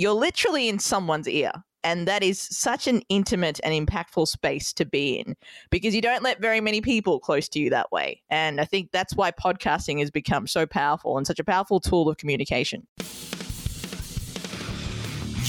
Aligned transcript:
you're 0.00 0.14
literally 0.14 0.66
in 0.66 0.78
someone's 0.78 1.28
ear. 1.28 1.52
And 1.84 2.08
that 2.08 2.22
is 2.22 2.40
such 2.40 2.86
an 2.86 3.02
intimate 3.10 3.60
and 3.62 3.86
impactful 3.86 4.28
space 4.28 4.72
to 4.74 4.86
be 4.86 5.18
in 5.18 5.34
because 5.70 5.94
you 5.94 6.00
don't 6.00 6.22
let 6.22 6.40
very 6.40 6.60
many 6.60 6.80
people 6.80 7.20
close 7.20 7.48
to 7.50 7.58
you 7.58 7.70
that 7.70 7.92
way. 7.92 8.22
And 8.30 8.60
I 8.60 8.64
think 8.64 8.92
that's 8.92 9.14
why 9.14 9.30
podcasting 9.30 9.98
has 10.00 10.10
become 10.10 10.46
so 10.46 10.66
powerful 10.66 11.18
and 11.18 11.26
such 11.26 11.38
a 11.38 11.44
powerful 11.44 11.80
tool 11.80 12.08
of 12.08 12.16
communication. 12.16 12.86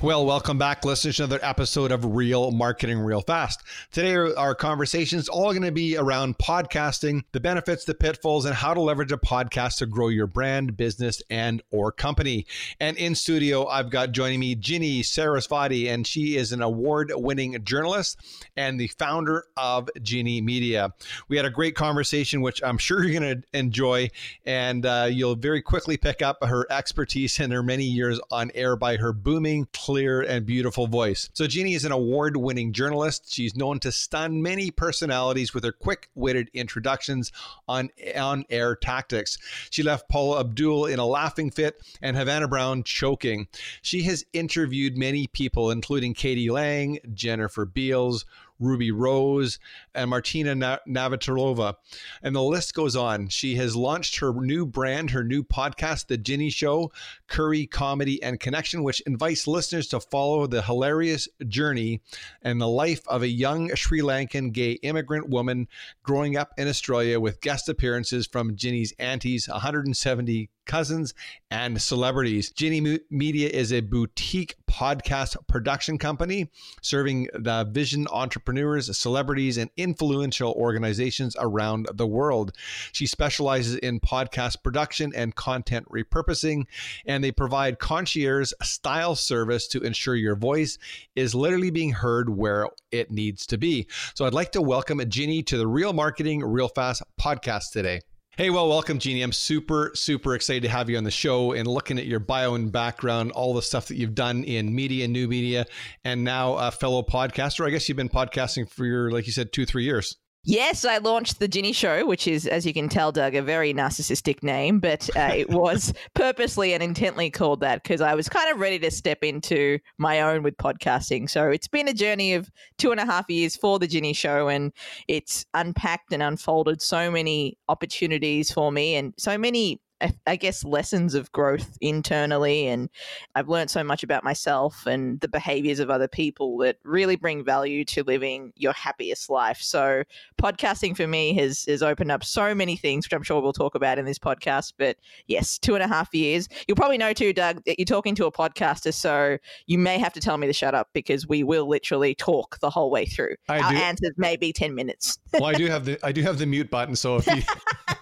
Well, 0.00 0.24
welcome 0.24 0.58
back, 0.58 0.84
listeners, 0.84 1.16
to 1.16 1.24
another 1.24 1.44
episode 1.44 1.90
of 1.90 2.04
Real 2.04 2.52
Marketing 2.52 3.00
Real 3.00 3.20
Fast. 3.20 3.64
Today, 3.90 4.14
our 4.14 4.54
conversation 4.54 5.18
is 5.18 5.28
all 5.28 5.50
going 5.50 5.64
to 5.64 5.72
be 5.72 5.96
around 5.96 6.38
podcasting, 6.38 7.24
the 7.32 7.40
benefits, 7.40 7.84
the 7.84 7.94
pitfalls, 7.94 8.44
and 8.44 8.54
how 8.54 8.74
to 8.74 8.80
leverage 8.80 9.10
a 9.10 9.16
podcast 9.16 9.78
to 9.78 9.86
grow 9.86 10.06
your 10.06 10.28
brand, 10.28 10.76
business, 10.76 11.20
and 11.30 11.64
or 11.72 11.90
company. 11.90 12.46
And 12.78 12.96
in 12.96 13.16
studio, 13.16 13.66
I've 13.66 13.90
got 13.90 14.12
joining 14.12 14.38
me 14.38 14.54
Ginni 14.54 15.04
Saraswati, 15.04 15.88
and 15.88 16.06
she 16.06 16.36
is 16.36 16.52
an 16.52 16.62
award-winning 16.62 17.64
journalist 17.64 18.20
and 18.56 18.78
the 18.78 18.86
founder 18.86 19.46
of 19.56 19.90
Ginni 19.98 20.40
Media. 20.40 20.94
We 21.26 21.36
had 21.36 21.44
a 21.44 21.50
great 21.50 21.74
conversation, 21.74 22.40
which 22.40 22.62
I'm 22.62 22.78
sure 22.78 23.02
you're 23.02 23.18
going 23.18 23.42
to 23.42 23.48
enjoy, 23.52 24.10
and 24.46 24.86
uh, 24.86 25.08
you'll 25.10 25.34
very 25.34 25.60
quickly 25.60 25.96
pick 25.96 26.22
up 26.22 26.38
her 26.44 26.68
expertise 26.70 27.40
and 27.40 27.52
her 27.52 27.64
many 27.64 27.84
years 27.84 28.20
on 28.30 28.52
air 28.54 28.76
by 28.76 28.96
her 28.96 29.12
booming 29.12 29.66
clear 29.88 30.20
and 30.20 30.44
beautiful 30.44 30.86
voice. 30.86 31.30
So, 31.32 31.46
Jeannie 31.46 31.72
is 31.72 31.86
an 31.86 31.92
award 31.92 32.36
winning 32.36 32.74
journalist. 32.74 33.32
She's 33.32 33.56
known 33.56 33.80
to 33.80 33.90
stun 33.90 34.42
many 34.42 34.70
personalities 34.70 35.54
with 35.54 35.64
her 35.64 35.72
quick 35.72 36.10
witted 36.14 36.50
introductions 36.52 37.32
on 37.66 37.88
on 38.14 38.44
air 38.50 38.76
tactics. 38.76 39.38
She 39.70 39.82
left 39.82 40.10
Paula 40.10 40.40
Abdul 40.40 40.84
in 40.84 40.98
a 40.98 41.06
laughing 41.06 41.50
fit 41.50 41.80
and 42.02 42.18
Havana 42.18 42.48
Brown 42.48 42.82
choking. 42.82 43.48
She 43.80 44.02
has 44.02 44.26
interviewed 44.34 44.98
many 44.98 45.26
people, 45.26 45.70
including 45.70 46.12
k.d. 46.12 46.50
lang, 46.50 46.98
Jennifer 47.14 47.64
Beals, 47.64 48.26
Ruby 48.60 48.90
Rose, 48.90 49.58
and 49.94 50.10
Martina 50.10 50.80
Navratilova. 50.86 51.74
And 52.22 52.34
the 52.34 52.42
list 52.42 52.74
goes 52.74 52.96
on. 52.96 53.28
She 53.28 53.56
has 53.56 53.76
launched 53.76 54.18
her 54.18 54.32
new 54.32 54.66
brand, 54.66 55.10
her 55.10 55.24
new 55.24 55.42
podcast, 55.42 56.08
The 56.08 56.18
Ginni 56.18 56.52
Show, 56.52 56.92
Curry 57.28 57.66
Comedy 57.66 58.22
and 58.22 58.40
Connection, 58.40 58.82
which 58.82 59.00
invites 59.02 59.46
listeners 59.46 59.86
to 59.88 60.00
follow 60.00 60.46
the 60.46 60.62
hilarious 60.62 61.28
journey 61.46 62.00
and 62.42 62.60
the 62.60 62.68
life 62.68 63.06
of 63.06 63.22
a 63.22 63.28
young 63.28 63.74
Sri 63.74 64.00
Lankan 64.00 64.52
gay 64.52 64.72
immigrant 64.72 65.28
woman 65.28 65.68
growing 66.02 66.36
up 66.36 66.52
in 66.56 66.68
Australia 66.68 67.20
with 67.20 67.40
guest 67.40 67.68
appearances 67.68 68.26
from 68.26 68.56
Ginni's 68.56 68.92
aunties, 68.98 69.48
170 69.48 70.50
cousins, 70.68 71.14
and 71.50 71.80
celebrities. 71.82 72.52
Ginni 72.52 73.00
Media 73.10 73.48
is 73.48 73.72
a 73.72 73.80
boutique 73.80 74.54
podcast 74.70 75.34
production 75.48 75.98
company 75.98 76.50
serving 76.82 77.26
the 77.34 77.66
vision 77.70 78.06
entrepreneurs, 78.12 78.96
celebrities, 78.96 79.56
and 79.56 79.70
influential 79.76 80.52
organizations 80.52 81.34
around 81.40 81.88
the 81.94 82.06
world. 82.06 82.52
She 82.92 83.06
specializes 83.06 83.76
in 83.76 83.98
podcast 83.98 84.62
production 84.62 85.12
and 85.16 85.34
content 85.34 85.88
repurposing, 85.88 86.66
and 87.06 87.17
they 87.22 87.32
provide 87.32 87.78
concierge 87.78 88.52
style 88.62 89.14
service 89.14 89.68
to 89.68 89.80
ensure 89.80 90.14
your 90.14 90.36
voice 90.36 90.78
is 91.16 91.34
literally 91.34 91.70
being 91.70 91.92
heard 91.92 92.30
where 92.30 92.68
it 92.90 93.10
needs 93.10 93.46
to 93.46 93.58
be. 93.58 93.86
So 94.14 94.24
I'd 94.26 94.34
like 94.34 94.52
to 94.52 94.62
welcome 94.62 94.98
Ginni 94.98 95.44
to 95.46 95.58
the 95.58 95.66
Real 95.66 95.92
Marketing 95.92 96.42
Real 96.42 96.68
Fast 96.68 97.02
podcast 97.20 97.72
today. 97.72 98.00
Hey, 98.38 98.50
well, 98.50 98.68
welcome, 98.68 99.00
Jeannie. 99.00 99.22
I'm 99.22 99.32
super, 99.32 99.90
super 99.94 100.36
excited 100.36 100.62
to 100.62 100.68
have 100.68 100.88
you 100.88 100.96
on 100.96 101.02
the 101.02 101.10
show 101.10 101.54
and 101.54 101.66
looking 101.66 101.98
at 101.98 102.06
your 102.06 102.20
bio 102.20 102.54
and 102.54 102.70
background, 102.70 103.32
all 103.32 103.52
the 103.52 103.62
stuff 103.62 103.88
that 103.88 103.96
you've 103.96 104.14
done 104.14 104.44
in 104.44 104.72
media, 104.72 105.08
new 105.08 105.26
media, 105.26 105.66
and 106.04 106.22
now 106.22 106.54
a 106.54 106.70
fellow 106.70 107.02
podcaster. 107.02 107.66
I 107.66 107.70
guess 107.70 107.88
you've 107.88 107.96
been 107.96 108.08
podcasting 108.08 108.70
for 108.70 108.86
your, 108.86 109.10
like 109.10 109.26
you 109.26 109.32
said, 109.32 109.52
two, 109.52 109.66
three 109.66 109.82
years. 109.82 110.16
Yes, 110.50 110.86
I 110.86 110.96
launched 110.96 111.40
the 111.40 111.46
Ginni 111.46 111.74
Show, 111.74 112.06
which 112.06 112.26
is, 112.26 112.46
as 112.46 112.64
you 112.64 112.72
can 112.72 112.88
tell, 112.88 113.12
Doug, 113.12 113.34
a 113.34 113.42
very 113.42 113.74
narcissistic 113.74 114.42
name, 114.42 114.80
but 114.80 115.06
uh, 115.14 115.30
it 115.36 115.50
was 115.50 115.92
purposely 116.14 116.72
and 116.72 116.82
intently 116.82 117.30
called 117.30 117.60
that 117.60 117.82
because 117.82 118.00
I 118.00 118.14
was 118.14 118.30
kind 118.30 118.50
of 118.50 118.58
ready 118.58 118.78
to 118.78 118.90
step 118.90 119.22
into 119.22 119.78
my 119.98 120.22
own 120.22 120.42
with 120.42 120.56
podcasting. 120.56 121.28
So 121.28 121.50
it's 121.50 121.68
been 121.68 121.86
a 121.86 121.92
journey 121.92 122.32
of 122.32 122.50
two 122.78 122.92
and 122.92 122.98
a 122.98 123.04
half 123.04 123.28
years 123.28 123.56
for 123.56 123.78
the 123.78 123.86
Ginni 123.86 124.16
Show, 124.16 124.48
and 124.48 124.72
it's 125.06 125.44
unpacked 125.52 126.14
and 126.14 126.22
unfolded 126.22 126.80
so 126.80 127.10
many 127.10 127.58
opportunities 127.68 128.50
for 128.50 128.72
me 128.72 128.94
and 128.94 129.12
so 129.18 129.36
many 129.36 129.82
I 130.26 130.36
guess 130.36 130.64
lessons 130.64 131.14
of 131.14 131.32
growth 131.32 131.76
internally 131.80 132.68
and 132.68 132.88
I've 133.34 133.48
learned 133.48 133.70
so 133.70 133.82
much 133.82 134.02
about 134.02 134.22
myself 134.22 134.86
and 134.86 135.20
the 135.20 135.28
behaviors 135.28 135.80
of 135.80 135.90
other 135.90 136.06
people 136.06 136.58
that 136.58 136.76
really 136.84 137.16
bring 137.16 137.44
value 137.44 137.84
to 137.86 138.04
living 138.04 138.52
your 138.56 138.72
happiest 138.72 139.28
life. 139.28 139.58
So 139.60 140.04
podcasting 140.40 140.96
for 140.96 141.06
me 141.06 141.34
has 141.34 141.64
has 141.64 141.82
opened 141.82 142.12
up 142.12 142.22
so 142.22 142.54
many 142.54 142.76
things, 142.76 143.06
which 143.06 143.12
I'm 143.12 143.22
sure 143.22 143.40
we'll 143.40 143.52
talk 143.52 143.74
about 143.74 143.98
in 143.98 144.04
this 144.04 144.18
podcast. 144.18 144.74
But 144.78 144.96
yes, 145.26 145.58
two 145.58 145.74
and 145.74 145.82
a 145.82 145.88
half 145.88 146.14
years. 146.14 146.48
You'll 146.66 146.76
probably 146.76 146.98
know 146.98 147.12
too, 147.12 147.32
Doug, 147.32 147.64
that 147.64 147.78
you're 147.78 147.86
talking 147.86 148.14
to 148.16 148.26
a 148.26 148.32
podcaster, 148.32 148.94
so 148.94 149.38
you 149.66 149.78
may 149.78 149.98
have 149.98 150.12
to 150.12 150.20
tell 150.20 150.38
me 150.38 150.46
to 150.46 150.52
shut 150.52 150.74
up 150.74 150.88
because 150.92 151.26
we 151.26 151.42
will 151.42 151.68
literally 151.68 152.14
talk 152.14 152.60
the 152.60 152.70
whole 152.70 152.90
way 152.90 153.04
through. 153.04 153.34
I 153.48 153.58
Our 153.60 153.72
do. 153.72 153.76
answers 153.78 154.12
may 154.16 154.36
be 154.36 154.52
ten 154.52 154.74
minutes. 154.74 155.18
well, 155.32 155.46
I 155.46 155.54
do 155.54 155.66
have 155.66 155.84
the 155.84 155.98
I 156.04 156.12
do 156.12 156.22
have 156.22 156.38
the 156.38 156.46
mute 156.46 156.70
button, 156.70 156.94
so 156.94 157.16
if 157.16 157.26
you 157.26 157.42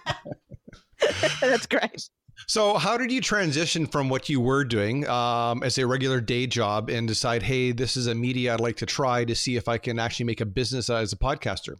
That's 1.41 1.65
great. 1.65 2.09
So, 2.45 2.75
how 2.75 2.97
did 2.97 3.11
you 3.11 3.19
transition 3.19 3.87
from 3.87 4.09
what 4.09 4.29
you 4.29 4.39
were 4.39 4.63
doing 4.63 5.07
um, 5.07 5.63
as 5.63 5.77
a 5.77 5.87
regular 5.87 6.21
day 6.21 6.45
job 6.45 6.89
and 6.89 7.07
decide, 7.07 7.41
hey, 7.41 7.71
this 7.71 7.97
is 7.97 8.07
a 8.07 8.13
media 8.13 8.53
I'd 8.53 8.59
like 8.59 8.77
to 8.77 8.85
try 8.85 9.25
to 9.25 9.35
see 9.35 9.55
if 9.55 9.67
I 9.67 9.77
can 9.77 9.97
actually 9.97 10.25
make 10.25 10.41
a 10.41 10.45
business 10.45 10.89
as 10.89 11.11
a 11.13 11.17
podcaster? 11.17 11.75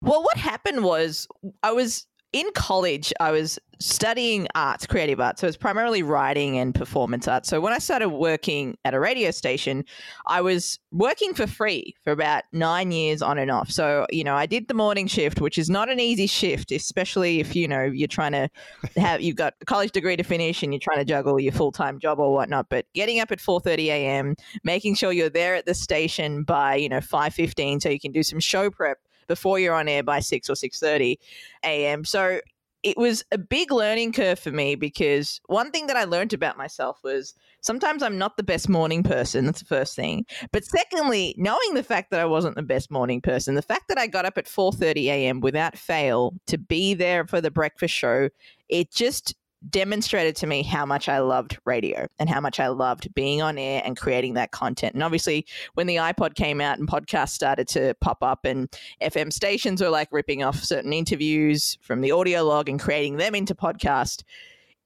Well, 0.00 0.22
what 0.22 0.36
happened 0.36 0.82
was 0.82 1.28
I 1.62 1.72
was 1.72 2.06
in 2.32 2.50
college, 2.54 3.12
I 3.20 3.30
was 3.30 3.58
studying 3.84 4.46
arts, 4.54 4.86
creative 4.86 5.20
arts. 5.20 5.40
So 5.40 5.46
it's 5.46 5.56
primarily 5.56 6.02
writing 6.02 6.58
and 6.58 6.74
performance 6.74 7.28
art. 7.28 7.46
So 7.46 7.60
when 7.60 7.72
I 7.72 7.78
started 7.78 8.10
working 8.10 8.76
at 8.84 8.94
a 8.94 9.00
radio 9.00 9.30
station, 9.30 9.84
I 10.26 10.40
was 10.40 10.78
working 10.90 11.34
for 11.34 11.46
free 11.46 11.94
for 12.04 12.12
about 12.12 12.44
nine 12.52 12.92
years 12.92 13.22
on 13.22 13.38
and 13.38 13.50
off. 13.50 13.70
So, 13.70 14.06
you 14.10 14.24
know, 14.24 14.34
I 14.34 14.46
did 14.46 14.68
the 14.68 14.74
morning 14.74 15.06
shift, 15.06 15.40
which 15.40 15.58
is 15.58 15.68
not 15.68 15.88
an 15.88 16.00
easy 16.00 16.26
shift, 16.26 16.72
especially 16.72 17.40
if, 17.40 17.56
you 17.56 17.68
know, 17.68 17.82
you're 17.82 18.08
trying 18.08 18.32
to 18.32 18.48
have, 18.96 19.20
you've 19.20 19.36
got 19.36 19.54
a 19.60 19.64
college 19.64 19.92
degree 19.92 20.16
to 20.16 20.22
finish 20.22 20.62
and 20.62 20.72
you're 20.72 20.80
trying 20.80 20.98
to 20.98 21.04
juggle 21.04 21.38
your 21.40 21.52
full-time 21.52 21.98
job 21.98 22.18
or 22.18 22.32
whatnot. 22.32 22.68
But 22.68 22.86
getting 22.94 23.20
up 23.20 23.30
at 23.32 23.38
4.30 23.38 23.86
a.m., 23.86 24.36
making 24.64 24.94
sure 24.94 25.12
you're 25.12 25.28
there 25.30 25.54
at 25.54 25.66
the 25.66 25.74
station 25.74 26.44
by, 26.44 26.76
you 26.76 26.88
know, 26.88 27.00
5.15 27.00 27.82
so 27.82 27.88
you 27.88 28.00
can 28.00 28.12
do 28.12 28.22
some 28.22 28.40
show 28.40 28.70
prep 28.70 28.98
before 29.28 29.58
you're 29.58 29.74
on 29.74 29.88
air 29.88 30.02
by 30.02 30.20
6 30.20 30.50
or 30.50 30.54
6.30 30.54 31.16
a.m. 31.64 32.04
So 32.04 32.40
it 32.82 32.96
was 32.96 33.24
a 33.30 33.38
big 33.38 33.70
learning 33.70 34.12
curve 34.12 34.38
for 34.38 34.50
me 34.50 34.74
because 34.74 35.40
one 35.46 35.70
thing 35.70 35.86
that 35.86 35.96
I 35.96 36.04
learned 36.04 36.32
about 36.32 36.56
myself 36.56 36.98
was 37.04 37.34
sometimes 37.60 38.02
I'm 38.02 38.18
not 38.18 38.36
the 38.36 38.42
best 38.42 38.68
morning 38.68 39.02
person. 39.02 39.46
That's 39.46 39.60
the 39.60 39.66
first 39.66 39.94
thing. 39.94 40.26
But 40.52 40.64
secondly, 40.64 41.34
knowing 41.38 41.74
the 41.74 41.84
fact 41.84 42.10
that 42.10 42.20
I 42.20 42.24
wasn't 42.24 42.56
the 42.56 42.62
best 42.62 42.90
morning 42.90 43.20
person, 43.20 43.54
the 43.54 43.62
fact 43.62 43.88
that 43.88 43.98
I 43.98 44.06
got 44.08 44.24
up 44.24 44.36
at 44.36 44.46
4:30 44.46 45.06
a.m. 45.06 45.40
without 45.40 45.78
fail 45.78 46.34
to 46.46 46.58
be 46.58 46.94
there 46.94 47.26
for 47.26 47.40
the 47.40 47.50
breakfast 47.50 47.94
show, 47.94 48.28
it 48.68 48.90
just 48.90 49.34
demonstrated 49.70 50.36
to 50.36 50.46
me 50.46 50.62
how 50.62 50.84
much 50.84 51.08
I 51.08 51.20
loved 51.20 51.58
radio 51.64 52.06
and 52.18 52.28
how 52.28 52.40
much 52.40 52.60
I 52.60 52.68
loved 52.68 53.12
being 53.14 53.42
on 53.42 53.58
air 53.58 53.82
and 53.84 53.96
creating 53.96 54.34
that 54.34 54.50
content. 54.50 54.94
And 54.94 55.02
obviously, 55.02 55.46
when 55.74 55.86
the 55.86 55.96
iPod 55.96 56.34
came 56.34 56.60
out 56.60 56.78
and 56.78 56.88
podcasts 56.88 57.30
started 57.30 57.68
to 57.68 57.94
pop 58.00 58.22
up, 58.22 58.44
and 58.44 58.68
FM 59.02 59.32
stations 59.32 59.80
were 59.80 59.90
like 59.90 60.08
ripping 60.10 60.42
off 60.42 60.62
certain 60.62 60.92
interviews 60.92 61.78
from 61.80 62.00
the 62.00 62.12
audio 62.12 62.42
log 62.42 62.68
and 62.68 62.80
creating 62.80 63.16
them 63.16 63.34
into 63.34 63.54
podcast, 63.54 64.22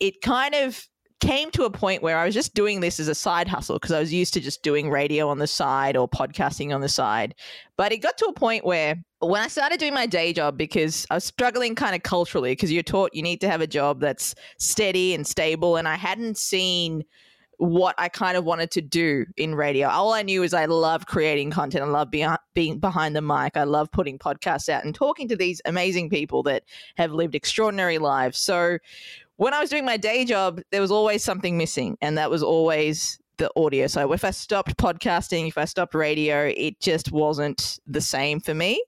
it 0.00 0.20
kind 0.20 0.54
of 0.54 0.88
came 1.20 1.50
to 1.52 1.64
a 1.64 1.70
point 1.70 2.02
where 2.02 2.18
I 2.18 2.26
was 2.26 2.34
just 2.34 2.54
doing 2.54 2.80
this 2.80 3.00
as 3.00 3.08
a 3.08 3.14
side 3.14 3.48
hustle 3.48 3.76
because 3.76 3.92
I 3.92 4.00
was 4.00 4.12
used 4.12 4.34
to 4.34 4.40
just 4.40 4.62
doing 4.62 4.90
radio 4.90 5.28
on 5.28 5.38
the 5.38 5.46
side 5.46 5.96
or 5.96 6.08
podcasting 6.08 6.74
on 6.74 6.80
the 6.80 6.88
side. 6.88 7.34
But 7.76 7.92
it 7.92 7.98
got 7.98 8.18
to 8.18 8.26
a 8.26 8.32
point 8.32 8.64
where 8.64 8.96
when 9.20 9.40
I 9.40 9.48
started 9.48 9.80
doing 9.80 9.94
my 9.94 10.06
day 10.06 10.32
job, 10.32 10.58
because 10.58 11.06
I 11.10 11.14
was 11.14 11.24
struggling 11.24 11.74
kind 11.74 11.96
of 11.96 12.02
culturally, 12.02 12.52
because 12.52 12.70
you're 12.70 12.82
taught 12.82 13.14
you 13.14 13.22
need 13.22 13.40
to 13.40 13.48
have 13.48 13.60
a 13.60 13.66
job 13.66 14.00
that's 14.00 14.34
steady 14.58 15.14
and 15.14 15.26
stable, 15.26 15.76
and 15.76 15.88
I 15.88 15.94
hadn't 15.96 16.36
seen 16.36 17.04
what 17.58 17.94
I 17.98 18.08
kind 18.08 18.36
of 18.36 18.44
wanted 18.44 18.70
to 18.72 18.82
do 18.82 19.24
in 19.36 19.54
radio. 19.54 19.88
All 19.88 20.12
I 20.12 20.22
knew 20.22 20.42
is 20.42 20.52
I 20.52 20.66
love 20.66 21.06
creating 21.06 21.50
content. 21.50 21.84
I 21.84 21.88
love 21.88 22.10
being, 22.10 22.34
being 22.54 22.78
behind 22.78 23.16
the 23.16 23.22
mic. 23.22 23.56
I 23.56 23.64
love 23.64 23.90
putting 23.90 24.18
podcasts 24.18 24.68
out 24.68 24.84
and 24.84 24.94
talking 24.94 25.28
to 25.28 25.36
these 25.36 25.62
amazing 25.64 26.10
people 26.10 26.42
that 26.44 26.64
have 26.96 27.12
lived 27.12 27.34
extraordinary 27.34 27.98
lives. 27.98 28.38
So 28.38 28.78
when 29.36 29.54
I 29.54 29.60
was 29.60 29.70
doing 29.70 29.84
my 29.84 29.96
day 29.96 30.24
job, 30.24 30.60
there 30.70 30.80
was 30.80 30.90
always 30.90 31.22
something 31.22 31.56
missing, 31.56 31.96
and 32.00 32.16
that 32.18 32.30
was 32.30 32.42
always 32.42 33.18
the 33.38 33.50
audio. 33.56 33.86
So 33.86 34.12
if 34.12 34.24
I 34.24 34.30
stopped 34.30 34.76
podcasting, 34.76 35.48
if 35.48 35.58
I 35.58 35.66
stopped 35.66 35.94
radio, 35.94 36.52
it 36.56 36.80
just 36.80 37.12
wasn't 37.12 37.78
the 37.86 38.00
same 38.00 38.40
for 38.40 38.54
me. 38.54 38.82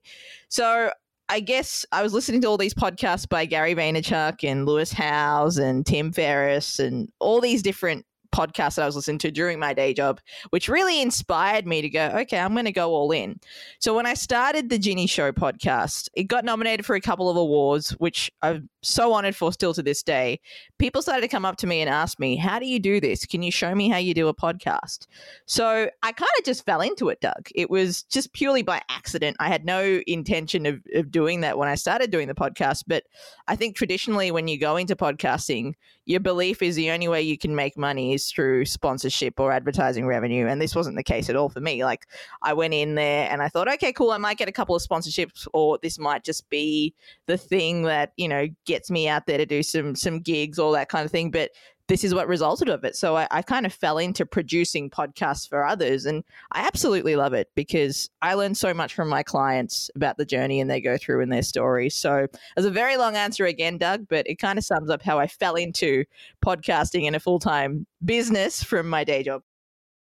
So 0.48 0.90
I 1.28 1.40
guess 1.40 1.84
I 1.92 2.02
was 2.02 2.14
listening 2.14 2.40
to 2.42 2.48
all 2.48 2.56
these 2.56 2.72
podcasts 2.72 3.28
by 3.28 3.44
Gary 3.44 3.74
Vaynerchuk 3.74 4.42
and 4.42 4.64
Lewis 4.64 4.90
Howes 4.90 5.58
and 5.58 5.84
Tim 5.84 6.12
Ferriss 6.12 6.78
and 6.78 7.10
all 7.18 7.42
these 7.42 7.62
different 7.62 8.06
podcasts 8.32 8.76
that 8.76 8.82
I 8.82 8.86
was 8.86 8.96
listening 8.96 9.18
to 9.18 9.30
during 9.30 9.58
my 9.58 9.72
day 9.72 9.94
job, 9.94 10.20
which 10.50 10.68
really 10.68 11.00
inspired 11.00 11.66
me 11.66 11.82
to 11.82 11.88
go, 11.88 12.06
okay, 12.20 12.38
I'm 12.38 12.52
going 12.52 12.64
to 12.64 12.72
go 12.72 12.90
all 12.90 13.10
in. 13.10 13.40
So 13.78 13.94
when 13.94 14.06
I 14.06 14.14
started 14.14 14.68
the 14.68 14.78
Ginni 14.78 15.08
Show 15.08 15.32
podcast, 15.32 16.08
it 16.14 16.24
got 16.24 16.44
nominated 16.44 16.84
for 16.84 16.94
a 16.94 17.00
couple 17.00 17.30
of 17.30 17.36
awards, 17.36 17.90
which 17.92 18.30
I'm 18.42 18.68
so 18.82 19.12
honored 19.12 19.34
for 19.34 19.52
still 19.52 19.74
to 19.74 19.82
this 19.82 20.02
day. 20.02 20.40
People 20.78 21.02
started 21.02 21.22
to 21.22 21.28
come 21.28 21.44
up 21.44 21.56
to 21.56 21.66
me 21.66 21.80
and 21.80 21.90
ask 21.90 22.18
me, 22.18 22.36
how 22.36 22.58
do 22.58 22.66
you 22.66 22.78
do 22.78 23.00
this? 23.00 23.26
Can 23.26 23.42
you 23.42 23.50
show 23.50 23.74
me 23.74 23.88
how 23.88 23.98
you 23.98 24.14
do 24.14 24.28
a 24.28 24.34
podcast? 24.34 25.06
So 25.46 25.90
I 26.02 26.12
kind 26.12 26.30
of 26.38 26.44
just 26.44 26.64
fell 26.64 26.80
into 26.80 27.08
it, 27.08 27.20
Doug. 27.20 27.48
It 27.54 27.70
was 27.70 28.02
just 28.04 28.32
purely 28.32 28.62
by 28.62 28.82
accident. 28.88 29.36
I 29.40 29.48
had 29.48 29.64
no 29.64 30.00
intention 30.06 30.66
of, 30.66 30.80
of 30.94 31.10
doing 31.10 31.40
that 31.40 31.58
when 31.58 31.68
I 31.68 31.74
started 31.74 32.10
doing 32.10 32.28
the 32.28 32.34
podcast. 32.34 32.84
But 32.86 33.04
I 33.48 33.56
think 33.56 33.74
traditionally, 33.74 34.30
when 34.30 34.48
you 34.48 34.58
go 34.58 34.76
into 34.76 34.94
podcasting, 34.94 35.74
your 36.08 36.20
belief 36.20 36.62
is 36.62 36.74
the 36.74 36.90
only 36.90 37.06
way 37.06 37.20
you 37.20 37.36
can 37.36 37.54
make 37.54 37.76
money 37.76 38.14
is 38.14 38.32
through 38.32 38.64
sponsorship 38.64 39.38
or 39.38 39.52
advertising 39.52 40.06
revenue. 40.06 40.46
And 40.46 40.58
this 40.58 40.74
wasn't 40.74 40.96
the 40.96 41.02
case 41.02 41.28
at 41.28 41.36
all 41.36 41.50
for 41.50 41.60
me. 41.60 41.84
Like 41.84 42.06
I 42.40 42.54
went 42.54 42.72
in 42.72 42.94
there 42.94 43.30
and 43.30 43.42
I 43.42 43.48
thought, 43.48 43.68
okay, 43.74 43.92
cool, 43.92 44.12
I 44.12 44.16
might 44.16 44.38
get 44.38 44.48
a 44.48 44.52
couple 44.52 44.74
of 44.74 44.82
sponsorships, 44.82 45.46
or 45.52 45.78
this 45.82 45.98
might 45.98 46.24
just 46.24 46.48
be 46.48 46.94
the 47.26 47.36
thing 47.36 47.82
that, 47.82 48.14
you 48.16 48.26
know, 48.26 48.48
gets 48.64 48.90
me 48.90 49.06
out 49.06 49.26
there 49.26 49.36
to 49.36 49.44
do 49.44 49.62
some 49.62 49.94
some 49.94 50.20
gigs, 50.20 50.58
all 50.58 50.72
that 50.72 50.88
kind 50.88 51.04
of 51.04 51.10
thing. 51.10 51.30
But 51.30 51.50
this 51.88 52.04
is 52.04 52.14
what 52.14 52.28
resulted 52.28 52.68
of 52.68 52.84
it. 52.84 52.94
So 52.94 53.16
I, 53.16 53.26
I, 53.30 53.42
kind 53.42 53.64
of 53.64 53.72
fell 53.72 53.96
into 53.96 54.26
producing 54.26 54.90
podcasts 54.90 55.48
for 55.48 55.64
others. 55.64 56.04
And 56.04 56.22
I 56.52 56.66
absolutely 56.66 57.16
love 57.16 57.32
it 57.32 57.50
because 57.54 58.10
I 58.20 58.34
learn 58.34 58.54
so 58.54 58.74
much 58.74 58.94
from 58.94 59.08
my 59.08 59.22
clients 59.22 59.90
about 59.94 60.18
the 60.18 60.26
journey 60.26 60.60
and 60.60 60.70
they 60.70 60.82
go 60.82 60.98
through 60.98 61.22
in 61.22 61.30
their 61.30 61.42
stories. 61.42 61.94
So 61.94 62.26
it's 62.56 62.66
a 62.66 62.70
very 62.70 62.98
long 62.98 63.16
answer 63.16 63.46
again, 63.46 63.78
Doug, 63.78 64.06
but 64.08 64.28
it 64.28 64.36
kind 64.36 64.58
of 64.58 64.64
sums 64.64 64.90
up 64.90 65.02
how 65.02 65.18
I 65.18 65.26
fell 65.26 65.56
into 65.56 66.04
podcasting 66.44 67.04
in 67.04 67.14
a 67.14 67.20
full 67.20 67.38
time 67.38 67.86
business 68.04 68.62
from 68.62 68.88
my 68.88 69.02
day 69.02 69.22
job. 69.22 69.42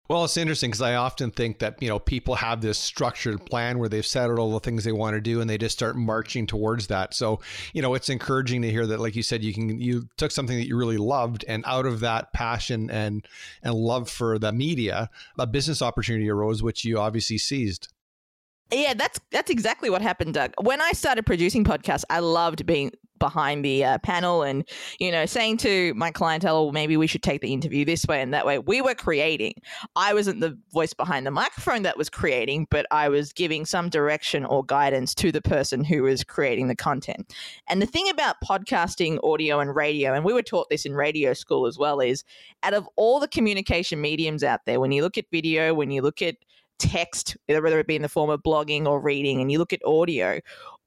Well, 0.10 0.24
it's 0.24 0.38
interesting 0.38 0.70
because 0.70 0.82
I 0.82 0.96
often 0.96 1.32
think 1.32 1.60
that 1.60 1.82
you 1.82 1.90
know 1.90 2.00
people 2.00 2.36
have 2.36 2.62
this 2.62 2.78
structured 2.78 3.46
plan 3.46 3.78
where 3.78 3.90
they've 3.90 4.06
set 4.06 4.30
out 4.30 4.40
all 4.40 4.54
the 4.54 4.60
things 4.60 4.84
they 4.84 4.94
want 4.94 5.16
to 5.16 5.22
do 5.22 5.42
and 5.42 5.50
they 5.50 5.58
just 5.58 5.78
start 5.78 5.98
marching 5.98 6.48
towards 6.48 6.88
that. 6.88 7.14
So 7.14 7.42
you 7.74 7.82
know 7.82 7.94
it's 7.94 8.10
encouraging 8.10 8.62
to 8.62 8.72
hear 8.72 8.88
that, 8.88 9.00
like 9.00 9.16
you 9.16 9.24
said, 9.24 9.44
you 9.44 9.54
can 9.54 9.80
you 9.80 10.08
took 10.18 10.32
something 10.32 10.58
that 10.58 10.68
you 10.68 10.78
really 10.78 10.98
loved 10.98 11.44
and 11.48 11.64
out 11.68 11.86
of 11.86 12.00
that 12.02 12.32
passion 12.32 12.90
and 12.90 13.28
and 13.64 13.74
love 13.74 14.10
for 14.10 14.40
the 14.40 14.54
media, 14.54 15.10
a 15.38 15.48
business 15.48 15.82
opportunity 15.82 16.30
arose, 16.30 16.64
which 16.64 16.86
you 16.86 16.98
obviously 17.00 17.38
seized. 17.38 17.90
Yeah, 18.72 18.94
that's 18.94 19.20
that's 19.32 19.50
exactly 19.50 19.90
what 19.90 20.02
happened, 20.02 20.34
Doug. 20.34 20.54
When 20.62 20.82
I 20.82 20.92
started 20.92 21.26
producing 21.26 21.64
podcasts, 21.64 22.04
I 22.10 22.20
loved 22.20 22.66
being 22.66 22.92
behind 23.20 23.64
the 23.64 23.84
uh, 23.84 23.98
panel 24.00 24.44
and 24.44 24.68
you 25.00 25.12
know 25.12 25.26
saying 25.26 25.58
to 25.58 25.94
my 25.96 26.12
clientele 26.12 26.66
well, 26.66 26.72
maybe 26.72 26.98
we 26.98 27.08
should 27.08 27.24
take 27.24 27.42
the 27.42 27.54
interview 27.54 27.86
this 27.86 28.06
way 28.06 28.22
and 28.22 28.34
that 28.34 28.46
way. 28.46 28.60
We 28.60 28.82
were 28.82 28.96
creating. 28.96 29.54
I 29.96 30.14
wasn't 30.14 30.42
the 30.42 30.58
voice 30.74 30.94
behind 30.94 31.26
the 31.26 31.32
microphone 31.32 31.84
that 31.84 31.98
was 31.98 32.10
creating 32.10 32.68
but 32.70 32.86
i 32.92 33.10
was 33.10 33.34
giving 33.34 33.66
some 33.66 33.90
direction 33.90 34.46
or 34.46 34.64
guidance 34.64 35.14
to 35.16 35.32
the 35.32 35.42
person 35.42 35.84
who 35.84 36.04
was 36.04 36.24
creating 36.24 36.68
the 36.68 36.76
content. 36.76 37.34
And 37.68 37.82
the 37.82 37.86
thing 37.86 38.10
about 38.10 38.38
podcasting 38.44 39.20
audio 39.24 39.60
and 39.60 39.76
radio 39.76 40.14
and 40.14 40.24
we 40.24 40.34
were 40.34 40.42
taught 40.42 40.70
this 40.70 40.86
in 40.86 40.94
radio 40.94 41.34
school 41.34 41.68
as 41.68 41.78
well 41.78 42.00
is 42.00 42.24
out 42.64 42.74
of 42.74 42.88
all 42.96 43.20
the 43.20 43.28
communication 43.28 44.02
mediums 44.02 44.44
out 44.44 44.62
there 44.66 44.80
when 44.80 44.92
you 44.92 45.02
look 45.02 45.18
at 45.18 45.26
video 45.32 45.74
when 45.74 45.92
you 45.92 46.02
look 46.02 46.22
at 46.22 46.36
text, 46.80 47.38
whether 47.48 47.80
it 47.80 47.88
be 47.88 47.96
in 47.96 48.02
the 48.02 48.10
form 48.10 48.30
of 48.30 48.42
blogging 48.44 48.86
or 48.86 49.00
reading, 49.00 49.42
and 49.42 49.52
you 49.52 49.60
look 49.60 49.74
at 49.74 49.84
audio, 49.86 50.40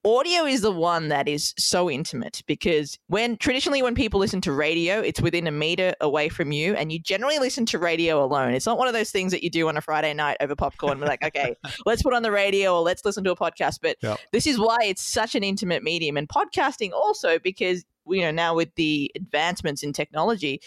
audio 0.05 0.44
is 0.44 0.62
the 0.62 0.73
one 0.73 1.08
that 1.08 1.29
is 1.29 1.52
so 1.58 1.91
intimate 1.91 2.43
because 2.47 2.99
when 3.08 3.37
traditionally 3.37 3.82
when 3.82 3.94
people 3.94 4.19
listen 4.19 4.41
to 4.41 4.50
radio 4.50 5.00
it's 5.00 5.20
within 5.20 5.47
a 5.47 5.50
meter 5.50 5.94
away 6.00 6.29
from 6.29 6.52
you 6.52 6.75
and 6.75 6.91
you 6.91 6.99
generally 6.99 7.38
listen 7.38 7.67
to 7.67 7.79
radio 7.79 8.25
alone. 8.25 8.55
It's 8.55 8.64
not 8.64 8.79
one 8.79 8.88
of 8.88 8.94
those 8.94 9.11
things 9.11 9.31
that 9.32 9.43
you 9.44 9.50
do 9.50 9.69
on 9.69 9.76
a 9.76 9.81
friday 9.82 10.14
night 10.14 10.38
over 10.41 10.56
popcorn 10.56 10.93
and 10.93 11.02
like 11.02 11.23
okay 11.23 11.55
let's 11.87 12.02
put 12.02 12.14
on 12.14 12.23
the 12.23 12.31
radio 12.31 12.75
or 12.76 12.82
let's 12.82 13.05
listen 13.05 13.25
to 13.25 13.31
a 13.31 13.37
podcast. 13.37 13.81
But 13.82 13.97
yep. 14.02 14.19
this 14.32 14.47
is 14.47 14.58
why 14.58 14.79
it's 14.82 15.02
such 15.02 15.35
an 15.35 15.44
intimate 15.44 15.82
medium 15.82 16.17
and 16.17 16.29
podcasting 16.29 16.93
also 16.93 17.38
because 17.38 17.85
you 18.06 18.23
know 18.23 18.31
now 18.31 18.55
with 18.55 18.75
the 18.76 19.11
advancements 19.14 19.82
in 19.82 19.93
technology 19.93 20.61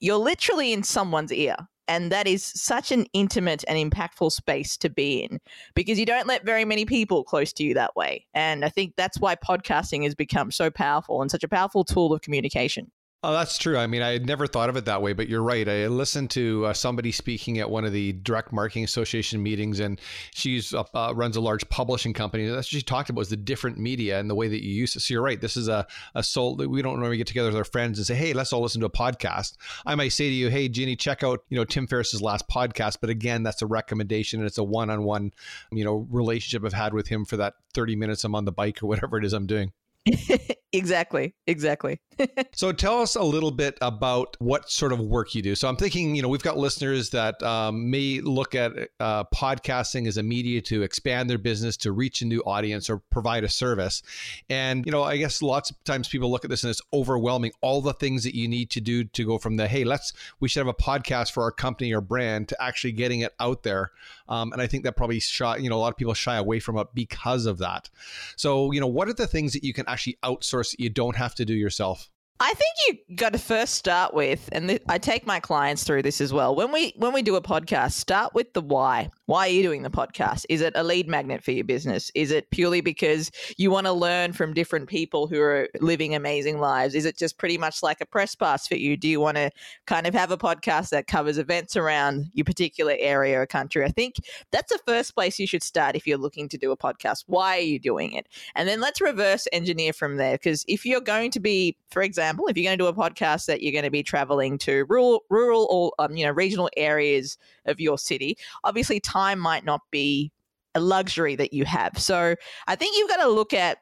you're 0.00 0.16
literally 0.16 0.72
in 0.72 0.82
someone's 0.82 1.32
ear 1.32 1.56
and 1.88 2.12
that 2.12 2.28
is 2.28 2.44
such 2.44 2.92
an 2.92 3.06
intimate 3.12 3.64
and 3.66 3.78
impactful 3.78 4.30
space 4.30 4.76
to 4.76 4.90
be 4.90 5.22
in 5.22 5.40
because 5.74 5.98
you 5.98 6.06
don't 6.06 6.26
let 6.26 6.44
very 6.44 6.64
many 6.64 6.84
people 6.84 7.24
close 7.24 7.52
to 7.54 7.64
you 7.64 7.74
that 7.74 7.96
way. 7.96 8.26
And 8.34 8.64
I 8.64 8.68
think 8.68 8.94
that's 8.96 9.18
why 9.18 9.34
podcasting 9.34 10.04
has 10.04 10.14
become 10.14 10.50
so 10.50 10.70
powerful 10.70 11.22
and 11.22 11.30
such 11.30 11.42
a 11.42 11.48
powerful 11.48 11.84
tool 11.84 12.12
of 12.12 12.20
communication. 12.20 12.90
Oh, 13.24 13.32
that's 13.32 13.58
true. 13.58 13.76
I 13.76 13.88
mean, 13.88 14.00
I 14.00 14.10
had 14.10 14.26
never 14.26 14.46
thought 14.46 14.68
of 14.68 14.76
it 14.76 14.84
that 14.84 15.02
way, 15.02 15.12
but 15.12 15.28
you're 15.28 15.42
right. 15.42 15.68
I 15.68 15.88
listened 15.88 16.30
to 16.30 16.66
uh, 16.66 16.72
somebody 16.72 17.10
speaking 17.10 17.58
at 17.58 17.68
one 17.68 17.84
of 17.84 17.92
the 17.92 18.12
Direct 18.12 18.52
Marketing 18.52 18.84
Association 18.84 19.42
meetings, 19.42 19.80
and 19.80 20.00
she's 20.32 20.72
uh, 20.72 20.84
uh, 20.94 21.12
runs 21.16 21.34
a 21.34 21.40
large 21.40 21.68
publishing 21.68 22.12
company. 22.12 22.46
That's 22.46 22.68
what 22.72 22.78
she 22.78 22.80
talked 22.80 23.10
about 23.10 23.18
was 23.18 23.30
the 23.30 23.36
different 23.36 23.76
media 23.76 24.20
and 24.20 24.30
the 24.30 24.36
way 24.36 24.46
that 24.46 24.62
you 24.62 24.72
use 24.72 24.94
it. 24.94 25.00
So 25.00 25.14
you're 25.14 25.22
right. 25.22 25.40
This 25.40 25.56
is 25.56 25.66
a 25.66 25.84
a 26.14 26.22
soul. 26.22 26.54
We 26.58 26.80
don't 26.80 27.00
normally 27.00 27.16
get 27.16 27.26
together 27.26 27.48
with 27.48 27.56
our 27.56 27.64
friends 27.64 27.98
and 27.98 28.06
say, 28.06 28.14
"Hey, 28.14 28.34
let's 28.34 28.52
all 28.52 28.62
listen 28.62 28.80
to 28.82 28.86
a 28.86 28.90
podcast." 28.90 29.56
I 29.84 29.96
might 29.96 30.12
say 30.12 30.28
to 30.28 30.34
you, 30.34 30.48
"Hey, 30.48 30.68
Ginni, 30.68 30.96
check 30.96 31.24
out 31.24 31.40
you 31.48 31.56
know 31.56 31.64
Tim 31.64 31.88
Ferriss's 31.88 32.22
last 32.22 32.48
podcast." 32.48 32.98
But 33.00 33.10
again, 33.10 33.42
that's 33.42 33.62
a 33.62 33.66
recommendation, 33.66 34.38
and 34.38 34.46
it's 34.46 34.58
a 34.58 34.64
one-on-one 34.64 35.32
you 35.72 35.84
know 35.84 36.06
relationship 36.08 36.64
I've 36.64 36.72
had 36.72 36.94
with 36.94 37.08
him 37.08 37.24
for 37.24 37.36
that 37.38 37.54
30 37.74 37.96
minutes 37.96 38.22
I'm 38.22 38.36
on 38.36 38.44
the 38.44 38.52
bike 38.52 38.80
or 38.80 38.86
whatever 38.86 39.18
it 39.18 39.24
is 39.24 39.32
I'm 39.32 39.46
doing. 39.46 39.72
exactly. 40.72 41.34
Exactly. 41.46 42.00
so 42.52 42.72
tell 42.72 43.00
us 43.00 43.14
a 43.14 43.22
little 43.22 43.50
bit 43.50 43.78
about 43.80 44.36
what 44.40 44.70
sort 44.70 44.92
of 44.92 45.00
work 45.00 45.34
you 45.34 45.42
do. 45.42 45.54
So 45.54 45.68
I'm 45.68 45.76
thinking, 45.76 46.14
you 46.14 46.22
know, 46.22 46.28
we've 46.28 46.42
got 46.42 46.58
listeners 46.58 47.10
that 47.10 47.42
um, 47.42 47.90
may 47.90 48.20
look 48.20 48.54
at 48.54 48.72
uh, 49.00 49.24
podcasting 49.24 50.06
as 50.06 50.16
a 50.16 50.22
media 50.22 50.60
to 50.62 50.82
expand 50.82 51.30
their 51.30 51.38
business, 51.38 51.76
to 51.78 51.92
reach 51.92 52.22
a 52.22 52.26
new 52.26 52.40
audience, 52.40 52.90
or 52.90 52.98
provide 53.10 53.44
a 53.44 53.48
service. 53.48 54.02
And 54.50 54.84
you 54.84 54.92
know, 54.92 55.02
I 55.02 55.16
guess 55.16 55.42
lots 55.42 55.70
of 55.70 55.82
times 55.84 56.08
people 56.08 56.30
look 56.30 56.44
at 56.44 56.50
this 56.50 56.64
and 56.64 56.70
it's 56.70 56.82
overwhelming. 56.92 57.52
All 57.60 57.80
the 57.80 57.94
things 57.94 58.24
that 58.24 58.34
you 58.34 58.48
need 58.48 58.70
to 58.70 58.80
do 58.80 59.04
to 59.04 59.24
go 59.24 59.38
from 59.38 59.56
the 59.56 59.68
hey, 59.68 59.84
let's 59.84 60.12
we 60.40 60.48
should 60.48 60.60
have 60.60 60.68
a 60.68 60.74
podcast 60.74 61.32
for 61.32 61.42
our 61.42 61.52
company 61.52 61.92
or 61.92 62.00
brand 62.00 62.48
to 62.48 62.62
actually 62.62 62.92
getting 62.92 63.20
it 63.20 63.34
out 63.40 63.62
there. 63.62 63.92
Um, 64.28 64.52
and 64.52 64.60
I 64.60 64.66
think 64.66 64.84
that 64.84 64.96
probably 64.96 65.20
shy, 65.20 65.56
you 65.56 65.70
know, 65.70 65.76
a 65.76 65.80
lot 65.80 65.92
of 65.92 65.96
people 65.96 66.14
shy 66.14 66.36
away 66.36 66.60
from 66.60 66.76
it 66.78 66.88
because 66.94 67.46
of 67.46 67.58
that. 67.58 67.88
So 68.36 68.72
you 68.72 68.80
know, 68.80 68.86
what 68.86 69.08
are 69.08 69.14
the 69.14 69.26
things 69.26 69.52
that 69.52 69.64
you 69.64 69.72
can 69.72 69.86
actually 69.88 70.18
outsource 70.22 70.57
that 70.62 70.80
you 70.80 70.90
don't 70.90 71.16
have 71.16 71.34
to 71.36 71.44
do 71.44 71.54
yourself? 71.54 72.10
I 72.40 72.54
think 72.54 73.00
you 73.08 73.16
got 73.16 73.32
to 73.32 73.38
first 73.38 73.74
start 73.74 74.14
with, 74.14 74.48
and 74.52 74.68
th- 74.68 74.82
I 74.88 74.98
take 74.98 75.26
my 75.26 75.40
clients 75.40 75.82
through 75.82 76.02
this 76.02 76.20
as 76.20 76.32
well. 76.32 76.54
When 76.54 76.70
we 76.70 76.92
when 76.96 77.12
we 77.12 77.20
do 77.20 77.34
a 77.34 77.42
podcast, 77.42 77.92
start 77.92 78.32
with 78.32 78.52
the 78.52 78.60
why. 78.60 79.10
Why 79.26 79.48
are 79.48 79.50
you 79.50 79.62
doing 79.62 79.82
the 79.82 79.90
podcast? 79.90 80.46
Is 80.48 80.60
it 80.60 80.72
a 80.76 80.84
lead 80.84 81.08
magnet 81.08 81.42
for 81.42 81.50
your 81.50 81.64
business? 81.64 82.12
Is 82.14 82.30
it 82.30 82.48
purely 82.50 82.80
because 82.80 83.32
you 83.56 83.72
want 83.72 83.86
to 83.86 83.92
learn 83.92 84.32
from 84.32 84.54
different 84.54 84.88
people 84.88 85.26
who 85.26 85.40
are 85.40 85.68
living 85.80 86.14
amazing 86.14 86.60
lives? 86.60 86.94
Is 86.94 87.04
it 87.04 87.18
just 87.18 87.38
pretty 87.38 87.58
much 87.58 87.82
like 87.82 88.00
a 88.00 88.06
press 88.06 88.36
pass 88.36 88.68
for 88.68 88.76
you? 88.76 88.96
Do 88.96 89.08
you 89.08 89.18
want 89.20 89.36
to 89.36 89.50
kind 89.86 90.06
of 90.06 90.14
have 90.14 90.30
a 90.30 90.38
podcast 90.38 90.90
that 90.90 91.08
covers 91.08 91.38
events 91.38 91.76
around 91.76 92.26
your 92.34 92.44
particular 92.44 92.94
area 93.00 93.40
or 93.40 93.46
country? 93.46 93.84
I 93.84 93.88
think 93.88 94.14
that's 94.52 94.72
the 94.72 94.78
first 94.86 95.16
place 95.16 95.40
you 95.40 95.46
should 95.48 95.64
start 95.64 95.96
if 95.96 96.06
you're 96.06 96.18
looking 96.18 96.48
to 96.50 96.56
do 96.56 96.70
a 96.70 96.76
podcast. 96.76 97.24
Why 97.26 97.56
are 97.56 97.62
you 97.62 97.80
doing 97.80 98.12
it? 98.12 98.28
And 98.54 98.68
then 98.68 98.80
let's 98.80 99.00
reverse 99.00 99.48
engineer 99.52 99.92
from 99.92 100.18
there. 100.18 100.34
Because 100.34 100.64
if 100.68 100.86
you're 100.86 101.00
going 101.00 101.32
to 101.32 101.40
be, 101.40 101.76
for 101.90 102.00
example, 102.00 102.27
if 102.48 102.56
you're 102.56 102.64
going 102.64 102.78
to 102.78 102.82
do 102.82 102.86
a 102.86 102.92
podcast 102.92 103.46
that 103.46 103.62
you're 103.62 103.72
going 103.72 103.84
to 103.84 103.90
be 103.90 104.02
traveling 104.02 104.58
to 104.58 104.84
rural, 104.88 105.24
rural 105.30 105.66
or 105.70 105.92
um, 105.98 106.16
you 106.16 106.24
know 106.24 106.32
regional 106.32 106.70
areas 106.76 107.38
of 107.66 107.80
your 107.80 107.98
city, 107.98 108.36
obviously 108.64 109.00
time 109.00 109.38
might 109.38 109.64
not 109.64 109.80
be 109.90 110.32
a 110.74 110.80
luxury 110.80 111.34
that 111.36 111.52
you 111.52 111.64
have. 111.64 111.98
So 111.98 112.34
I 112.66 112.76
think 112.76 112.96
you've 112.96 113.08
got 113.08 113.22
to 113.22 113.28
look 113.28 113.52
at 113.52 113.78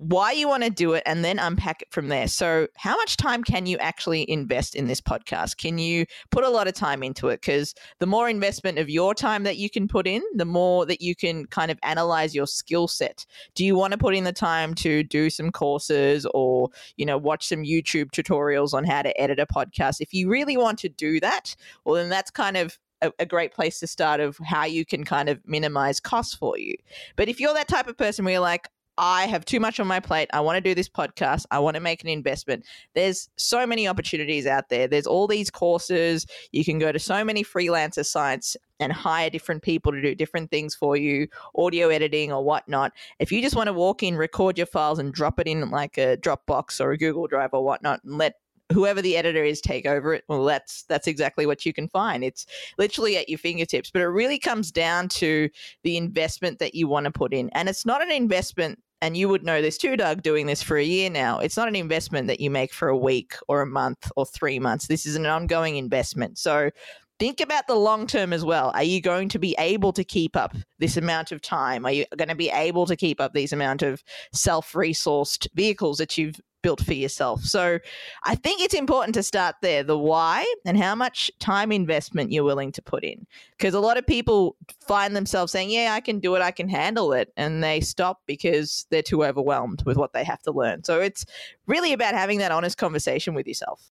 why 0.00 0.32
you 0.32 0.48
want 0.48 0.64
to 0.64 0.70
do 0.70 0.94
it 0.94 1.02
and 1.04 1.22
then 1.22 1.38
unpack 1.38 1.82
it 1.82 1.88
from 1.92 2.08
there. 2.08 2.26
So, 2.26 2.68
how 2.74 2.96
much 2.96 3.18
time 3.18 3.44
can 3.44 3.66
you 3.66 3.76
actually 3.78 4.28
invest 4.30 4.74
in 4.74 4.86
this 4.86 5.00
podcast? 5.00 5.58
Can 5.58 5.76
you 5.76 6.06
put 6.30 6.42
a 6.42 6.48
lot 6.48 6.66
of 6.66 6.72
time 6.72 7.02
into 7.02 7.28
it? 7.28 7.42
Because 7.42 7.74
the 7.98 8.06
more 8.06 8.26
investment 8.26 8.78
of 8.78 8.88
your 8.88 9.14
time 9.14 9.42
that 9.42 9.58
you 9.58 9.68
can 9.68 9.86
put 9.86 10.06
in, 10.06 10.22
the 10.34 10.46
more 10.46 10.86
that 10.86 11.02
you 11.02 11.14
can 11.14 11.44
kind 11.46 11.70
of 11.70 11.78
analyze 11.82 12.34
your 12.34 12.46
skill 12.46 12.88
set. 12.88 13.26
Do 13.54 13.62
you 13.62 13.76
want 13.76 13.92
to 13.92 13.98
put 13.98 14.14
in 14.14 14.24
the 14.24 14.32
time 14.32 14.74
to 14.76 15.02
do 15.02 15.28
some 15.28 15.52
courses 15.52 16.26
or, 16.32 16.70
you 16.96 17.04
know, 17.04 17.18
watch 17.18 17.46
some 17.46 17.62
YouTube 17.62 18.10
tutorials 18.10 18.72
on 18.72 18.84
how 18.84 19.02
to 19.02 19.20
edit 19.20 19.38
a 19.38 19.46
podcast? 19.46 20.00
If 20.00 20.14
you 20.14 20.30
really 20.30 20.56
want 20.56 20.78
to 20.78 20.88
do 20.88 21.20
that, 21.20 21.54
well, 21.84 21.96
then 21.96 22.08
that's 22.08 22.30
kind 22.30 22.56
of 22.56 22.78
a, 23.18 23.26
great 23.26 23.52
place 23.52 23.80
to 23.80 23.86
start 23.86 24.20
of 24.20 24.38
how 24.44 24.64
you 24.64 24.84
can 24.84 25.04
kind 25.04 25.28
of 25.28 25.40
minimize 25.46 26.00
costs 26.00 26.34
for 26.34 26.58
you. 26.58 26.74
But 27.16 27.28
if 27.28 27.40
you're 27.40 27.54
that 27.54 27.68
type 27.68 27.86
of 27.86 27.96
person 27.96 28.24
where 28.24 28.32
you're 28.32 28.40
like, 28.40 28.68
I 29.02 29.28
have 29.28 29.46
too 29.46 29.60
much 29.60 29.80
on 29.80 29.86
my 29.86 29.98
plate. 29.98 30.28
I 30.34 30.40
want 30.40 30.56
to 30.56 30.60
do 30.60 30.74
this 30.74 30.88
podcast. 30.88 31.46
I 31.50 31.58
want 31.58 31.74
to 31.74 31.80
make 31.80 32.02
an 32.02 32.10
investment. 32.10 32.66
There's 32.94 33.30
so 33.38 33.66
many 33.66 33.88
opportunities 33.88 34.46
out 34.46 34.68
there. 34.68 34.86
There's 34.86 35.06
all 35.06 35.26
these 35.26 35.50
courses. 35.50 36.26
You 36.52 36.66
can 36.66 36.78
go 36.78 36.92
to 36.92 36.98
so 36.98 37.24
many 37.24 37.42
freelancer 37.42 38.04
sites 38.04 38.58
and 38.78 38.92
hire 38.92 39.30
different 39.30 39.62
people 39.62 39.90
to 39.90 40.02
do 40.02 40.14
different 40.14 40.50
things 40.50 40.74
for 40.74 40.98
you, 40.98 41.28
audio 41.56 41.88
editing 41.88 42.30
or 42.30 42.44
whatnot. 42.44 42.92
If 43.18 43.32
you 43.32 43.40
just 43.40 43.56
want 43.56 43.68
to 43.68 43.72
walk 43.72 44.02
in, 44.02 44.16
record 44.16 44.58
your 44.58 44.66
files, 44.66 44.98
and 44.98 45.14
drop 45.14 45.40
it 45.40 45.46
in 45.46 45.70
like 45.70 45.96
a 45.96 46.18
Dropbox 46.18 46.78
or 46.78 46.92
a 46.92 46.98
Google 46.98 47.26
Drive 47.26 47.54
or 47.54 47.64
whatnot, 47.64 48.04
and 48.04 48.18
let 48.18 48.34
whoever 48.70 49.00
the 49.00 49.16
editor 49.16 49.42
is 49.42 49.60
take 49.60 49.84
over 49.84 50.14
it 50.14 50.22
well 50.28 50.44
that's 50.44 50.84
that's 50.84 51.08
exactly 51.08 51.44
what 51.44 51.66
you 51.66 51.72
can 51.72 51.88
find 51.88 52.22
it's 52.22 52.46
literally 52.78 53.16
at 53.16 53.28
your 53.28 53.36
fingertips 53.36 53.90
but 53.90 54.00
it 54.00 54.06
really 54.06 54.38
comes 54.38 54.70
down 54.70 55.08
to 55.08 55.48
the 55.82 55.96
investment 55.96 56.60
that 56.60 56.72
you 56.72 56.86
want 56.86 57.02
to 57.02 57.10
put 57.10 57.34
in 57.34 57.50
and 57.50 57.68
it's 57.68 57.84
not 57.84 58.00
an 58.00 58.12
investment 58.12 58.78
and 59.02 59.16
you 59.16 59.28
would 59.28 59.44
know 59.44 59.62
this 59.62 59.78
too, 59.78 59.96
Doug, 59.96 60.22
doing 60.22 60.46
this 60.46 60.62
for 60.62 60.76
a 60.76 60.84
year 60.84 61.08
now. 61.08 61.38
It's 61.38 61.56
not 61.56 61.68
an 61.68 61.76
investment 61.76 62.26
that 62.28 62.40
you 62.40 62.50
make 62.50 62.72
for 62.72 62.88
a 62.88 62.96
week 62.96 63.34
or 63.48 63.62
a 63.62 63.66
month 63.66 64.10
or 64.16 64.26
three 64.26 64.58
months. 64.58 64.86
This 64.86 65.06
is 65.06 65.16
an 65.16 65.26
ongoing 65.26 65.76
investment. 65.76 66.38
So 66.38 66.70
think 67.18 67.40
about 67.40 67.66
the 67.66 67.76
long 67.76 68.06
term 68.06 68.32
as 68.32 68.44
well. 68.44 68.72
Are 68.74 68.82
you 68.82 69.00
going 69.00 69.28
to 69.30 69.38
be 69.38 69.54
able 69.58 69.92
to 69.94 70.04
keep 70.04 70.36
up 70.36 70.54
this 70.78 70.96
amount 70.96 71.32
of 71.32 71.40
time? 71.40 71.86
Are 71.86 71.92
you 71.92 72.04
going 72.16 72.28
to 72.28 72.34
be 72.34 72.50
able 72.50 72.86
to 72.86 72.96
keep 72.96 73.20
up 73.20 73.32
these 73.32 73.52
amount 73.52 73.82
of 73.82 74.02
self 74.32 74.72
resourced 74.72 75.46
vehicles 75.54 75.98
that 75.98 76.18
you've 76.18 76.40
built 76.62 76.84
for 76.84 76.94
yourself. 76.94 77.42
So 77.42 77.78
I 78.24 78.34
think 78.34 78.60
it's 78.60 78.74
important 78.74 79.14
to 79.14 79.22
start 79.22 79.56
there 79.62 79.82
the 79.82 79.98
why 79.98 80.46
and 80.64 80.78
how 80.78 80.94
much 80.94 81.30
time 81.38 81.72
investment 81.72 82.32
you're 82.32 82.44
willing 82.44 82.72
to 82.72 82.82
put 82.82 83.04
in. 83.04 83.26
Because 83.52 83.74
a 83.74 83.80
lot 83.80 83.96
of 83.96 84.06
people 84.06 84.56
find 84.86 85.14
themselves 85.14 85.52
saying, 85.52 85.70
Yeah, 85.70 85.92
I 85.92 86.00
can 86.00 86.20
do 86.20 86.34
it, 86.34 86.42
I 86.42 86.50
can 86.50 86.68
handle 86.68 87.12
it. 87.12 87.32
And 87.36 87.62
they 87.62 87.80
stop 87.80 88.22
because 88.26 88.86
they're 88.90 89.02
too 89.02 89.24
overwhelmed 89.24 89.82
with 89.84 89.96
what 89.96 90.12
they 90.12 90.24
have 90.24 90.42
to 90.42 90.52
learn. 90.52 90.84
So 90.84 91.00
it's 91.00 91.24
really 91.66 91.92
about 91.92 92.14
having 92.14 92.38
that 92.38 92.52
honest 92.52 92.78
conversation 92.78 93.34
with 93.34 93.46
yourself. 93.46 93.90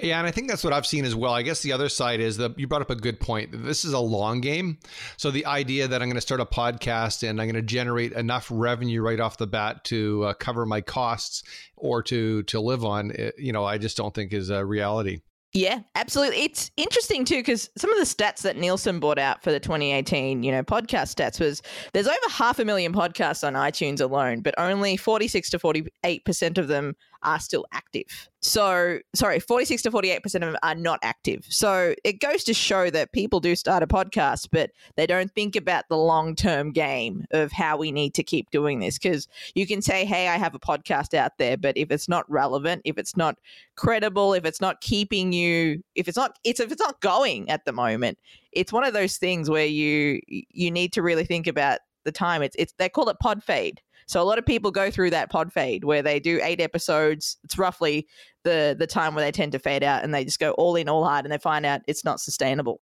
Yeah, 0.00 0.18
and 0.18 0.28
I 0.28 0.30
think 0.30 0.48
that's 0.48 0.62
what 0.62 0.72
I've 0.72 0.86
seen 0.86 1.04
as 1.04 1.16
well. 1.16 1.32
I 1.32 1.42
guess 1.42 1.60
the 1.60 1.72
other 1.72 1.88
side 1.88 2.20
is 2.20 2.36
that 2.36 2.56
you 2.56 2.68
brought 2.68 2.82
up 2.82 2.90
a 2.90 2.96
good 2.96 3.18
point. 3.18 3.50
This 3.64 3.84
is 3.84 3.92
a 3.92 3.98
long 3.98 4.40
game. 4.40 4.78
So 5.16 5.32
the 5.32 5.46
idea 5.46 5.88
that 5.88 6.00
I'm 6.00 6.08
going 6.08 6.14
to 6.14 6.20
start 6.20 6.40
a 6.40 6.46
podcast 6.46 7.28
and 7.28 7.40
I'm 7.40 7.48
going 7.48 7.56
to 7.56 7.62
generate 7.62 8.12
enough 8.12 8.46
revenue 8.48 9.02
right 9.02 9.18
off 9.18 9.38
the 9.38 9.48
bat 9.48 9.82
to 9.84 10.24
uh, 10.24 10.34
cover 10.34 10.64
my 10.66 10.80
costs 10.80 11.42
or 11.76 12.02
to 12.04 12.44
to 12.44 12.60
live 12.60 12.84
on, 12.84 13.10
it, 13.10 13.34
you 13.38 13.52
know, 13.52 13.64
I 13.64 13.78
just 13.78 13.96
don't 13.96 14.14
think 14.14 14.32
is 14.32 14.50
a 14.50 14.64
reality. 14.64 15.20
Yeah, 15.54 15.80
absolutely. 15.94 16.42
It's 16.42 16.70
interesting 16.76 17.24
too 17.24 17.38
because 17.38 17.70
some 17.76 17.90
of 17.90 17.98
the 17.98 18.04
stats 18.04 18.42
that 18.42 18.58
Nielsen 18.58 19.00
brought 19.00 19.18
out 19.18 19.42
for 19.42 19.50
the 19.50 19.58
2018, 19.58 20.42
you 20.42 20.52
know, 20.52 20.62
podcast 20.62 21.14
stats 21.14 21.40
was 21.40 21.62
there's 21.94 22.06
over 22.06 22.16
half 22.30 22.58
a 22.58 22.64
million 22.64 22.92
podcasts 22.92 23.46
on 23.46 23.54
iTunes 23.54 24.00
alone, 24.00 24.42
but 24.42 24.54
only 24.58 24.96
46 24.96 25.48
to 25.50 25.58
48 25.58 26.24
percent 26.24 26.58
of 26.58 26.68
them 26.68 26.94
are 27.22 27.40
still 27.40 27.66
active. 27.72 28.28
So, 28.40 29.00
sorry, 29.14 29.40
46 29.40 29.82
to 29.82 29.90
48% 29.90 30.24
of 30.24 30.40
them 30.40 30.56
are 30.62 30.74
not 30.74 31.00
active. 31.02 31.44
So, 31.48 31.94
it 32.04 32.20
goes 32.20 32.44
to 32.44 32.54
show 32.54 32.88
that 32.90 33.12
people 33.12 33.40
do 33.40 33.56
start 33.56 33.82
a 33.82 33.86
podcast, 33.86 34.48
but 34.52 34.70
they 34.96 35.06
don't 35.06 35.32
think 35.32 35.56
about 35.56 35.84
the 35.88 35.96
long 35.96 36.36
term 36.36 36.70
game 36.70 37.24
of 37.32 37.50
how 37.50 37.76
we 37.76 37.90
need 37.90 38.14
to 38.14 38.22
keep 38.22 38.50
doing 38.50 38.78
this. 38.78 38.98
Because 38.98 39.26
you 39.54 39.66
can 39.66 39.82
say, 39.82 40.04
hey, 40.04 40.28
I 40.28 40.36
have 40.36 40.54
a 40.54 40.60
podcast 40.60 41.14
out 41.14 41.38
there, 41.38 41.56
but 41.56 41.76
if 41.76 41.90
it's 41.90 42.08
not 42.08 42.30
relevant, 42.30 42.82
if 42.84 42.96
it's 42.98 43.16
not 43.16 43.38
credible, 43.76 44.34
if 44.34 44.44
it's 44.44 44.60
not 44.60 44.80
keeping 44.80 45.32
you, 45.32 45.82
if 45.94 46.06
it's 46.06 46.16
not, 46.16 46.38
it's 46.44 46.60
if 46.60 46.70
it's 46.70 46.82
not 46.82 47.00
going 47.00 47.50
at 47.50 47.64
the 47.64 47.72
moment, 47.72 48.18
it's 48.52 48.72
one 48.72 48.84
of 48.84 48.94
those 48.94 49.16
things 49.16 49.50
where 49.50 49.66
you 49.66 50.20
you 50.28 50.70
need 50.70 50.92
to 50.92 51.02
really 51.02 51.24
think 51.24 51.46
about 51.46 51.80
the 52.04 52.12
time. 52.12 52.42
It's 52.42 52.56
it's 52.58 52.72
they 52.78 52.88
call 52.88 53.08
it 53.08 53.18
pod 53.20 53.42
fade. 53.42 53.80
So 54.08 54.22
a 54.22 54.24
lot 54.24 54.38
of 54.38 54.46
people 54.46 54.70
go 54.70 54.90
through 54.90 55.10
that 55.10 55.30
pod 55.30 55.52
fade 55.52 55.84
where 55.84 56.02
they 56.02 56.18
do 56.18 56.40
eight 56.42 56.62
episodes. 56.62 57.36
It's 57.44 57.58
roughly 57.58 58.08
the 58.42 58.74
the 58.76 58.86
time 58.86 59.14
where 59.14 59.24
they 59.24 59.30
tend 59.30 59.52
to 59.52 59.58
fade 59.58 59.84
out 59.84 60.02
and 60.02 60.14
they 60.14 60.24
just 60.24 60.40
go 60.40 60.52
all 60.52 60.76
in, 60.76 60.88
all 60.88 61.04
hard, 61.04 61.26
and 61.26 61.32
they 61.32 61.38
find 61.38 61.66
out 61.66 61.82
it's 61.86 62.04
not 62.04 62.18
sustainable. 62.18 62.80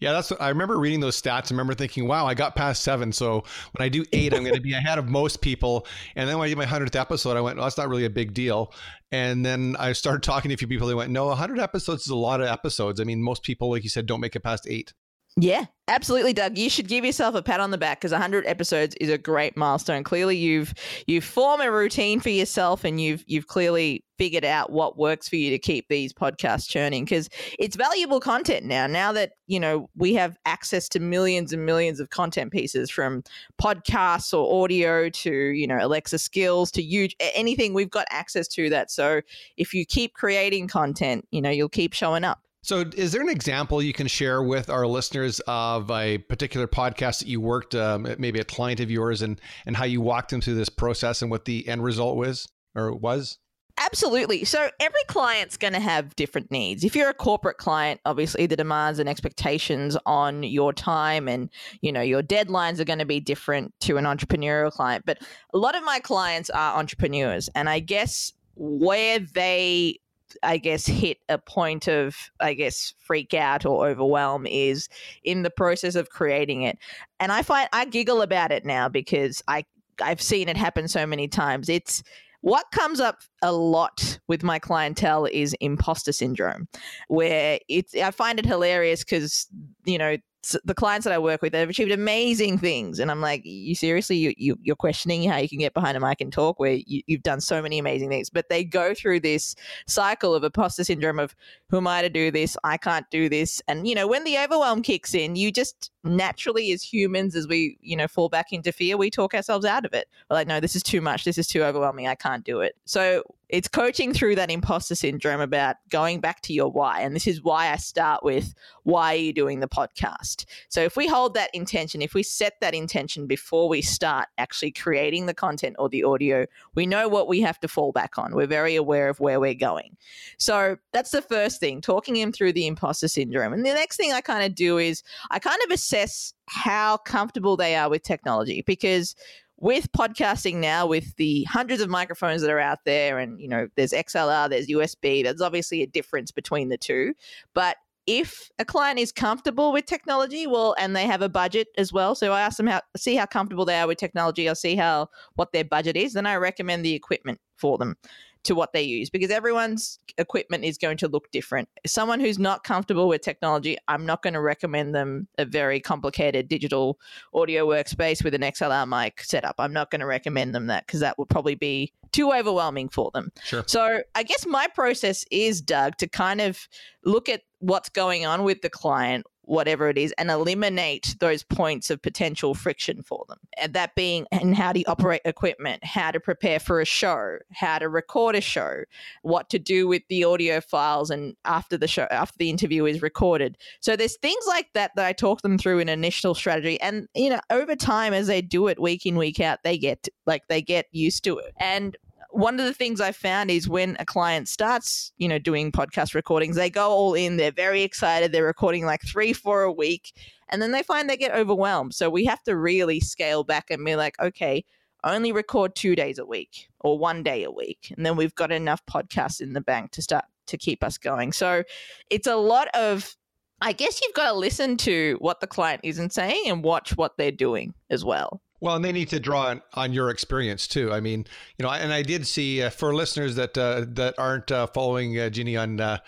Yeah, 0.00 0.12
that's 0.12 0.30
what 0.30 0.40
I 0.40 0.48
remember 0.48 0.78
reading 0.78 1.00
those 1.00 1.20
stats. 1.20 1.50
I 1.50 1.54
remember 1.54 1.74
thinking, 1.74 2.08
wow, 2.08 2.26
I 2.26 2.32
got 2.32 2.54
past 2.54 2.82
seven. 2.82 3.12
So 3.12 3.44
when 3.76 3.84
I 3.84 3.90
do 3.90 4.04
eight, 4.12 4.32
I'm 4.32 4.42
going 4.42 4.54
to 4.54 4.60
be 4.60 4.72
ahead 4.72 4.98
of 4.98 5.08
most 5.08 5.42
people. 5.42 5.86
And 6.16 6.26
then 6.26 6.38
when 6.38 6.46
I 6.46 6.48
did 6.48 6.56
my 6.56 6.64
100th 6.64 6.98
episode, 6.98 7.36
I 7.36 7.42
went, 7.42 7.58
well, 7.58 7.66
that's 7.66 7.76
not 7.76 7.90
really 7.90 8.06
a 8.06 8.10
big 8.10 8.32
deal. 8.32 8.72
And 9.12 9.44
then 9.44 9.76
I 9.78 9.92
started 9.92 10.22
talking 10.22 10.48
to 10.48 10.54
a 10.54 10.56
few 10.56 10.68
people. 10.68 10.88
They 10.88 10.94
went, 10.94 11.10
no, 11.10 11.26
100 11.26 11.58
episodes 11.58 12.04
is 12.04 12.08
a 12.08 12.16
lot 12.16 12.40
of 12.40 12.46
episodes. 12.46 12.98
I 12.98 13.04
mean, 13.04 13.22
most 13.22 13.42
people, 13.42 13.68
like 13.70 13.82
you 13.82 13.90
said, 13.90 14.06
don't 14.06 14.20
make 14.20 14.34
it 14.34 14.40
past 14.40 14.66
eight. 14.66 14.94
Yeah, 15.36 15.66
absolutely, 15.88 16.32
Doug. 16.32 16.58
You 16.58 16.68
should 16.68 16.88
give 16.88 17.04
yourself 17.04 17.34
a 17.34 17.42
pat 17.42 17.60
on 17.60 17.70
the 17.70 17.78
back 17.78 18.00
because 18.00 18.12
100 18.12 18.46
episodes 18.46 18.94
is 19.00 19.08
a 19.08 19.16
great 19.16 19.56
milestone. 19.56 20.04
Clearly, 20.04 20.36
you've 20.36 20.74
you 21.06 21.20
form 21.20 21.60
a 21.60 21.70
routine 21.70 22.20
for 22.20 22.28
yourself, 22.30 22.84
and 22.84 23.00
you've 23.00 23.24
you've 23.26 23.46
clearly 23.46 24.04
figured 24.18 24.44
out 24.44 24.70
what 24.70 24.98
works 24.98 25.28
for 25.28 25.36
you 25.36 25.48
to 25.50 25.58
keep 25.58 25.88
these 25.88 26.12
podcasts 26.12 26.68
churning 26.68 27.04
because 27.04 27.30
it's 27.58 27.74
valuable 27.76 28.20
content 28.20 28.66
now. 28.66 28.86
Now 28.86 29.12
that 29.12 29.32
you 29.46 29.58
know 29.60 29.88
we 29.96 30.14
have 30.14 30.36
access 30.44 30.88
to 30.90 31.00
millions 31.00 31.52
and 31.52 31.64
millions 31.64 32.00
of 32.00 32.10
content 32.10 32.52
pieces 32.52 32.90
from 32.90 33.22
podcasts 33.62 34.34
or 34.34 34.62
audio 34.64 35.08
to 35.08 35.32
you 35.32 35.66
know 35.66 35.78
Alexa 35.80 36.18
skills 36.18 36.70
to 36.72 36.82
you 36.82 37.08
anything, 37.34 37.72
we've 37.72 37.90
got 37.90 38.06
access 38.10 38.46
to 38.48 38.68
that. 38.70 38.90
So 38.90 39.20
if 39.56 39.72
you 39.72 39.86
keep 39.86 40.12
creating 40.12 40.68
content, 40.68 41.26
you 41.30 41.40
know 41.40 41.50
you'll 41.50 41.68
keep 41.68 41.94
showing 41.94 42.24
up. 42.24 42.40
So, 42.62 42.84
is 42.94 43.12
there 43.12 43.22
an 43.22 43.30
example 43.30 43.82
you 43.82 43.94
can 43.94 44.06
share 44.06 44.42
with 44.42 44.68
our 44.68 44.86
listeners 44.86 45.40
of 45.46 45.90
a 45.90 46.18
particular 46.18 46.66
podcast 46.66 47.20
that 47.20 47.28
you 47.28 47.40
worked, 47.40 47.74
um, 47.74 48.06
maybe 48.18 48.38
a 48.38 48.44
client 48.44 48.80
of 48.80 48.90
yours, 48.90 49.22
and 49.22 49.40
and 49.64 49.76
how 49.76 49.84
you 49.84 50.00
walked 50.00 50.30
them 50.30 50.40
through 50.40 50.56
this 50.56 50.68
process 50.68 51.22
and 51.22 51.30
what 51.30 51.46
the 51.46 51.66
end 51.66 51.82
result 51.82 52.16
was 52.16 52.48
or 52.74 52.94
was? 52.94 53.38
Absolutely. 53.80 54.44
So 54.44 54.68
every 54.78 55.02
client's 55.06 55.56
going 55.56 55.72
to 55.72 55.80
have 55.80 56.14
different 56.14 56.50
needs. 56.50 56.84
If 56.84 56.94
you're 56.94 57.08
a 57.08 57.14
corporate 57.14 57.56
client, 57.56 57.98
obviously 58.04 58.44
the 58.44 58.56
demands 58.56 58.98
and 58.98 59.08
expectations 59.08 59.96
on 60.04 60.42
your 60.42 60.74
time 60.74 61.28
and, 61.28 61.48
you 61.80 61.90
know, 61.90 62.02
your 62.02 62.22
deadlines 62.22 62.78
are 62.78 62.84
going 62.84 62.98
to 62.98 63.06
be 63.06 63.20
different 63.20 63.72
to 63.80 63.96
an 63.96 64.04
entrepreneurial 64.04 64.70
client. 64.70 65.06
But 65.06 65.22
a 65.54 65.58
lot 65.58 65.74
of 65.74 65.82
my 65.82 65.98
clients 65.98 66.50
are 66.50 66.78
entrepreneurs 66.78 67.48
and 67.54 67.70
I 67.70 67.78
guess 67.78 68.34
where 68.54 69.18
they 69.18 69.98
I 70.42 70.58
guess, 70.58 70.86
hit 70.86 71.18
a 71.28 71.38
point 71.38 71.88
of, 71.88 72.16
I 72.40 72.54
guess, 72.54 72.94
freak 72.98 73.34
out 73.34 73.64
or 73.64 73.88
overwhelm 73.88 74.46
is 74.46 74.88
in 75.24 75.42
the 75.42 75.50
process 75.50 75.94
of 75.94 76.10
creating 76.10 76.62
it. 76.62 76.78
And 77.18 77.32
I 77.32 77.42
find 77.42 77.68
I 77.72 77.84
giggle 77.84 78.22
about 78.22 78.52
it 78.52 78.64
now 78.64 78.88
because 78.88 79.42
I 79.48 79.64
I've 80.02 80.22
seen 80.22 80.48
it 80.48 80.56
happen 80.56 80.88
so 80.88 81.06
many 81.06 81.28
times. 81.28 81.68
It's 81.68 82.02
what 82.42 82.70
comes 82.72 83.00
up 83.00 83.18
a 83.42 83.52
lot 83.52 84.18
with 84.26 84.42
my 84.42 84.58
clientele 84.58 85.26
is 85.26 85.54
imposter 85.60 86.12
syndrome, 86.12 86.68
where 87.08 87.58
it's 87.68 87.94
I 87.94 88.10
find 88.10 88.38
it 88.38 88.46
hilarious 88.46 89.04
because 89.04 89.46
you 89.84 89.98
know 89.98 90.16
the 90.64 90.74
clients 90.74 91.04
that 91.04 91.12
I 91.12 91.18
work 91.18 91.42
with, 91.42 91.52
they've 91.52 91.68
achieved 91.68 91.92
amazing 91.92 92.56
things. 92.58 92.98
And 92.98 93.10
I'm 93.10 93.20
like, 93.20 93.42
you 93.44 93.74
seriously, 93.74 94.16
you, 94.16 94.34
you, 94.38 94.58
you're 94.62 94.76
questioning 94.76 95.28
how 95.28 95.36
you 95.36 95.48
can 95.48 95.58
get 95.58 95.74
behind 95.74 95.96
a 95.96 96.00
mic 96.00 96.20
and 96.20 96.32
talk 96.32 96.58
where 96.58 96.72
you, 96.72 97.02
you've 97.06 97.22
done 97.22 97.40
so 97.40 97.60
many 97.60 97.78
amazing 97.78 98.08
things. 98.08 98.30
But 98.30 98.48
they 98.48 98.64
go 98.64 98.94
through 98.94 99.20
this 99.20 99.54
cycle 99.86 100.34
of 100.34 100.42
imposter 100.42 100.82
syndrome 100.84 101.18
of 101.18 101.34
who 101.68 101.76
am 101.76 101.86
I 101.86 102.00
to 102.02 102.08
do 102.08 102.30
this? 102.30 102.56
I 102.64 102.78
can't 102.78 103.08
do 103.10 103.28
this. 103.28 103.60
And, 103.68 103.86
you 103.86 103.94
know, 103.94 104.08
when 104.08 104.24
the 104.24 104.38
overwhelm 104.38 104.82
kicks 104.82 105.14
in, 105.14 105.36
you 105.36 105.52
just 105.52 105.90
naturally, 106.04 106.72
as 106.72 106.82
humans, 106.82 107.36
as 107.36 107.46
we, 107.46 107.76
you 107.82 107.96
know, 107.96 108.08
fall 108.08 108.30
back 108.30 108.52
into 108.52 108.72
fear, 108.72 108.96
we 108.96 109.10
talk 109.10 109.34
ourselves 109.34 109.66
out 109.66 109.84
of 109.84 109.92
it. 109.92 110.08
We're 110.30 110.36
like, 110.36 110.48
no, 110.48 110.58
this 110.58 110.74
is 110.74 110.82
too 110.82 111.02
much. 111.02 111.24
This 111.24 111.36
is 111.36 111.46
too 111.46 111.62
overwhelming. 111.62 112.08
I 112.08 112.14
can't 112.14 112.44
do 112.44 112.60
it. 112.60 112.76
So 112.86 113.24
it's 113.50 113.68
coaching 113.68 114.14
through 114.14 114.36
that 114.36 114.50
imposter 114.50 114.94
syndrome 114.94 115.40
about 115.40 115.76
going 115.90 116.20
back 116.20 116.40
to 116.42 116.52
your 116.52 116.70
why. 116.70 117.00
And 117.00 117.14
this 117.14 117.26
is 117.26 117.42
why 117.42 117.70
I 117.70 117.76
start 117.76 118.22
with 118.22 118.54
why 118.84 119.14
are 119.14 119.18
you 119.18 119.32
doing 119.32 119.60
the 119.60 119.68
podcast? 119.68 120.44
So 120.68 120.82
if 120.82 120.96
we 120.96 121.08
hold 121.08 121.34
that 121.34 121.50
intention, 121.52 122.00
if 122.00 122.14
we 122.14 122.22
set 122.22 122.54
that 122.60 122.74
intention 122.74 123.26
before 123.26 123.68
we 123.68 123.82
start 123.82 124.28
actually 124.38 124.70
creating 124.70 125.26
the 125.26 125.34
content 125.34 125.76
or 125.78 125.88
the 125.88 126.04
audio, 126.04 126.46
we 126.74 126.86
know 126.86 127.08
what 127.08 127.28
we 127.28 127.40
have 127.40 127.58
to 127.60 127.68
fall 127.68 127.90
back 127.90 128.18
on. 128.18 128.34
We're 128.34 128.46
very 128.46 128.76
aware 128.76 129.08
of 129.08 129.18
where 129.18 129.40
we're 129.40 129.54
going. 129.54 129.96
So 130.38 130.76
that's 130.92 131.10
the 131.10 131.22
first 131.22 131.58
thing, 131.58 131.80
talking 131.80 132.16
him 132.16 132.32
through 132.32 132.52
the 132.52 132.68
imposter 132.68 133.08
syndrome. 133.08 133.52
And 133.52 133.66
the 133.66 133.74
next 133.74 133.96
thing 133.96 134.12
I 134.12 134.20
kind 134.20 134.44
of 134.44 134.54
do 134.54 134.78
is 134.78 135.02
I 135.30 135.40
kind 135.40 135.60
of 135.64 135.72
assess 135.72 136.34
how 136.46 136.98
comfortable 136.98 137.56
they 137.56 137.74
are 137.74 137.90
with 137.90 138.02
technology 138.02 138.62
because 138.66 139.14
with 139.60 139.92
podcasting 139.92 140.56
now, 140.56 140.86
with 140.86 141.14
the 141.16 141.44
hundreds 141.44 141.82
of 141.82 141.88
microphones 141.88 142.42
that 142.42 142.50
are 142.50 142.58
out 142.58 142.78
there, 142.84 143.18
and 143.18 143.40
you 143.40 143.48
know, 143.48 143.68
there's 143.76 143.92
XLR, 143.92 144.48
there's 144.48 144.68
USB, 144.68 145.22
there's 145.22 145.40
obviously 145.40 145.82
a 145.82 145.86
difference 145.86 146.30
between 146.30 146.70
the 146.70 146.78
two. 146.78 147.14
But 147.54 147.76
if 148.06 148.50
a 148.58 148.64
client 148.64 148.98
is 148.98 149.12
comfortable 149.12 149.72
with 149.72 149.84
technology, 149.84 150.46
well, 150.46 150.74
and 150.78 150.96
they 150.96 151.06
have 151.06 151.22
a 151.22 151.28
budget 151.28 151.68
as 151.76 151.92
well, 151.92 152.14
so 152.14 152.32
I 152.32 152.40
ask 152.40 152.56
them 152.56 152.66
how 152.66 152.80
see 152.96 153.14
how 153.14 153.26
comfortable 153.26 153.66
they 153.66 153.78
are 153.78 153.86
with 153.86 153.98
technology. 153.98 154.48
I'll 154.48 154.54
see 154.54 154.76
how 154.76 155.08
what 155.34 155.52
their 155.52 155.64
budget 155.64 155.96
is, 155.96 156.14
then 156.14 156.26
I 156.26 156.36
recommend 156.36 156.84
the 156.84 156.94
equipment 156.94 157.38
for 157.56 157.76
them 157.76 157.96
to 158.44 158.54
what 158.54 158.72
they 158.72 158.82
use 158.82 159.10
because 159.10 159.30
everyone's 159.30 159.98
equipment 160.18 160.64
is 160.64 160.78
going 160.78 160.96
to 160.98 161.08
look 161.08 161.30
different. 161.30 161.68
Someone 161.86 162.20
who's 162.20 162.38
not 162.38 162.64
comfortable 162.64 163.08
with 163.08 163.20
technology, 163.20 163.76
I'm 163.88 164.06
not 164.06 164.22
going 164.22 164.34
to 164.34 164.40
recommend 164.40 164.94
them 164.94 165.28
a 165.38 165.44
very 165.44 165.80
complicated 165.80 166.48
digital 166.48 166.98
audio 167.34 167.66
workspace 167.66 168.24
with 168.24 168.34
an 168.34 168.42
XLR 168.42 168.88
mic 168.88 169.22
setup. 169.22 169.56
I'm 169.58 169.72
not 169.72 169.90
going 169.90 170.00
to 170.00 170.06
recommend 170.06 170.54
them 170.54 170.68
that 170.68 170.86
because 170.86 171.00
that 171.00 171.18
would 171.18 171.28
probably 171.28 171.54
be 171.54 171.92
too 172.12 172.32
overwhelming 172.32 172.88
for 172.88 173.10
them. 173.12 173.30
Sure. 173.44 173.64
So 173.66 174.02
I 174.14 174.22
guess 174.22 174.46
my 174.46 174.66
process 174.74 175.24
is, 175.30 175.60
Doug, 175.60 175.96
to 175.98 176.08
kind 176.08 176.40
of 176.40 176.58
look 177.04 177.28
at 177.28 177.42
what's 177.60 177.88
going 177.88 178.26
on 178.26 178.42
with 178.44 178.62
the 178.62 178.70
client, 178.70 179.26
whatever 179.50 179.88
it 179.88 179.98
is, 179.98 180.14
and 180.16 180.30
eliminate 180.30 181.16
those 181.18 181.42
points 181.42 181.90
of 181.90 182.00
potential 182.00 182.54
friction 182.54 183.02
for 183.02 183.24
them. 183.28 183.38
And 183.60 183.74
that 183.74 183.96
being, 183.96 184.24
and 184.30 184.54
how 184.54 184.72
you 184.72 184.84
operate 184.86 185.22
equipment, 185.24 185.84
how 185.84 186.12
to 186.12 186.20
prepare 186.20 186.60
for 186.60 186.80
a 186.80 186.84
show, 186.84 187.38
how 187.52 187.80
to 187.80 187.88
record 187.88 188.36
a 188.36 188.40
show, 188.40 188.84
what 189.22 189.50
to 189.50 189.58
do 189.58 189.88
with 189.88 190.02
the 190.08 190.22
audio 190.22 190.60
files, 190.60 191.10
and 191.10 191.34
after 191.44 191.76
the 191.76 191.88
show, 191.88 192.06
after 192.12 192.38
the 192.38 192.48
interview 192.48 192.84
is 192.84 193.02
recorded. 193.02 193.58
So 193.80 193.96
there's 193.96 194.16
things 194.18 194.44
like 194.46 194.68
that 194.74 194.92
that 194.94 195.04
I 195.04 195.12
talk 195.12 195.42
them 195.42 195.58
through 195.58 195.80
in 195.80 195.88
initial 195.88 196.36
strategy, 196.36 196.80
and 196.80 197.08
you 197.14 197.28
know, 197.28 197.40
over 197.50 197.74
time 197.74 198.14
as 198.14 198.28
they 198.28 198.42
do 198.42 198.68
it 198.68 198.80
week 198.80 199.04
in 199.04 199.16
week 199.16 199.40
out, 199.40 199.58
they 199.64 199.76
get 199.76 200.08
like 200.26 200.46
they 200.48 200.62
get 200.62 200.86
used 200.92 201.24
to 201.24 201.38
it, 201.38 201.52
and 201.58 201.96
one 202.32 202.58
of 202.58 202.66
the 202.66 202.74
things 202.74 203.00
I 203.00 203.12
found 203.12 203.50
is 203.50 203.68
when 203.68 203.96
a 203.98 204.04
client 204.04 204.48
starts, 204.48 205.12
you 205.18 205.28
know, 205.28 205.38
doing 205.38 205.72
podcast 205.72 206.14
recordings, 206.14 206.56
they 206.56 206.70
go 206.70 206.88
all 206.90 207.14
in, 207.14 207.36
they're 207.36 207.52
very 207.52 207.82
excited, 207.82 208.32
they're 208.32 208.44
recording 208.44 208.84
like 208.84 209.02
three, 209.02 209.32
four 209.32 209.62
a 209.62 209.72
week, 209.72 210.12
and 210.48 210.60
then 210.60 210.72
they 210.72 210.82
find 210.82 211.08
they 211.08 211.16
get 211.16 211.32
overwhelmed. 211.32 211.94
So 211.94 212.10
we 212.10 212.24
have 212.26 212.42
to 212.44 212.56
really 212.56 213.00
scale 213.00 213.44
back 213.44 213.70
and 213.70 213.84
be 213.84 213.96
like, 213.96 214.18
okay, 214.20 214.64
only 215.04 215.32
record 215.32 215.74
two 215.74 215.96
days 215.96 216.18
a 216.18 216.26
week 216.26 216.68
or 216.80 216.98
one 216.98 217.22
day 217.22 217.44
a 217.44 217.50
week. 217.50 217.92
And 217.96 218.04
then 218.04 218.16
we've 218.16 218.34
got 218.34 218.52
enough 218.52 218.84
podcasts 218.86 219.40
in 219.40 219.52
the 219.52 219.60
bank 219.60 219.92
to 219.92 220.02
start 220.02 220.24
to 220.46 220.58
keep 220.58 220.84
us 220.84 220.98
going. 220.98 221.32
So 221.32 221.64
it's 222.10 222.26
a 222.26 222.36
lot 222.36 222.68
of 222.74 223.16
I 223.62 223.72
guess 223.72 224.00
you've 224.00 224.14
got 224.14 224.28
to 224.28 224.38
listen 224.38 224.78
to 224.78 225.16
what 225.20 225.40
the 225.40 225.46
client 225.46 225.82
isn't 225.84 226.14
saying 226.14 226.44
and 226.46 226.64
watch 226.64 226.96
what 226.96 227.18
they're 227.18 227.30
doing 227.30 227.74
as 227.90 228.04
well. 228.04 228.40
Well, 228.60 228.76
and 228.76 228.84
they 228.84 228.92
need 228.92 229.08
to 229.08 229.20
draw 229.20 229.46
on, 229.46 229.62
on 229.74 229.92
your 229.92 230.10
experience 230.10 230.66
too. 230.66 230.92
I 230.92 231.00
mean, 231.00 231.26
you 231.58 231.64
know, 231.64 231.70
and 231.70 231.92
I 231.92 232.02
did 232.02 232.26
see 232.26 232.62
uh, 232.62 232.70
for 232.70 232.94
listeners 232.94 233.34
that 233.36 233.56
uh, 233.56 233.86
that 233.88 234.14
aren't 234.18 234.52
uh, 234.52 234.66
following 234.66 235.18
uh, 235.18 235.30
Ginni 235.30 235.60
on 235.60 235.80
uh, 235.80 235.98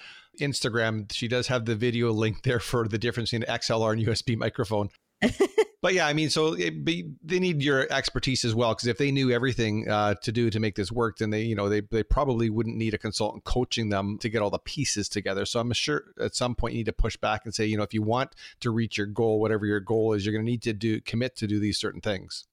Instagram, 0.41 1.11
she 1.13 1.29
does 1.29 1.47
have 1.47 1.65
the 1.65 1.75
video 1.75 2.13
link 2.13 2.43
there 2.43 2.61
for 2.61 2.87
the 2.87 2.99
difference 2.99 3.33
in 3.33 3.43
XLR 3.43 3.93
and 3.95 4.07
USB 4.07 4.37
microphone. 4.37 4.91
but 5.83 5.95
yeah, 5.95 6.07
I 6.07 6.13
mean, 6.13 6.31
so 6.31 6.55
it, 6.55 6.85
they 6.85 7.39
need 7.39 7.63
your 7.63 7.91
expertise 7.93 8.45
as 8.45 8.55
well 8.55 8.75
because 8.75 8.89
if 8.89 8.99
they 8.99 9.11
knew 9.11 9.31
everything 9.31 9.89
uh, 9.89 10.15
to 10.23 10.33
do 10.33 10.51
to 10.51 10.61
make 10.61 10.75
this 10.75 10.91
work, 10.91 11.19
then 11.19 11.31
they, 11.31 11.43
you 11.43 11.55
know, 11.55 11.69
they 11.69 11.81
they 11.81 12.03
probably 12.03 12.51
wouldn't 12.51 12.77
need 12.77 12.95
a 12.95 12.99
consultant 12.99 13.45
coaching 13.45 13.89
them 13.89 14.19
to 14.19 14.29
get 14.29 14.43
all 14.43 14.51
the 14.51 14.59
pieces 14.59 15.09
together. 15.09 15.45
So 15.45 15.61
I'm 15.61 15.73
sure 15.73 16.05
at 16.21 16.35
some 16.35 16.55
point 16.55 16.75
you 16.75 16.79
need 16.79 16.87
to 16.87 16.93
push 16.93 17.17
back 17.17 17.43
and 17.45 17.55
say, 17.55 17.67
you 17.67 17.77
know, 17.77 17.83
if 17.83 17.95
you 17.95 18.03
want 18.03 18.35
to 18.61 18.71
reach 18.71 18.99
your 18.99 19.07
goal, 19.07 19.41
whatever 19.41 19.67
your 19.67 19.81
goal 19.81 20.13
is, 20.13 20.25
you're 20.25 20.33
going 20.33 20.45
to 20.45 20.51
need 20.51 20.63
to 20.63 20.73
do 20.73 21.01
commit 21.01 21.37
to 21.37 21.47
do 21.47 21.59
these 21.59 21.79
certain 21.79 22.01
things. 22.01 22.47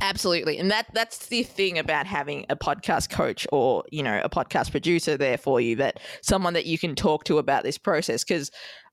Absolutely. 0.00 0.58
And 0.58 0.70
that 0.70 0.86
that's 0.92 1.28
the 1.28 1.44
thing 1.44 1.78
about 1.78 2.06
having 2.06 2.46
a 2.50 2.56
podcast 2.56 3.10
coach 3.10 3.46
or, 3.52 3.84
you 3.90 4.02
know, 4.02 4.20
a 4.22 4.28
podcast 4.28 4.70
producer 4.72 5.16
there 5.16 5.38
for 5.38 5.60
you 5.60 5.76
that 5.76 6.00
someone 6.20 6.54
that 6.54 6.66
you 6.66 6.78
can 6.78 6.94
talk 6.94 7.24
to 7.24 7.38
about 7.38 7.62
this 7.62 7.78
process 7.78 8.24
cuz 8.24 8.50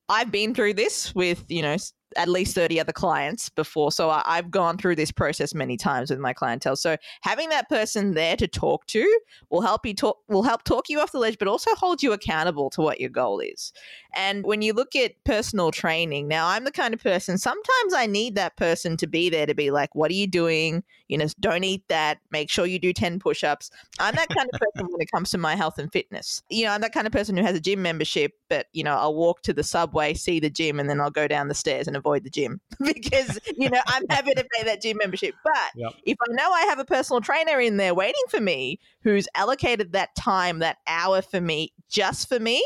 I've 0.10 0.32
been 0.32 0.54
through 0.54 0.76
this 0.76 1.16
with, 1.16 1.44
you 1.48 1.62
know, 1.64 1.78
at 2.16 2.28
least 2.28 2.56
30 2.56 2.80
other 2.80 2.92
clients 2.92 3.50
before. 3.50 3.92
So 3.92 4.10
I, 4.10 4.36
have 4.36 4.52
gone 4.52 4.78
through 4.78 4.96
this 4.96 5.12
process 5.12 5.54
many 5.54 5.78
times 5.78 6.10
with 6.10 6.20
my 6.20 6.34
clientele. 6.34 6.76
So 6.76 6.98
having 7.22 7.50
that 7.50 7.70
person 7.70 8.14
there 8.14 8.36
to 8.38 8.48
talk 8.48 8.86
to 8.88 9.20
will 9.50 9.62
help 9.62 9.86
you 9.86 9.94
talk 9.94 10.18
will 10.28 10.44
help 10.44 10.64
talk 10.64 10.90
you 10.90 11.00
off 11.00 11.12
the 11.12 11.20
ledge, 11.20 11.38
but 11.38 11.48
also 11.48 11.74
hold 11.76 12.02
you 12.02 12.12
accountable 12.14 12.70
to 12.72 12.82
what 12.82 13.00
your 13.00 13.10
goal 13.10 13.40
is. 13.40 13.74
And 14.14 14.46
when 14.46 14.62
you 14.62 14.74
look 14.74 14.96
at 14.96 15.14
personal 15.24 15.72
training, 15.72 16.28
now 16.28 16.48
I'm 16.48 16.64
the 16.64 16.72
kind 16.72 16.94
of 16.94 17.02
person 17.02 17.38
sometimes 17.38 17.94
I 17.94 18.06
need 18.06 18.36
that 18.36 18.58
person 18.58 18.98
to 18.98 19.08
be 19.08 19.30
there 19.30 19.46
to 19.46 19.54
be 19.54 19.72
like, 19.72 19.96
what 19.96 20.12
are 20.12 20.16
you 20.16 20.28
doing? 20.28 20.84
You 21.08 21.18
know, 21.18 21.28
don't 21.40 21.64
eat 21.64 21.84
that. 21.90 22.20
Make 22.32 22.50
sure 22.50 22.66
you 22.66 22.80
do 22.80 22.94
10 22.94 23.20
push-ups. 23.20 23.70
I'm 24.00 24.16
that 24.16 24.30
kind 24.30 24.50
of 24.54 24.60
person 24.60 24.88
when 24.90 25.02
it 25.02 25.12
comes 25.12 25.32
to 25.32 25.38
my 25.38 25.56
health 25.56 25.78
and 25.78 25.92
fitness. 25.92 26.42
You 26.50 26.66
know, 26.66 26.72
I'm 26.72 26.82
that 26.82 26.94
kind 26.94 27.08
of 27.08 27.14
person 27.14 27.36
who 27.36 27.44
has 27.44 27.56
a 27.56 27.60
gym 27.60 27.82
membership, 27.82 28.34
but 28.50 28.68
you 28.74 28.84
know, 28.84 28.96
I'll 28.96 29.16
walk 29.16 29.42
to 29.44 29.54
the 29.54 29.64
subway, 29.64 30.14
see 30.14 30.40
the 30.40 30.50
gym, 30.50 30.80
and 30.80 30.90
then 30.90 31.02
I'll 31.02 31.12
go 31.12 31.28
down 31.28 31.48
the 31.48 31.54
stairs 31.56 31.88
and 31.88 31.96
avoid 32.02 32.24
the 32.24 32.30
gym 32.30 32.60
because 32.84 33.40
you 33.56 33.70
know 33.70 33.80
I'm 33.88 34.04
happy 34.10 34.34
to 34.34 34.46
pay 34.56 34.64
that 34.64 34.82
gym 34.82 34.98
membership. 34.98 35.36
But 35.44 35.72
yep. 35.76 35.94
if 36.04 36.18
I 36.22 36.34
know 36.34 36.52
I 36.52 36.62
have 36.62 36.80
a 36.80 36.86
personal 36.86 37.22
trainer 37.22 37.60
in 37.60 37.78
there 37.78 37.94
waiting 37.94 38.24
for 38.30 38.40
me 38.40 38.80
who's 39.04 39.28
allocated 39.36 39.94
that 39.94 40.16
time, 40.16 40.60
that 40.60 40.78
hour 40.88 41.22
for 41.22 41.40
me, 41.40 41.74
just 41.90 42.28
for 42.28 42.40
me, 42.40 42.64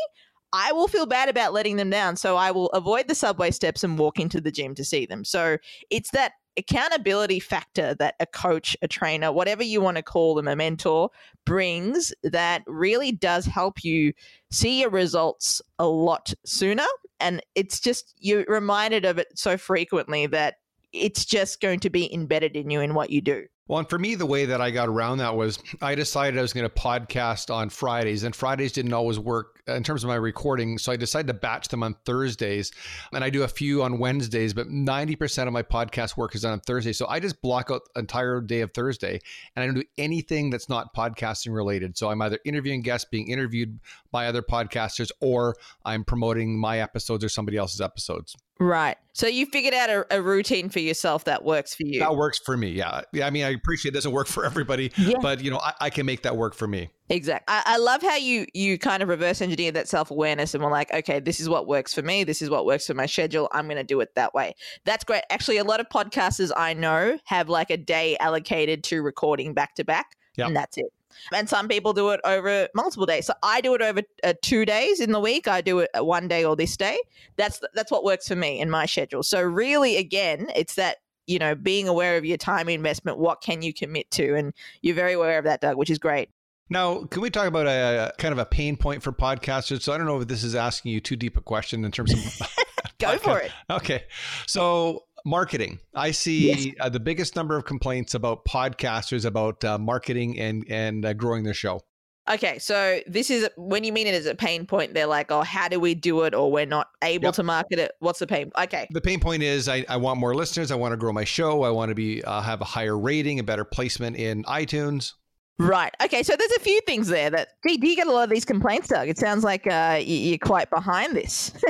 I 0.54 0.72
will 0.72 0.88
feel 0.88 1.06
bad 1.06 1.30
about 1.30 1.54
letting 1.54 1.76
them 1.76 1.90
down. 1.90 2.16
So 2.16 2.38
I 2.38 2.52
will 2.52 2.70
avoid 2.70 3.08
the 3.08 3.16
subway 3.16 3.52
steps 3.52 3.84
and 3.84 4.00
walk 4.00 4.20
into 4.20 4.40
the 4.40 4.52
gym 4.52 4.74
to 4.76 4.86
see 4.86 5.06
them. 5.06 5.26
So 5.26 5.58
it's 5.90 6.12
that 6.12 6.34
accountability 6.58 7.40
factor 7.40 7.94
that 7.96 8.16
a 8.20 8.26
coach, 8.26 8.78
a 8.82 8.88
trainer, 8.88 9.32
whatever 9.32 9.64
you 9.64 9.82
want 9.82 9.98
to 9.98 10.04
call 10.04 10.36
them, 10.36 10.48
a 10.48 10.56
mentor 10.56 11.10
brings 11.46 12.14
that 12.24 12.64
really 12.66 13.12
does 13.12 13.46
help 13.46 13.84
you 13.84 14.14
see 14.52 14.82
your 14.82 14.90
results 14.90 15.62
a 15.80 15.88
lot 15.88 16.34
sooner. 16.46 16.86
And 17.20 17.42
it's 17.56 17.80
just, 17.80 18.14
you're 18.20 18.46
reminded 18.48 19.06
of 19.06 19.18
it 19.18 19.28
so 19.38 19.58
frequently 19.58 20.28
that 20.28 20.56
it's 20.96 21.26
just 21.26 21.62
going 21.62 21.80
to 21.82 21.90
be 21.90 22.14
embedded 22.14 22.56
in 22.56 22.70
you 22.70 22.82
in 22.82 22.94
what 22.94 23.10
you 23.10 23.22
do. 23.22 23.46
Well, 23.68 23.80
and 23.80 23.90
for 23.90 23.98
me, 23.98 24.14
the 24.14 24.28
way 24.28 24.46
that 24.46 24.62
I 24.62 24.70
got 24.70 24.90
around 24.90 25.18
that 25.18 25.36
was 25.36 25.58
I 25.82 25.96
decided 25.96 26.38
I 26.38 26.44
was 26.44 26.54
going 26.54 26.70
to 26.70 26.76
podcast 26.76 27.52
on 27.52 27.70
Fridays, 27.70 28.24
and 28.24 28.36
Fridays 28.36 28.72
didn't 28.72 28.94
always 28.94 29.18
work 29.18 29.64
uh, 29.68 29.74
in 29.74 29.82
terms 29.82 30.04
of 30.04 30.08
my 30.08 30.16
recording. 30.16 30.78
So 30.78 30.92
I 30.92 30.98
decided 30.98 31.26
to 31.30 31.34
batch 31.34 31.70
them 31.70 31.82
on 31.82 31.96
Thursdays, 32.06 32.72
and 33.12 33.24
I 33.24 33.32
do 33.32 33.42
a 33.42 33.48
few 33.48 33.82
on 33.82 33.98
Wednesdays, 33.98 34.54
but 34.54 34.68
90% 34.68 35.48
of 35.48 35.54
my 35.54 35.64
podcast 35.64 36.16
work 36.16 36.36
is 36.36 36.44
done 36.44 36.52
on 36.52 36.60
Thursday. 36.60 36.94
So 36.94 37.08
I 37.08 37.20
just 37.20 37.42
block 37.42 37.72
out 37.72 37.82
the 37.96 38.02
entire 38.02 38.40
day 38.40 38.62
of 38.62 38.72
Thursday, 38.72 39.20
and 39.56 39.64
I 39.64 39.66
don't 39.66 39.76
do 39.78 39.84
anything 39.98 40.52
that's 40.52 40.70
not 40.70 40.94
podcasting 40.94 41.52
related. 41.52 41.98
So 41.98 42.12
I'm 42.12 42.22
either 42.22 42.38
interviewing 42.46 42.84
guests, 42.84 43.10
being 43.10 43.32
interviewed 43.32 43.80
by 44.12 44.28
other 44.28 44.44
podcasters, 44.44 45.10
or 45.22 45.56
I'm 45.84 46.04
promoting 46.04 46.56
my 46.56 46.82
episodes 46.82 47.24
or 47.24 47.30
somebody 47.30 47.58
else's 47.58 47.82
episodes. 47.82 48.36
Right. 48.60 48.96
So 49.12 49.28
you 49.28 49.46
figured 49.46 49.74
out 49.74 49.90
a, 49.90 50.18
a, 50.18 50.22
routine 50.22 50.70
for 50.70 50.80
yourself 50.80 51.26
that 51.26 51.44
works 51.44 51.76
for 51.76 51.84
you. 51.84 52.00
That 52.00 52.16
works 52.16 52.40
for 52.40 52.56
me. 52.56 52.70
Yeah. 52.70 53.02
Yeah. 53.12 53.28
I 53.28 53.30
mean, 53.30 53.44
I 53.44 53.50
appreciate 53.50 53.92
it 53.92 53.96
doesn't 53.96 54.12
work 54.14 54.28
for 54.28 54.46
everybody, 54.46 54.92
yeah. 54.98 55.18
but 55.22 55.44
you 55.44 55.52
know, 55.52 55.60
I, 55.60 55.74
I, 55.82 55.90
can 55.90 56.06
make 56.06 56.24
that 56.24 56.38
work 56.38 56.54
for 56.54 56.68
me. 56.68 56.90
Exactly. 57.10 57.46
I, 57.54 57.64
I, 57.66 57.78
love 57.78 58.02
how 58.02 58.16
you 58.16 58.46
you 58.54 58.78
kind 58.78 59.04
of 59.04 59.10
reverse 59.10 59.42
engineer 59.42 59.72
that 59.74 59.90
self 59.90 60.10
awareness 60.10 60.54
and 60.54 60.64
we're 60.64 60.72
like, 60.72 60.94
okay, 60.94 61.20
this 61.20 61.40
is 61.42 61.50
what 61.50 61.68
works 61.68 61.94
for 61.94 62.02
me. 62.02 62.24
This 62.24 62.42
is 62.42 62.50
what 62.50 62.66
works 62.66 62.88
for 62.88 62.94
my 62.94 63.06
schedule. 63.06 63.50
I'm 63.52 63.66
going 63.66 63.78
to 63.78 63.84
do 63.84 64.00
it 64.00 64.16
that 64.16 64.34
way. 64.34 64.56
That's 64.86 65.04
great. 65.04 65.24
Actually, 65.30 65.58
a 65.58 65.66
lot 65.66 65.82
of 65.82 65.90
podcasters 65.90 66.52
I 66.56 66.74
know 66.74 67.18
have 67.26 67.50
like 67.50 67.70
a 67.70 67.78
day 67.78 68.16
allocated 68.20 68.86
to 68.86 69.02
recording 69.02 69.54
back 69.54 69.76
to 69.76 69.84
back, 69.84 70.08
and 70.38 70.56
that's 70.56 70.78
it. 70.78 70.86
And 71.34 71.50
some 71.50 71.68
people 71.68 71.94
do 71.94 72.10
it 72.10 72.20
over 72.24 72.68
multiple 72.76 73.06
days. 73.06 73.26
So 73.26 73.34
I 73.44 73.62
do 73.62 73.74
it 73.74 73.82
over 73.82 74.02
uh, 74.24 74.34
two 74.42 74.66
days 74.66 75.00
in 75.00 75.12
the 75.12 75.20
week. 75.20 75.48
I 75.48 75.62
do 75.62 75.80
it 75.80 75.90
uh, 75.98 76.04
one 76.04 76.28
day 76.28 76.44
or 76.44 76.56
this 76.56 76.78
day. 76.78 76.98
That's 77.38 77.62
that's 77.74 77.92
what 77.92 78.04
works 78.04 78.28
for 78.28 78.36
me 78.36 78.60
in 78.60 78.70
my 78.70 78.86
schedule. 78.86 79.24
So 79.24 79.42
really, 79.42 79.98
again, 79.98 80.48
it's 80.56 80.76
that 80.76 80.98
you 81.28 81.40
know 81.40 81.56
being 81.56 81.88
aware 81.88 82.18
of 82.18 82.26
your 82.26 82.38
time 82.38 82.70
investment. 82.70 83.18
What 83.18 83.42
can 83.42 83.62
you 83.62 83.74
commit 83.74 84.10
to? 84.12 84.36
And 84.36 84.54
you're 84.82 84.96
very 84.96 85.14
aware 85.14 85.38
of 85.38 85.46
that, 85.46 85.62
Doug, 85.62 85.78
which 85.78 85.90
is 85.90 86.00
great. 86.00 86.30
Now, 86.70 87.04
can 87.04 87.22
we 87.22 87.30
talk 87.30 87.48
about 87.48 87.68
a, 87.68 88.10
a 88.10 88.18
kind 88.18 88.32
of 88.32 88.40
a 88.40 88.46
pain 88.46 88.76
point 88.76 89.04
for 89.04 89.12
podcasters? 89.12 89.84
So 89.84 89.94
I 89.94 89.98
don't 89.98 90.08
know 90.08 90.20
if 90.20 90.28
this 90.28 90.44
is 90.44 90.56
asking 90.56 90.94
you 90.94 91.00
too 91.00 91.16
deep 91.16 91.38
a 91.38 91.42
question 91.42 91.86
in 91.86 91.92
terms 91.92 92.12
of 92.12 92.42
go 93.00 93.18
for 93.18 93.40
it. 93.40 93.52
Okay, 93.70 94.06
so 94.48 95.04
marketing. 95.26 95.80
I 95.94 96.12
see 96.12 96.48
yes. 96.48 96.76
uh, 96.80 96.90
the 96.90 97.00
biggest 97.00 97.36
number 97.36 97.58
of 97.58 97.66
complaints 97.66 98.14
about 98.14 98.46
podcasters 98.46 99.26
about 99.26 99.64
uh, 99.64 99.78
marketing 99.78 100.40
and 100.40 100.66
and 100.70 101.06
uh, 101.06 101.14
growing 101.14 101.44
their 101.44 101.54
show. 101.54 101.82
Okay, 102.28 102.58
so 102.58 103.02
this 103.06 103.30
is 103.30 103.48
when 103.56 103.84
you 103.84 103.94
mean 103.94 104.08
it 104.08 104.16
as 104.16 104.26
a 104.26 104.34
pain 104.34 104.66
point, 104.66 104.96
they're 104.96 105.06
like, 105.06 105.32
oh, 105.32 105.44
how 105.44 105.68
do 105.68 105.80
we 105.80 105.94
do 105.94 106.24
it? 106.24 106.34
Or 106.34 106.52
we're 106.52 106.66
not 106.66 106.88
able 107.04 107.26
yep. 107.26 107.36
to 107.36 107.44
market 107.44 107.78
it. 107.78 107.92
What's 108.00 108.18
the 108.18 108.26
pain? 108.26 108.52
Okay. 108.58 108.88
The 108.90 109.02
pain 109.02 109.20
point 109.20 109.44
is 109.44 109.70
I, 109.70 109.86
I 109.88 109.98
want 109.98 110.20
more 110.20 110.34
listeners. 110.34 110.72
I 110.72 110.76
want 110.76 110.94
to 110.94 110.98
grow 110.98 111.14
my 111.14 111.24
show. 111.24 111.62
I 111.62 111.70
want 111.70 111.90
to 111.90 111.96
be 111.96 112.24
uh, 112.24 112.42
have 112.42 112.62
a 112.62 112.66
higher 112.66 112.98
rating, 112.98 113.40
a 113.40 113.44
better 113.44 113.64
placement 113.64 114.16
in 114.16 114.44
iTunes. 114.46 115.14
Right. 115.60 115.94
Okay. 116.04 116.24
So 116.24 116.36
there's 116.36 116.52
a 116.54 116.62
few 116.62 116.82
things 116.82 117.10
there 117.10 117.30
that. 117.30 117.50
Gee, 117.66 117.78
do 117.78 117.88
you 117.88 117.96
get 117.96 118.08
a 118.08 118.12
lot 118.12 118.24
of 118.24 118.32
these 118.32 118.46
complaints, 118.46 118.88
Doug? 118.88 119.08
It 119.08 119.20
sounds 119.20 119.44
like 119.44 119.68
uh, 119.68 120.00
you're 120.04 120.40
quite 120.40 120.72
behind 120.72 121.16
this. 121.16 121.52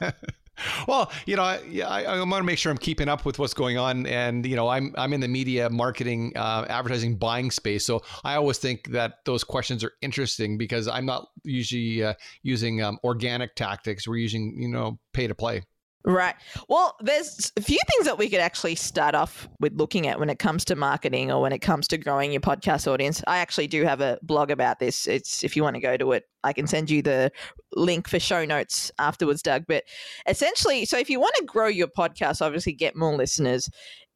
well, 0.86 1.10
you 1.26 1.36
know, 1.36 1.42
I, 1.42 1.60
I, 1.86 2.04
I 2.04 2.18
want 2.18 2.34
to 2.34 2.42
make 2.42 2.58
sure 2.58 2.70
I'm 2.70 2.78
keeping 2.78 3.08
up 3.08 3.24
with 3.24 3.38
what's 3.38 3.54
going 3.54 3.78
on, 3.78 4.06
and 4.06 4.44
you 4.46 4.56
know, 4.56 4.68
I'm 4.68 4.94
I'm 4.96 5.12
in 5.12 5.20
the 5.20 5.28
media, 5.28 5.70
marketing, 5.70 6.32
uh, 6.36 6.66
advertising, 6.68 7.16
buying 7.16 7.50
space, 7.50 7.84
so 7.84 8.02
I 8.24 8.34
always 8.34 8.58
think 8.58 8.90
that 8.90 9.24
those 9.24 9.44
questions 9.44 9.84
are 9.84 9.92
interesting 10.02 10.58
because 10.58 10.88
I'm 10.88 11.06
not 11.06 11.28
usually 11.44 12.02
uh, 12.02 12.14
using 12.42 12.82
um, 12.82 12.98
organic 13.04 13.54
tactics. 13.54 14.06
We're 14.06 14.16
using 14.16 14.56
you 14.60 14.68
know 14.68 14.98
pay 15.12 15.26
to 15.26 15.34
play. 15.34 15.62
Right. 16.08 16.34
Well, 16.70 16.96
there's 17.00 17.52
a 17.58 17.60
few 17.60 17.78
things 17.86 18.06
that 18.06 18.16
we 18.16 18.30
could 18.30 18.40
actually 18.40 18.76
start 18.76 19.14
off 19.14 19.46
with 19.60 19.74
looking 19.74 20.06
at 20.06 20.18
when 20.18 20.30
it 20.30 20.38
comes 20.38 20.64
to 20.64 20.74
marketing 20.74 21.30
or 21.30 21.42
when 21.42 21.52
it 21.52 21.58
comes 21.58 21.86
to 21.88 21.98
growing 21.98 22.32
your 22.32 22.40
podcast 22.40 22.90
audience. 22.90 23.22
I 23.26 23.38
actually 23.38 23.66
do 23.66 23.84
have 23.84 24.00
a 24.00 24.18
blog 24.22 24.50
about 24.50 24.78
this. 24.78 25.06
It's 25.06 25.44
if 25.44 25.54
you 25.54 25.62
want 25.62 25.74
to 25.76 25.82
go 25.82 25.98
to 25.98 26.12
it, 26.12 26.24
I 26.44 26.54
can 26.54 26.66
send 26.66 26.88
you 26.88 27.02
the 27.02 27.30
link 27.74 28.08
for 28.08 28.18
show 28.18 28.46
notes 28.46 28.90
afterwards, 28.98 29.42
Doug. 29.42 29.64
But 29.68 29.84
essentially, 30.26 30.86
so 30.86 30.96
if 30.96 31.10
you 31.10 31.20
want 31.20 31.34
to 31.36 31.44
grow 31.44 31.66
your 31.66 31.88
podcast, 31.88 32.40
obviously 32.40 32.72
get 32.72 32.96
more 32.96 33.14
listeners, 33.14 33.68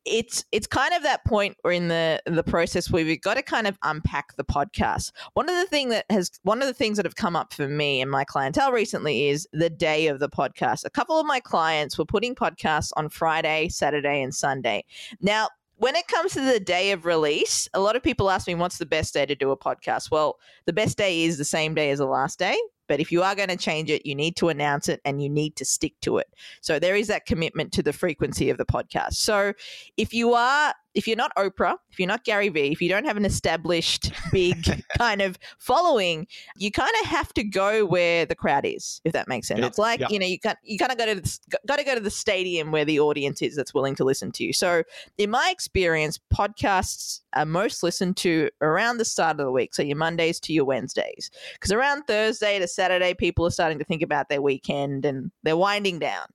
it's 0.04 0.44
it's 0.52 0.66
kind 0.66 0.92
of 0.94 1.02
that 1.02 1.24
point 1.24 1.56
where 1.62 1.72
in 1.72 1.88
the 1.88 2.20
the 2.26 2.42
process 2.42 2.90
where 2.90 3.04
we've 3.04 3.20
got 3.20 3.34
to 3.34 3.42
kind 3.42 3.66
of 3.66 3.78
unpack 3.82 4.36
the 4.36 4.44
podcast. 4.44 5.12
One 5.34 5.48
of 5.48 5.56
the 5.56 5.66
thing 5.66 5.90
that 5.90 6.06
has 6.10 6.30
one 6.42 6.60
of 6.60 6.68
the 6.68 6.74
things 6.74 6.96
that 6.96 7.06
have 7.06 7.16
come 7.16 7.36
up 7.36 7.52
for 7.52 7.68
me 7.68 8.00
and 8.00 8.10
my 8.10 8.24
clientele 8.24 8.72
recently 8.72 9.28
is 9.28 9.46
the 9.52 9.70
day 9.70 10.08
of 10.08 10.18
the 10.18 10.28
podcast. 10.28 10.84
A 10.84 10.90
couple 10.90 11.18
of 11.18 11.26
my 11.26 11.40
clients 11.40 11.96
were 11.98 12.04
putting 12.04 12.34
podcasts 12.34 12.90
on 12.96 13.08
Friday, 13.08 13.68
Saturday, 13.68 14.22
and 14.22 14.34
Sunday. 14.34 14.84
Now, 15.20 15.48
when 15.76 15.96
it 15.96 16.06
comes 16.06 16.32
to 16.32 16.40
the 16.40 16.60
day 16.60 16.92
of 16.92 17.04
release, 17.04 17.68
a 17.74 17.80
lot 17.80 17.96
of 17.96 18.02
people 18.02 18.30
ask 18.30 18.46
me 18.46 18.54
what's 18.54 18.78
the 18.78 18.86
best 18.86 19.14
day 19.14 19.26
to 19.26 19.34
do 19.34 19.50
a 19.50 19.56
podcast. 19.56 20.10
Well, 20.10 20.38
the 20.64 20.72
best 20.72 20.96
day 20.96 21.24
is 21.24 21.38
the 21.38 21.44
same 21.44 21.74
day 21.74 21.90
as 21.90 21.98
the 21.98 22.06
last 22.06 22.38
day. 22.38 22.56
But 22.88 23.00
if 23.00 23.12
you 23.12 23.22
are 23.22 23.34
going 23.34 23.48
to 23.48 23.56
change 23.56 23.90
it, 23.90 24.06
you 24.06 24.14
need 24.14 24.36
to 24.36 24.48
announce 24.48 24.88
it 24.88 25.00
and 25.04 25.22
you 25.22 25.28
need 25.28 25.56
to 25.56 25.64
stick 25.64 25.94
to 26.02 26.18
it. 26.18 26.28
So 26.60 26.78
there 26.78 26.96
is 26.96 27.08
that 27.08 27.26
commitment 27.26 27.72
to 27.72 27.82
the 27.82 27.92
frequency 27.92 28.50
of 28.50 28.58
the 28.58 28.66
podcast. 28.66 29.14
So 29.14 29.52
if 29.96 30.12
you 30.12 30.34
are 30.34 30.74
if 30.94 31.06
you're 31.06 31.16
not 31.16 31.34
Oprah, 31.36 31.76
if 31.90 31.98
you're 31.98 32.08
not 32.08 32.24
Gary 32.24 32.48
Vee, 32.48 32.72
if 32.72 32.82
you 32.82 32.88
don't 32.88 33.04
have 33.04 33.16
an 33.16 33.24
established 33.24 34.12
big 34.30 34.84
kind 34.98 35.22
of 35.22 35.38
following, 35.58 36.26
you 36.56 36.70
kind 36.70 36.92
of 37.00 37.06
have 37.06 37.32
to 37.34 37.44
go 37.44 37.84
where 37.84 38.26
the 38.26 38.34
crowd 38.34 38.64
is, 38.64 39.00
if 39.04 39.12
that 39.12 39.28
makes 39.28 39.48
sense. 39.48 39.64
It's 39.64 39.78
like 39.78 40.00
yeah. 40.00 40.08
you 40.10 40.18
know 40.18 40.26
you 40.26 40.38
got 40.38 40.58
you 40.62 40.78
kind 40.78 40.92
of 40.92 40.98
go 40.98 41.06
to 41.06 41.20
the, 41.20 41.58
got 41.66 41.78
to 41.78 41.84
go 41.84 41.94
to 41.94 42.00
the 42.00 42.10
stadium 42.10 42.72
where 42.72 42.84
the 42.84 43.00
audience 43.00 43.42
is 43.42 43.56
that's 43.56 43.74
willing 43.74 43.94
to 43.96 44.04
listen 44.04 44.32
to 44.32 44.44
you. 44.44 44.52
So 44.52 44.82
in 45.18 45.30
my 45.30 45.50
experience, 45.50 46.18
podcasts 46.32 47.20
are 47.34 47.46
most 47.46 47.82
listened 47.82 48.16
to 48.18 48.50
around 48.60 48.98
the 48.98 49.04
start 49.04 49.40
of 49.40 49.46
the 49.46 49.52
week, 49.52 49.74
so 49.74 49.82
your 49.82 49.96
Mondays 49.96 50.38
to 50.40 50.52
your 50.52 50.64
Wednesdays, 50.64 51.30
because 51.54 51.72
around 51.72 52.02
Thursday 52.06 52.58
to 52.58 52.68
Saturday, 52.68 53.14
people 53.14 53.46
are 53.46 53.50
starting 53.50 53.78
to 53.78 53.84
think 53.84 54.02
about 54.02 54.28
their 54.28 54.42
weekend 54.42 55.04
and 55.04 55.30
they're 55.42 55.56
winding 55.56 55.98
down. 55.98 56.26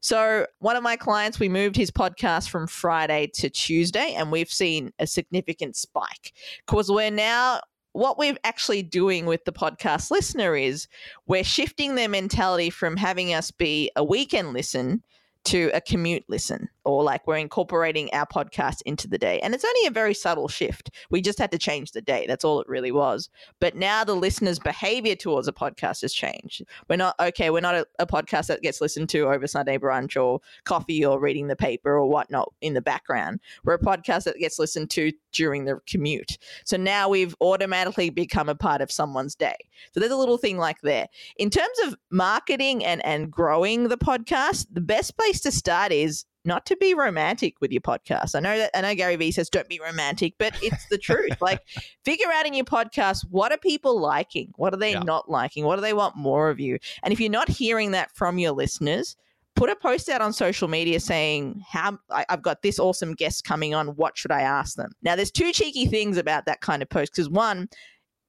So 0.00 0.46
one 0.60 0.76
of 0.76 0.82
my 0.82 0.96
clients, 0.96 1.38
we 1.38 1.48
moved 1.48 1.76
his 1.76 1.90
podcast 1.90 2.48
from 2.48 2.66
Friday 2.66 3.28
to 3.34 3.50
Tuesday 3.50 4.05
and 4.14 4.30
we've 4.30 4.52
seen 4.52 4.92
a 4.98 5.06
significant 5.06 5.76
spike. 5.76 6.32
Because 6.64 6.90
we're 6.90 7.10
now 7.10 7.60
what 7.92 8.18
we're 8.18 8.36
actually 8.44 8.82
doing 8.82 9.24
with 9.24 9.44
the 9.46 9.52
podcast 9.52 10.10
listener 10.10 10.54
is 10.54 10.86
we're 11.26 11.42
shifting 11.42 11.94
their 11.94 12.10
mentality 12.10 12.68
from 12.68 12.94
having 12.94 13.32
us 13.32 13.50
be 13.50 13.90
a 13.96 14.04
weekend 14.04 14.52
listen 14.52 15.02
to 15.44 15.70
a 15.72 15.80
commute 15.80 16.24
listen 16.28 16.68
or 16.86 17.04
like 17.04 17.26
we're 17.26 17.36
incorporating 17.36 18.08
our 18.12 18.26
podcast 18.26 18.80
into 18.86 19.06
the 19.06 19.18
day. 19.18 19.38
And 19.40 19.54
it's 19.54 19.64
only 19.64 19.86
a 19.86 19.90
very 19.90 20.14
subtle 20.14 20.48
shift. 20.48 20.90
We 21.10 21.20
just 21.20 21.38
had 21.38 21.52
to 21.52 21.58
change 21.58 21.92
the 21.92 22.00
day. 22.00 22.24
That's 22.26 22.44
all 22.44 22.60
it 22.60 22.68
really 22.68 22.92
was. 22.92 23.28
But 23.60 23.76
now 23.76 24.04
the 24.04 24.14
listener's 24.14 24.58
behavior 24.58 25.14
towards 25.14 25.46
a 25.46 25.52
podcast 25.52 26.00
has 26.02 26.12
changed. 26.14 26.64
We're 26.88 26.96
not, 26.96 27.14
okay, 27.20 27.50
we're 27.50 27.60
not 27.60 27.74
a, 27.74 27.86
a 27.98 28.06
podcast 28.06 28.46
that 28.46 28.62
gets 28.62 28.80
listened 28.80 29.10
to 29.10 29.28
over 29.28 29.46
Sunday 29.46 29.78
brunch 29.78 30.20
or 30.20 30.40
coffee 30.64 31.04
or 31.04 31.20
reading 31.20 31.48
the 31.48 31.56
paper 31.56 31.98
or 31.98 32.08
whatnot 32.08 32.52
in 32.62 32.74
the 32.74 32.82
background. 32.82 33.40
We're 33.64 33.74
a 33.74 33.78
podcast 33.78 34.24
that 34.24 34.38
gets 34.38 34.58
listened 34.58 34.90
to 34.90 35.12
during 35.32 35.66
the 35.66 35.80
commute. 35.86 36.38
So 36.64 36.76
now 36.76 37.08
we've 37.08 37.36
automatically 37.40 38.10
become 38.10 38.48
a 38.48 38.54
part 38.54 38.80
of 38.80 38.90
someone's 38.90 39.34
day. 39.34 39.56
So 39.92 40.00
there's 40.00 40.12
a 40.12 40.16
little 40.16 40.38
thing 40.38 40.56
like 40.56 40.80
there. 40.82 41.08
In 41.36 41.50
terms 41.50 41.78
of 41.84 41.94
marketing 42.10 42.84
and, 42.84 43.04
and 43.04 43.30
growing 43.30 43.88
the 43.88 43.98
podcast, 43.98 44.66
the 44.72 44.80
best 44.80 45.16
place 45.16 45.26
place 45.26 45.40
to 45.40 45.50
start 45.50 45.92
is 45.92 46.24
not 46.46 46.66
to 46.66 46.76
be 46.76 46.94
romantic 46.94 47.60
with 47.60 47.72
your 47.72 47.80
podcast. 47.80 48.34
I 48.34 48.40
know 48.40 48.56
that 48.56 48.70
I 48.74 48.80
know 48.80 48.94
Gary 48.94 49.16
Vee 49.16 49.32
says 49.32 49.50
don't 49.50 49.68
be 49.68 49.80
romantic, 49.80 50.34
but 50.38 50.54
it's 50.62 50.86
the 50.88 50.98
truth. 50.98 51.36
like 51.40 51.60
figure 52.04 52.30
out 52.32 52.46
in 52.46 52.54
your 52.54 52.64
podcast 52.64 53.26
what 53.30 53.52
are 53.52 53.58
people 53.58 54.00
liking? 54.00 54.52
What 54.56 54.72
are 54.72 54.78
they 54.78 54.92
yeah. 54.92 55.00
not 55.00 55.30
liking? 55.30 55.64
What 55.64 55.76
do 55.76 55.82
they 55.82 55.92
want 55.92 56.16
more 56.16 56.48
of 56.50 56.60
you? 56.60 56.78
And 57.02 57.12
if 57.12 57.20
you're 57.20 57.30
not 57.30 57.48
hearing 57.48 57.90
that 57.92 58.14
from 58.14 58.38
your 58.38 58.52
listeners, 58.52 59.16
put 59.56 59.70
a 59.70 59.76
post 59.76 60.08
out 60.08 60.20
on 60.20 60.32
social 60.32 60.68
media 60.68 61.00
saying 61.00 61.62
how 61.68 61.98
I've 62.10 62.42
got 62.42 62.62
this 62.62 62.78
awesome 62.78 63.14
guest 63.14 63.44
coming 63.44 63.74
on. 63.74 63.88
What 63.88 64.16
should 64.16 64.30
I 64.30 64.42
ask 64.42 64.76
them? 64.76 64.92
Now, 65.02 65.16
there's 65.16 65.30
two 65.30 65.50
cheeky 65.52 65.86
things 65.86 66.16
about 66.18 66.46
that 66.46 66.60
kind 66.60 66.82
of 66.82 66.88
post 66.88 67.12
because 67.12 67.28
one, 67.28 67.68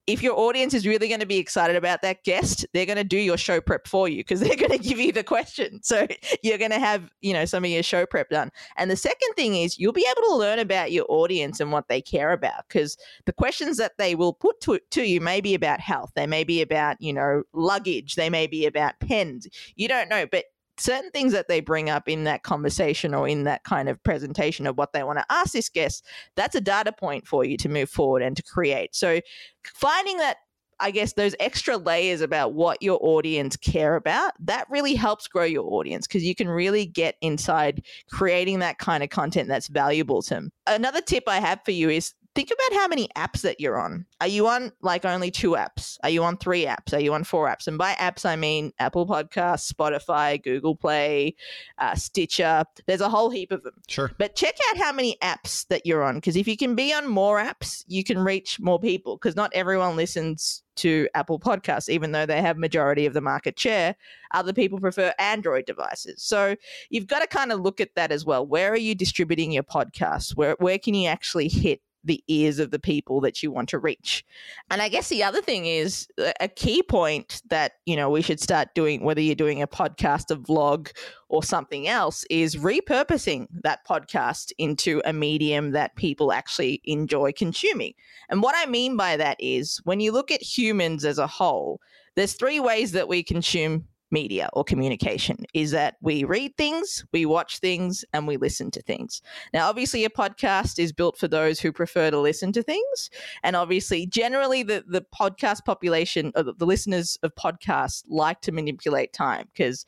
if 0.08 0.22
your 0.22 0.38
audience 0.38 0.72
is 0.72 0.86
really 0.86 1.06
going 1.06 1.20
to 1.20 1.26
be 1.26 1.36
excited 1.36 1.76
about 1.76 2.00
that 2.00 2.24
guest, 2.24 2.66
they're 2.72 2.86
going 2.86 2.96
to 2.96 3.04
do 3.04 3.18
your 3.18 3.36
show 3.36 3.60
prep 3.60 3.86
for 3.86 4.08
you 4.08 4.18
because 4.18 4.40
they're 4.48 4.56
going 4.56 4.72
to 4.72 4.78
give 4.78 4.98
you 4.98 5.12
the 5.12 5.22
question. 5.22 5.80
So 5.82 6.06
you're 6.42 6.58
going 6.58 6.70
to 6.70 6.78
have, 6.78 7.10
you 7.20 7.34
know, 7.34 7.44
some 7.44 7.62
of 7.62 7.70
your 7.70 7.82
show 7.82 8.06
prep 8.06 8.30
done. 8.30 8.50
And 8.78 8.90
the 8.90 8.96
second 8.96 9.34
thing 9.36 9.54
is 9.54 9.78
you'll 9.78 9.92
be 9.92 10.08
able 10.10 10.28
to 10.28 10.36
learn 10.36 10.58
about 10.58 10.92
your 10.92 11.04
audience 11.10 11.60
and 11.60 11.70
what 11.70 11.88
they 11.88 12.00
care 12.00 12.32
about 12.32 12.66
because 12.68 12.96
the 13.26 13.34
questions 13.34 13.76
that 13.76 13.98
they 13.98 14.14
will 14.14 14.32
put 14.32 14.60
to, 14.62 14.80
to 14.92 15.02
you 15.02 15.20
may 15.20 15.42
be 15.42 15.54
about 15.54 15.78
health. 15.78 16.10
They 16.16 16.26
may 16.26 16.42
be 16.42 16.62
about, 16.62 16.96
you 17.00 17.12
know, 17.12 17.42
luggage. 17.52 18.14
They 18.14 18.30
may 18.30 18.46
be 18.46 18.64
about 18.64 18.98
pens. 19.00 19.46
You 19.76 19.88
don't 19.88 20.08
know, 20.08 20.26
but 20.26 20.46
certain 20.80 21.10
things 21.10 21.32
that 21.32 21.48
they 21.48 21.60
bring 21.60 21.90
up 21.90 22.08
in 22.08 22.24
that 22.24 22.42
conversation 22.42 23.14
or 23.14 23.28
in 23.28 23.44
that 23.44 23.64
kind 23.64 23.88
of 23.88 24.02
presentation 24.02 24.66
of 24.66 24.78
what 24.78 24.92
they 24.92 25.02
want 25.02 25.18
to 25.18 25.24
ask 25.30 25.52
this 25.52 25.68
guest, 25.68 26.04
that's 26.36 26.54
a 26.54 26.60
data 26.60 26.92
point 26.92 27.26
for 27.26 27.44
you 27.44 27.56
to 27.56 27.68
move 27.68 27.90
forward 27.90 28.22
and 28.22 28.36
to 28.36 28.42
create. 28.42 28.94
So 28.94 29.20
finding 29.64 30.18
that 30.18 30.38
I 30.80 30.92
guess 30.92 31.14
those 31.14 31.34
extra 31.40 31.76
layers 31.76 32.20
about 32.20 32.54
what 32.54 32.82
your 32.82 32.98
audience 33.02 33.56
care 33.56 33.96
about, 33.96 34.32
that 34.38 34.70
really 34.70 34.94
helps 34.94 35.26
grow 35.26 35.44
your 35.44 35.64
audience 35.72 36.06
because 36.06 36.22
you 36.22 36.36
can 36.36 36.48
really 36.48 36.86
get 36.86 37.16
inside 37.20 37.82
creating 38.10 38.60
that 38.60 38.78
kind 38.78 39.02
of 39.02 39.10
content 39.10 39.48
that's 39.48 39.66
valuable 39.66 40.22
to 40.22 40.34
them. 40.34 40.52
Another 40.66 41.00
tip 41.00 41.24
I 41.26 41.40
have 41.40 41.60
for 41.64 41.72
you 41.72 41.90
is 41.90 42.14
think 42.38 42.52
about 42.52 42.78
how 42.78 42.86
many 42.86 43.08
apps 43.16 43.40
that 43.40 43.58
you're 43.58 43.80
on. 43.80 44.06
Are 44.20 44.28
you 44.28 44.46
on 44.46 44.70
like 44.80 45.04
only 45.04 45.28
two 45.28 45.52
apps? 45.52 45.98
Are 46.04 46.08
you 46.08 46.22
on 46.22 46.36
three 46.36 46.66
apps? 46.66 46.94
Are 46.94 47.00
you 47.00 47.12
on 47.12 47.24
four 47.24 47.48
apps? 47.48 47.66
And 47.66 47.76
by 47.76 47.94
apps, 47.94 48.24
I 48.24 48.36
mean 48.36 48.72
Apple 48.78 49.08
Podcasts, 49.08 49.72
Spotify, 49.72 50.40
Google 50.40 50.76
Play, 50.76 51.34
uh, 51.78 51.96
Stitcher. 51.96 52.62
There's 52.86 53.00
a 53.00 53.08
whole 53.08 53.30
heap 53.30 53.50
of 53.50 53.64
them. 53.64 53.74
Sure. 53.88 54.12
But 54.18 54.36
check 54.36 54.54
out 54.70 54.76
how 54.76 54.92
many 54.92 55.16
apps 55.20 55.66
that 55.66 55.84
you're 55.84 56.04
on 56.04 56.14
because 56.14 56.36
if 56.36 56.46
you 56.46 56.56
can 56.56 56.76
be 56.76 56.94
on 56.94 57.08
more 57.08 57.40
apps, 57.40 57.82
you 57.88 58.04
can 58.04 58.20
reach 58.20 58.60
more 58.60 58.78
people 58.78 59.16
because 59.16 59.34
not 59.34 59.50
everyone 59.52 59.96
listens 59.96 60.62
to 60.76 61.08
Apple 61.14 61.40
Podcasts, 61.40 61.88
even 61.88 62.12
though 62.12 62.24
they 62.24 62.40
have 62.40 62.56
majority 62.56 63.04
of 63.04 63.14
the 63.14 63.20
market 63.20 63.58
share. 63.58 63.96
Other 64.32 64.52
people 64.52 64.78
prefer 64.78 65.12
Android 65.18 65.66
devices. 65.66 66.22
So 66.22 66.54
you've 66.88 67.08
got 67.08 67.18
to 67.18 67.26
kind 67.26 67.50
of 67.50 67.58
look 67.58 67.80
at 67.80 67.96
that 67.96 68.12
as 68.12 68.24
well. 68.24 68.46
Where 68.46 68.70
are 68.70 68.76
you 68.76 68.94
distributing 68.94 69.50
your 69.50 69.64
podcasts? 69.64 70.36
Where 70.36 70.54
where 70.60 70.78
can 70.78 70.94
you 70.94 71.08
actually 71.08 71.48
hit 71.48 71.80
the 72.08 72.24
ears 72.26 72.58
of 72.58 72.72
the 72.72 72.78
people 72.80 73.20
that 73.20 73.42
you 73.42 73.52
want 73.52 73.68
to 73.68 73.78
reach. 73.78 74.24
And 74.70 74.82
I 74.82 74.88
guess 74.88 75.08
the 75.08 75.22
other 75.22 75.40
thing 75.40 75.66
is 75.66 76.08
uh, 76.18 76.32
a 76.40 76.48
key 76.48 76.82
point 76.82 77.40
that, 77.50 77.74
you 77.86 77.94
know, 77.94 78.10
we 78.10 78.22
should 78.22 78.40
start 78.40 78.74
doing, 78.74 79.04
whether 79.04 79.20
you're 79.20 79.36
doing 79.36 79.62
a 79.62 79.68
podcast, 79.68 80.32
a 80.32 80.36
vlog, 80.36 80.90
or 81.28 81.42
something 81.42 81.86
else, 81.86 82.24
is 82.30 82.56
repurposing 82.56 83.46
that 83.62 83.86
podcast 83.86 84.50
into 84.58 85.00
a 85.04 85.12
medium 85.12 85.70
that 85.72 85.94
people 85.94 86.32
actually 86.32 86.80
enjoy 86.84 87.30
consuming. 87.30 87.92
And 88.28 88.42
what 88.42 88.56
I 88.58 88.66
mean 88.66 88.96
by 88.96 89.16
that 89.16 89.36
is 89.38 89.80
when 89.84 90.00
you 90.00 90.10
look 90.10 90.30
at 90.30 90.42
humans 90.42 91.04
as 91.04 91.18
a 91.18 91.26
whole, 91.26 91.80
there's 92.16 92.32
three 92.32 92.58
ways 92.58 92.92
that 92.92 93.06
we 93.06 93.22
consume 93.22 93.84
media 94.10 94.48
or 94.52 94.64
communication 94.64 95.36
is 95.54 95.70
that 95.72 95.96
we 96.00 96.24
read 96.24 96.56
things, 96.56 97.04
we 97.12 97.26
watch 97.26 97.58
things, 97.58 98.04
and 98.12 98.26
we 98.26 98.36
listen 98.36 98.70
to 98.72 98.82
things. 98.82 99.22
Now, 99.52 99.68
obviously, 99.68 100.04
a 100.04 100.10
podcast 100.10 100.78
is 100.78 100.92
built 100.92 101.18
for 101.18 101.28
those 101.28 101.60
who 101.60 101.72
prefer 101.72 102.10
to 102.10 102.18
listen 102.18 102.52
to 102.52 102.62
things. 102.62 103.10
And 103.42 103.56
obviously, 103.56 104.06
generally, 104.06 104.62
the, 104.62 104.84
the 104.86 105.04
podcast 105.18 105.64
population, 105.64 106.32
or 106.34 106.42
the, 106.42 106.54
the 106.54 106.66
listeners 106.66 107.18
of 107.22 107.34
podcasts, 107.34 108.04
like 108.08 108.40
to 108.42 108.52
manipulate 108.52 109.12
time 109.12 109.48
because 109.52 109.84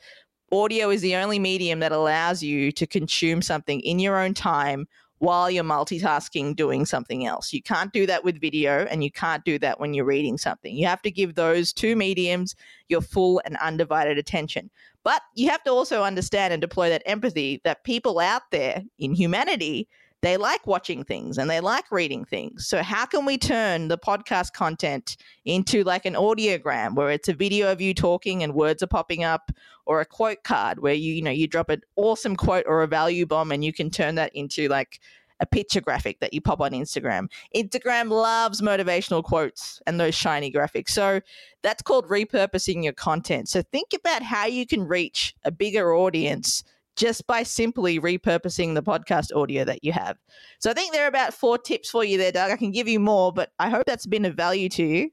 audio 0.52 0.90
is 0.90 1.00
the 1.00 1.16
only 1.16 1.38
medium 1.38 1.80
that 1.80 1.92
allows 1.92 2.42
you 2.42 2.72
to 2.72 2.86
consume 2.86 3.40
something 3.40 3.80
in 3.80 3.98
your 3.98 4.18
own 4.18 4.34
time 4.34 4.86
while 5.20 5.50
you're 5.50 5.62
multitasking 5.62 6.56
doing 6.56 6.86
something 6.86 7.26
else. 7.26 7.52
You 7.52 7.62
can't 7.62 7.92
do 7.92 8.06
that 8.06 8.24
with 8.24 8.40
video 8.40 8.86
and 8.86 9.04
you 9.04 9.12
can't 9.12 9.44
do 9.44 9.58
that 9.58 9.78
when 9.78 9.92
you're 9.92 10.06
reading 10.06 10.38
something. 10.38 10.74
You 10.74 10.86
have 10.86 11.02
to 11.02 11.10
give 11.10 11.34
those 11.34 11.74
two 11.74 11.94
mediums 11.94 12.56
your 12.88 13.02
full 13.02 13.40
and 13.44 13.56
undivided 13.58 14.16
attention. 14.16 14.70
But 15.04 15.20
you 15.34 15.50
have 15.50 15.62
to 15.64 15.70
also 15.70 16.04
understand 16.04 16.54
and 16.54 16.60
deploy 16.60 16.88
that 16.88 17.02
empathy 17.04 17.60
that 17.64 17.84
people 17.84 18.18
out 18.18 18.50
there 18.50 18.82
in 18.98 19.14
humanity 19.14 19.88
they 20.22 20.36
like 20.36 20.66
watching 20.66 21.04
things 21.04 21.38
and 21.38 21.48
they 21.48 21.60
like 21.60 21.90
reading 21.90 22.24
things. 22.24 22.66
So 22.66 22.82
how 22.82 23.06
can 23.06 23.24
we 23.24 23.38
turn 23.38 23.88
the 23.88 23.98
podcast 23.98 24.52
content 24.52 25.16
into 25.44 25.82
like 25.82 26.04
an 26.04 26.14
audiogram 26.14 26.94
where 26.94 27.10
it's 27.10 27.28
a 27.28 27.34
video 27.34 27.72
of 27.72 27.80
you 27.80 27.94
talking 27.94 28.42
and 28.42 28.54
words 28.54 28.82
are 28.82 28.86
popping 28.86 29.24
up 29.24 29.50
or 29.86 30.00
a 30.00 30.06
quote 30.06 30.44
card 30.44 30.80
where 30.80 30.94
you 30.94 31.14
you 31.14 31.22
know 31.22 31.30
you 31.30 31.46
drop 31.46 31.70
an 31.70 31.82
awesome 31.96 32.36
quote 32.36 32.64
or 32.66 32.82
a 32.82 32.86
value 32.86 33.26
bomb 33.26 33.50
and 33.50 33.64
you 33.64 33.72
can 33.72 33.90
turn 33.90 34.14
that 34.16 34.34
into 34.34 34.68
like 34.68 35.00
a 35.40 35.46
picture 35.46 35.80
graphic 35.80 36.20
that 36.20 36.34
you 36.34 36.40
pop 36.42 36.60
on 36.60 36.72
Instagram. 36.72 37.30
Instagram 37.56 38.10
loves 38.10 38.60
motivational 38.60 39.24
quotes 39.24 39.80
and 39.86 39.98
those 39.98 40.14
shiny 40.14 40.52
graphics. 40.52 40.90
So 40.90 41.22
that's 41.62 41.82
called 41.82 42.06
repurposing 42.08 42.84
your 42.84 42.92
content. 42.92 43.48
So 43.48 43.62
think 43.62 43.94
about 43.94 44.22
how 44.22 44.44
you 44.44 44.66
can 44.66 44.86
reach 44.86 45.34
a 45.44 45.50
bigger 45.50 45.94
audience 45.94 46.62
just 47.00 47.26
by 47.26 47.42
simply 47.42 47.98
repurposing 47.98 48.74
the 48.74 48.82
podcast 48.82 49.34
audio 49.34 49.64
that 49.64 49.82
you 49.82 49.90
have. 49.90 50.18
So 50.58 50.70
I 50.70 50.74
think 50.74 50.92
there 50.92 51.04
are 51.04 51.08
about 51.08 51.32
four 51.32 51.56
tips 51.56 51.88
for 51.88 52.04
you 52.04 52.18
there, 52.18 52.30
Doug. 52.30 52.50
I 52.50 52.56
can 52.56 52.72
give 52.72 52.88
you 52.88 53.00
more, 53.00 53.32
but 53.32 53.52
I 53.58 53.70
hope 53.70 53.86
that's 53.86 54.04
been 54.04 54.26
of 54.26 54.34
value 54.34 54.68
to 54.68 54.84
you. 54.84 55.10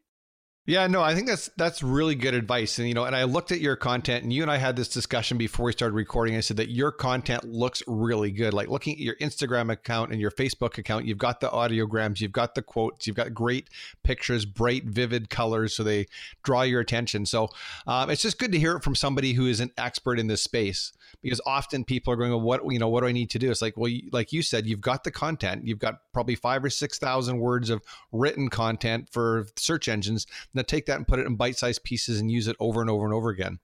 Yeah, 0.68 0.86
no, 0.88 1.02
I 1.02 1.16
think 1.16 1.28
that's 1.28 1.50
that's 1.56 1.82
really 1.82 2.14
good 2.14 2.34
advice. 2.34 2.78
And 2.78 2.90
you 2.90 2.94
know, 2.94 3.06
and 3.06 3.16
I 3.16 3.24
looked 3.24 3.54
at 3.54 3.62
your 3.62 3.78
content 3.78 4.26
and 4.26 4.34
you 4.34 4.42
and 4.42 4.52
I 4.52 4.58
had 4.58 4.76
this 4.76 4.90
discussion 4.90 5.38
before 5.38 5.68
we 5.68 5.72
started 5.72 5.96
recording. 5.96 6.36
I 6.36 6.42
said 6.42 6.58
that 6.58 6.70
your 6.70 6.92
content 6.92 7.46
looks 7.46 7.82
really 7.88 8.32
good. 8.32 8.54
Like 8.54 8.68
looking 8.68 8.92
at 8.96 9.00
your 9.00 9.16
Instagram 9.16 9.72
account 9.72 10.12
and 10.12 10.20
your 10.20 10.30
Facebook 10.30 10.78
account, 10.78 11.06
you've 11.06 11.18
got 11.18 11.40
the 11.40 11.48
audiograms, 11.48 12.20
you've 12.20 12.34
got 12.34 12.54
the 12.54 12.62
quotes, 12.62 13.08
you've 13.08 13.16
got 13.16 13.34
great 13.34 13.70
pictures, 14.04 14.44
bright, 14.44 14.84
vivid 14.84 15.30
colors, 15.30 15.74
so 15.74 15.84
they 15.84 16.06
draw 16.44 16.64
your 16.64 16.82
attention. 16.82 17.26
So 17.26 17.48
um, 17.88 18.10
it's 18.10 18.22
just 18.22 18.38
good 18.38 18.52
to 18.52 18.60
hear 18.60 18.76
it 18.76 18.84
from 18.84 18.94
somebody 18.94 19.32
who 19.32 19.48
is 19.48 19.62
an 19.62 19.72
expert 19.78 20.20
in 20.20 20.28
this 20.28 20.44
space 20.44 20.92
because 21.22 21.40
often 21.46 21.86
people 21.86 22.12
are 22.12 22.18
going, 22.18 22.32
well, 22.32 22.42
what 22.42 22.62
you 22.70 22.80
know, 22.80 22.90
what 22.90 23.02
do 23.02 23.08
I 23.08 23.14
need 23.14 23.30
to 23.30 23.40
do? 23.40 23.50
It's 23.50 23.62
like, 23.62 23.78
well, 23.78 23.94
like 24.12 24.34
you 24.34 24.42
said, 24.42 24.68
you've 24.68 24.82
got 24.82 25.06
the 25.06 25.12
content, 25.12 25.66
you've 25.66 25.80
got 25.80 26.02
probably 26.12 26.36
five 26.36 26.66
or 26.66 26.70
six 26.70 27.00
thousand 27.00 27.40
words 27.40 27.70
of 27.70 27.82
written 28.12 28.50
content 28.50 29.08
for 29.10 29.48
search 29.56 29.88
engines. 29.88 30.28
Now 30.58 30.64
take 30.64 30.88
that 30.88 30.98
and 30.98 31.08
put 31.08 31.20
it 31.20 31.28
in 31.28 31.36
bite-sized 31.36 31.84
pieces 31.84 32.20
and 32.20 32.32
use 32.32 32.48
it 32.48 32.56
over 32.60 32.82
and 32.82 32.90
over 32.90 33.06
and 33.06 33.14
over 33.14 33.30
again. 33.30 33.60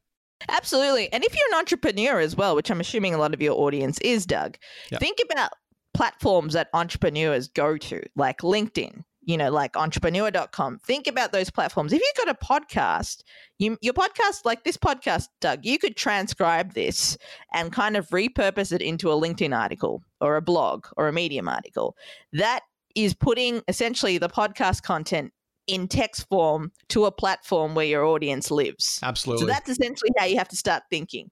Absolutely. 0.48 1.12
And 1.12 1.24
if 1.24 1.36
you're 1.36 1.48
an 1.52 1.60
entrepreneur 1.60 2.20
as 2.20 2.36
well, 2.36 2.56
which 2.56 2.70
I'm 2.70 2.80
assuming 2.80 3.14
a 3.14 3.18
lot 3.18 3.34
of 3.34 3.42
your 3.42 3.60
audience 3.60 3.98
is, 4.00 4.26
Doug, 4.26 4.58
yep. 4.92 5.00
think 5.00 5.20
about 5.32 5.52
platforms 5.94 6.54
that 6.54 6.70
entrepreneurs 6.74 7.48
go 7.48 7.78
to, 7.78 8.02
like 8.16 8.40
LinkedIn, 8.40 9.04
you 9.24 9.38
know, 9.38 9.50
like 9.50 9.78
entrepreneur.com. 9.78 10.80
Think 10.80 11.08
about 11.08 11.32
those 11.32 11.50
platforms. 11.50 11.94
If 11.94 12.02
you've 12.02 12.26
got 12.26 12.36
a 12.36 12.46
podcast, 12.46 13.24
you, 13.58 13.78
your 13.82 13.94
podcast, 13.94 14.44
like 14.44 14.64
this 14.64 14.78
podcast, 14.78 15.28
Doug, 15.40 15.66
you 15.66 15.80
could 15.80 15.96
transcribe 15.96 16.74
this 16.74 17.18
and 17.54 17.72
kind 17.72 17.96
of 17.96 18.10
repurpose 18.10 18.72
it 18.72 18.82
into 18.82 19.12
a 19.12 19.16
LinkedIn 19.16 19.58
article 19.58 20.04
or 20.20 20.36
a 20.36 20.42
blog 20.42 20.86
or 20.98 21.08
a 21.08 21.14
Medium 21.14 21.48
article. 21.48 21.96
That 22.34 22.62
is 22.96 23.14
putting 23.14 23.62
essentially 23.68 24.18
the 24.18 24.30
podcast 24.30 24.84
content 24.84 25.32
in 25.68 25.88
text 25.88 26.28
form 26.30 26.72
to 26.90 27.06
a 27.06 27.12
platform 27.12 27.76
where 27.76 27.86
your 27.86 28.06
audience 28.06 28.52
lives. 28.52 29.00
Absolutely. 29.04 29.46
So 29.46 29.48
that's 29.48 29.70
essentially 29.70 30.12
how 30.18 30.26
you 30.26 30.38
have 30.38 30.50
to 30.50 30.58
start 30.58 30.84
thinking. 30.90 31.30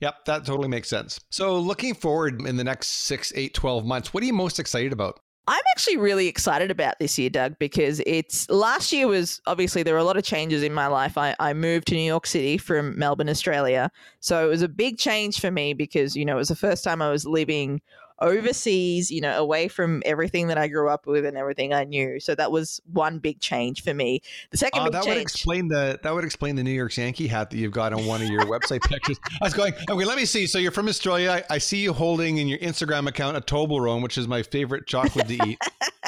Yep, 0.00 0.24
that 0.26 0.44
totally 0.44 0.68
makes 0.68 0.88
sense. 0.88 1.20
So, 1.30 1.58
looking 1.58 1.94
forward 1.94 2.42
in 2.46 2.56
the 2.56 2.64
next 2.64 2.88
six, 2.88 3.32
eight, 3.36 3.54
12 3.54 3.86
months, 3.86 4.12
what 4.12 4.22
are 4.22 4.26
you 4.26 4.32
most 4.32 4.58
excited 4.58 4.92
about? 4.92 5.20
I'm 5.46 5.62
actually 5.72 5.98
really 5.98 6.26
excited 6.26 6.70
about 6.70 6.98
this 6.98 7.18
year, 7.18 7.28
Doug, 7.28 7.58
because 7.58 8.00
it's 8.06 8.48
last 8.48 8.92
year 8.92 9.06
was 9.06 9.42
obviously 9.46 9.82
there 9.82 9.92
were 9.92 10.00
a 10.00 10.04
lot 10.04 10.16
of 10.16 10.24
changes 10.24 10.62
in 10.62 10.72
my 10.72 10.86
life. 10.86 11.18
I, 11.18 11.36
I 11.38 11.52
moved 11.52 11.88
to 11.88 11.94
New 11.94 12.00
York 12.00 12.26
City 12.26 12.56
from 12.56 12.98
Melbourne, 12.98 13.28
Australia. 13.28 13.90
So 14.20 14.46
it 14.46 14.48
was 14.48 14.62
a 14.62 14.68
big 14.68 14.96
change 14.96 15.40
for 15.40 15.50
me 15.50 15.74
because, 15.74 16.16
you 16.16 16.24
know, 16.24 16.36
it 16.36 16.38
was 16.38 16.48
the 16.48 16.56
first 16.56 16.82
time 16.82 17.02
I 17.02 17.10
was 17.10 17.26
living 17.26 17.82
overseas, 18.20 19.10
you 19.10 19.20
know, 19.20 19.36
away 19.36 19.68
from 19.68 20.02
everything 20.06 20.48
that 20.48 20.58
I 20.58 20.68
grew 20.68 20.88
up 20.88 21.06
with 21.06 21.24
and 21.24 21.36
everything 21.36 21.72
I 21.72 21.84
knew. 21.84 22.20
So 22.20 22.34
that 22.34 22.52
was 22.52 22.80
one 22.92 23.18
big 23.18 23.40
change 23.40 23.82
for 23.82 23.92
me. 23.92 24.20
The 24.50 24.56
second 24.56 24.80
uh, 24.80 24.84
big 24.84 24.92
that 24.92 25.04
change, 25.04 25.16
would 25.16 25.22
explain 25.22 25.68
the 25.68 25.98
that 26.02 26.14
would 26.14 26.24
explain 26.24 26.56
the 26.56 26.62
New 26.62 26.70
York 26.70 26.96
Yankee 26.96 27.26
hat 27.26 27.50
that 27.50 27.56
you've 27.56 27.72
got 27.72 27.92
on 27.92 28.06
one 28.06 28.22
of 28.22 28.28
your 28.28 28.42
website 28.46 28.82
pictures. 28.82 29.18
I 29.40 29.44
was 29.44 29.54
going, 29.54 29.74
okay, 29.88 30.04
let 30.04 30.16
me 30.16 30.24
see. 30.24 30.46
So 30.46 30.58
you're 30.58 30.72
from 30.72 30.88
Australia. 30.88 31.30
I, 31.30 31.54
I 31.54 31.58
see 31.58 31.78
you 31.78 31.92
holding 31.92 32.38
in 32.38 32.48
your 32.48 32.58
Instagram 32.58 33.08
account 33.08 33.36
a 33.36 33.40
Toblerone, 33.40 34.02
which 34.02 34.18
is 34.18 34.28
my 34.28 34.42
favorite 34.42 34.86
chocolate 34.86 35.28
to 35.28 35.48
eat. 35.48 35.58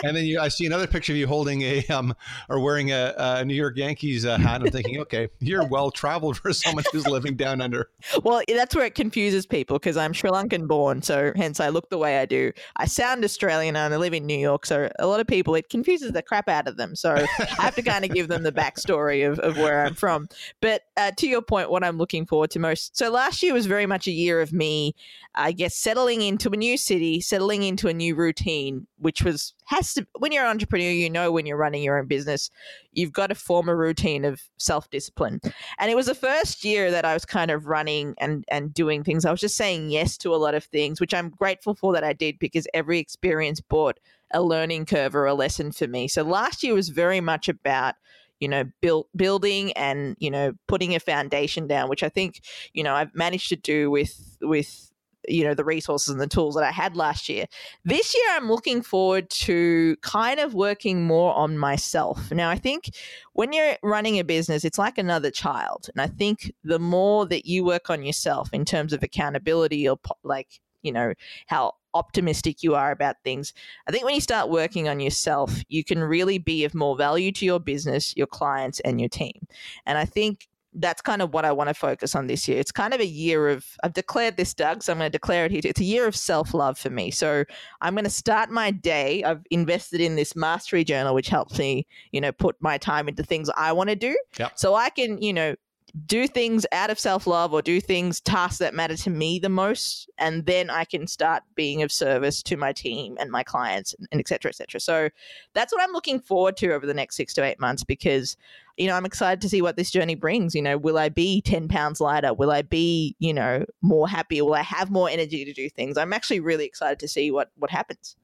and 0.04 0.16
then 0.16 0.24
you, 0.24 0.40
I 0.40 0.48
see 0.48 0.66
another 0.66 0.86
picture 0.86 1.12
of 1.12 1.16
you 1.16 1.26
holding 1.26 1.62
a 1.62 1.84
um 1.88 2.14
or 2.48 2.60
wearing 2.60 2.92
a, 2.92 3.14
a 3.16 3.44
New 3.44 3.54
York 3.54 3.76
Yankees 3.76 4.24
uh, 4.24 4.38
hat. 4.38 4.62
I'm 4.62 4.70
thinking, 4.70 5.00
okay, 5.00 5.28
you're 5.40 5.66
well 5.68 5.90
traveled 5.90 6.36
for 6.38 6.52
someone 6.52 6.84
who's 6.92 7.06
living 7.06 7.36
down 7.36 7.60
under. 7.60 7.90
Well, 8.22 8.42
that's 8.48 8.74
where 8.74 8.84
it 8.84 8.94
confuses 8.94 9.46
people 9.46 9.78
because 9.78 9.96
I'm 9.96 10.12
Sri 10.12 10.30
Lankan 10.30 10.68
born, 10.68 11.02
so 11.02 11.32
hence 11.34 11.60
I 11.60 11.68
look 11.68 11.88
the 11.90 11.95
way 11.98 12.18
I 12.18 12.26
do. 12.26 12.52
I 12.76 12.86
sound 12.86 13.24
Australian 13.24 13.76
and 13.76 13.92
I 13.92 13.96
live 13.96 14.14
in 14.14 14.26
New 14.26 14.38
York, 14.38 14.66
so 14.66 14.88
a 14.98 15.06
lot 15.06 15.20
of 15.20 15.26
people 15.26 15.54
it 15.54 15.68
confuses 15.68 16.12
the 16.12 16.22
crap 16.22 16.48
out 16.48 16.68
of 16.68 16.76
them. 16.76 16.94
So 16.94 17.14
I 17.14 17.26
have 17.62 17.74
to 17.76 17.82
kind 17.82 18.04
of 18.04 18.12
give 18.12 18.28
them 18.28 18.42
the 18.42 18.52
backstory 18.52 19.28
of, 19.28 19.38
of 19.40 19.56
where 19.56 19.84
I'm 19.84 19.94
from. 19.94 20.28
But 20.60 20.82
uh, 20.96 21.12
to 21.18 21.26
your 21.26 21.42
point, 21.42 21.70
what 21.70 21.84
I'm 21.84 21.98
looking 21.98 22.26
forward 22.26 22.50
to 22.52 22.58
most. 22.58 22.96
So 22.96 23.10
last 23.10 23.42
year 23.42 23.52
was 23.52 23.66
very 23.66 23.86
much 23.86 24.06
a 24.06 24.12
year 24.12 24.40
of 24.40 24.52
me, 24.52 24.94
I 25.34 25.52
guess, 25.52 25.74
settling 25.74 26.22
into 26.22 26.50
a 26.50 26.56
new 26.56 26.76
city, 26.76 27.20
settling 27.20 27.62
into 27.62 27.88
a 27.88 27.94
new 27.94 28.14
routine, 28.14 28.86
which 28.98 29.22
was 29.22 29.54
has 29.66 29.94
to 29.94 30.06
when 30.18 30.32
you're 30.32 30.44
an 30.44 30.50
entrepreneur, 30.50 30.90
you 30.90 31.10
know 31.10 31.30
when 31.30 31.46
you're 31.46 31.56
running 31.56 31.82
your 31.82 31.98
own 31.98 32.06
business, 32.06 32.50
you've 32.92 33.12
got 33.12 33.28
to 33.28 33.34
form 33.34 33.68
a 33.68 33.76
routine 33.76 34.24
of 34.24 34.40
self-discipline. 34.58 35.40
And 35.78 35.90
it 35.90 35.96
was 35.96 36.06
the 36.06 36.14
first 36.14 36.64
year 36.64 36.90
that 36.90 37.04
I 37.04 37.14
was 37.14 37.24
kind 37.24 37.50
of 37.50 37.66
running 37.66 38.14
and 38.18 38.44
and 38.48 38.72
doing 38.72 39.04
things. 39.04 39.24
I 39.24 39.30
was 39.30 39.40
just 39.40 39.56
saying 39.56 39.90
yes 39.90 40.16
to 40.18 40.34
a 40.34 40.36
lot 40.36 40.54
of 40.54 40.64
things, 40.64 41.00
which 41.00 41.14
I'm 41.14 41.30
grateful 41.30 41.74
for 41.74 41.92
that 41.92 42.04
I 42.04 42.12
did 42.12 42.38
because 42.38 42.66
every 42.72 42.98
experience 42.98 43.60
brought 43.60 43.98
a 44.32 44.42
learning 44.42 44.86
curve 44.86 45.14
or 45.14 45.26
a 45.26 45.34
lesson 45.34 45.72
for 45.72 45.86
me. 45.86 46.08
So 46.08 46.22
last 46.22 46.62
year 46.62 46.74
was 46.74 46.88
very 46.88 47.20
much 47.20 47.48
about 47.48 47.94
you 48.40 48.48
know 48.48 48.64
build, 48.80 49.06
building 49.16 49.72
and 49.72 50.16
you 50.18 50.30
know 50.30 50.52
putting 50.68 50.94
a 50.94 51.00
foundation 51.00 51.66
down 51.66 51.88
which 51.88 52.02
i 52.02 52.08
think 52.10 52.42
you 52.74 52.84
know 52.84 52.94
i've 52.94 53.14
managed 53.14 53.48
to 53.48 53.56
do 53.56 53.90
with 53.90 54.36
with 54.42 54.90
you 55.28 55.44
know 55.44 55.54
the 55.54 55.64
resources 55.64 56.08
and 56.08 56.20
the 56.20 56.26
tools 56.26 56.54
that 56.54 56.64
I 56.64 56.70
had 56.70 56.96
last 56.96 57.28
year. 57.28 57.46
This 57.84 58.14
year 58.14 58.26
I'm 58.30 58.48
looking 58.48 58.82
forward 58.82 59.30
to 59.30 59.96
kind 60.02 60.40
of 60.40 60.54
working 60.54 61.04
more 61.04 61.34
on 61.34 61.58
myself. 61.58 62.30
Now 62.30 62.50
I 62.50 62.56
think 62.56 62.90
when 63.32 63.52
you're 63.52 63.76
running 63.82 64.18
a 64.18 64.24
business 64.24 64.64
it's 64.64 64.78
like 64.78 64.98
another 64.98 65.30
child 65.30 65.88
and 65.94 66.00
I 66.00 66.06
think 66.06 66.52
the 66.64 66.78
more 66.78 67.26
that 67.26 67.46
you 67.46 67.64
work 67.64 67.90
on 67.90 68.02
yourself 68.02 68.50
in 68.52 68.64
terms 68.64 68.92
of 68.92 69.02
accountability 69.02 69.88
or 69.88 69.98
like 70.22 70.60
you 70.82 70.92
know 70.92 71.14
how 71.46 71.72
optimistic 71.96 72.62
you 72.62 72.74
are 72.74 72.90
about 72.90 73.16
things. 73.24 73.52
I 73.88 73.90
think 73.90 74.04
when 74.04 74.14
you 74.14 74.20
start 74.20 74.50
working 74.50 74.86
on 74.88 75.00
yourself, 75.00 75.62
you 75.68 75.82
can 75.82 76.00
really 76.00 76.38
be 76.38 76.64
of 76.64 76.74
more 76.74 76.96
value 76.96 77.32
to 77.32 77.44
your 77.44 77.58
business, 77.58 78.14
your 78.16 78.26
clients, 78.26 78.80
and 78.80 79.00
your 79.00 79.08
team. 79.08 79.46
And 79.86 79.96
I 79.96 80.04
think 80.04 80.46
that's 80.78 81.00
kind 81.02 81.22
of 81.22 81.32
what 81.32 81.44
I 81.44 81.52
want 81.52 81.68
to 81.68 81.74
focus 81.74 82.14
on 82.14 82.26
this 82.26 82.46
year. 82.46 82.58
It's 82.58 82.72
kind 82.72 82.92
of 82.92 83.00
a 83.00 83.06
year 83.06 83.48
of, 83.48 83.66
I've 83.82 83.94
declared 83.94 84.36
this, 84.36 84.54
Doug, 84.54 84.82
so 84.82 84.92
I'm 84.92 84.98
going 84.98 85.10
to 85.10 85.18
declare 85.18 85.46
it 85.46 85.50
here. 85.50 85.60
It's 85.64 85.80
a 85.80 85.84
year 85.84 86.06
of 86.06 86.14
self 86.14 86.54
love 86.54 86.78
for 86.78 86.90
me. 86.90 87.10
So 87.10 87.44
I'm 87.80 87.94
going 87.94 88.04
to 88.04 88.10
start 88.10 88.50
my 88.50 88.70
day. 88.70 89.24
I've 89.24 89.42
invested 89.50 90.00
in 90.00 90.16
this 90.16 90.36
mastery 90.36 90.84
journal, 90.84 91.14
which 91.14 91.28
helps 91.28 91.58
me, 91.58 91.86
you 92.12 92.20
know, 92.20 92.32
put 92.32 92.56
my 92.60 92.78
time 92.78 93.08
into 93.08 93.22
things 93.22 93.50
I 93.56 93.72
want 93.72 93.90
to 93.90 93.96
do. 93.96 94.16
Yep. 94.38 94.52
So 94.56 94.74
I 94.74 94.90
can, 94.90 95.20
you 95.20 95.32
know, 95.32 95.54
do 96.04 96.26
things 96.26 96.66
out 96.72 96.90
of 96.90 96.98
self 96.98 97.26
love 97.26 97.52
or 97.52 97.62
do 97.62 97.80
things, 97.80 98.20
tasks 98.20 98.58
that 98.58 98.74
matter 98.74 98.96
to 98.96 99.10
me 99.10 99.38
the 99.38 99.48
most. 99.48 100.10
And 100.18 100.44
then 100.44 100.68
I 100.68 100.84
can 100.84 101.06
start 101.06 101.42
being 101.54 101.82
of 101.82 101.90
service 101.90 102.42
to 102.44 102.56
my 102.56 102.72
team 102.72 103.16
and 103.18 103.30
my 103.30 103.42
clients 103.42 103.94
and 104.10 104.20
et 104.20 104.28
cetera, 104.28 104.50
et 104.50 104.56
cetera. 104.56 104.80
So 104.80 105.08
that's 105.54 105.72
what 105.72 105.82
I'm 105.82 105.92
looking 105.92 106.20
forward 106.20 106.56
to 106.58 106.72
over 106.72 106.86
the 106.86 106.94
next 106.94 107.16
six 107.16 107.32
to 107.34 107.44
eight 107.44 107.60
months 107.60 107.84
because 107.84 108.36
you 108.76 108.86
know, 108.86 108.94
I'm 108.94 109.06
excited 109.06 109.40
to 109.40 109.48
see 109.48 109.62
what 109.62 109.76
this 109.76 109.90
journey 109.90 110.14
brings. 110.14 110.54
You 110.54 110.60
know, 110.60 110.76
will 110.76 110.98
I 110.98 111.08
be 111.08 111.40
10 111.40 111.68
pounds 111.68 111.98
lighter? 111.98 112.34
Will 112.34 112.50
I 112.50 112.60
be, 112.60 113.16
you 113.18 113.32
know, 113.32 113.64
more 113.80 114.06
happy? 114.06 114.42
Will 114.42 114.54
I 114.54 114.62
have 114.62 114.90
more 114.90 115.08
energy 115.08 115.46
to 115.46 115.52
do 115.54 115.70
things? 115.70 115.96
I'm 115.96 116.12
actually 116.12 116.40
really 116.40 116.66
excited 116.66 116.98
to 116.98 117.08
see 117.08 117.30
what 117.30 117.50
what 117.56 117.70
happens. 117.70 118.16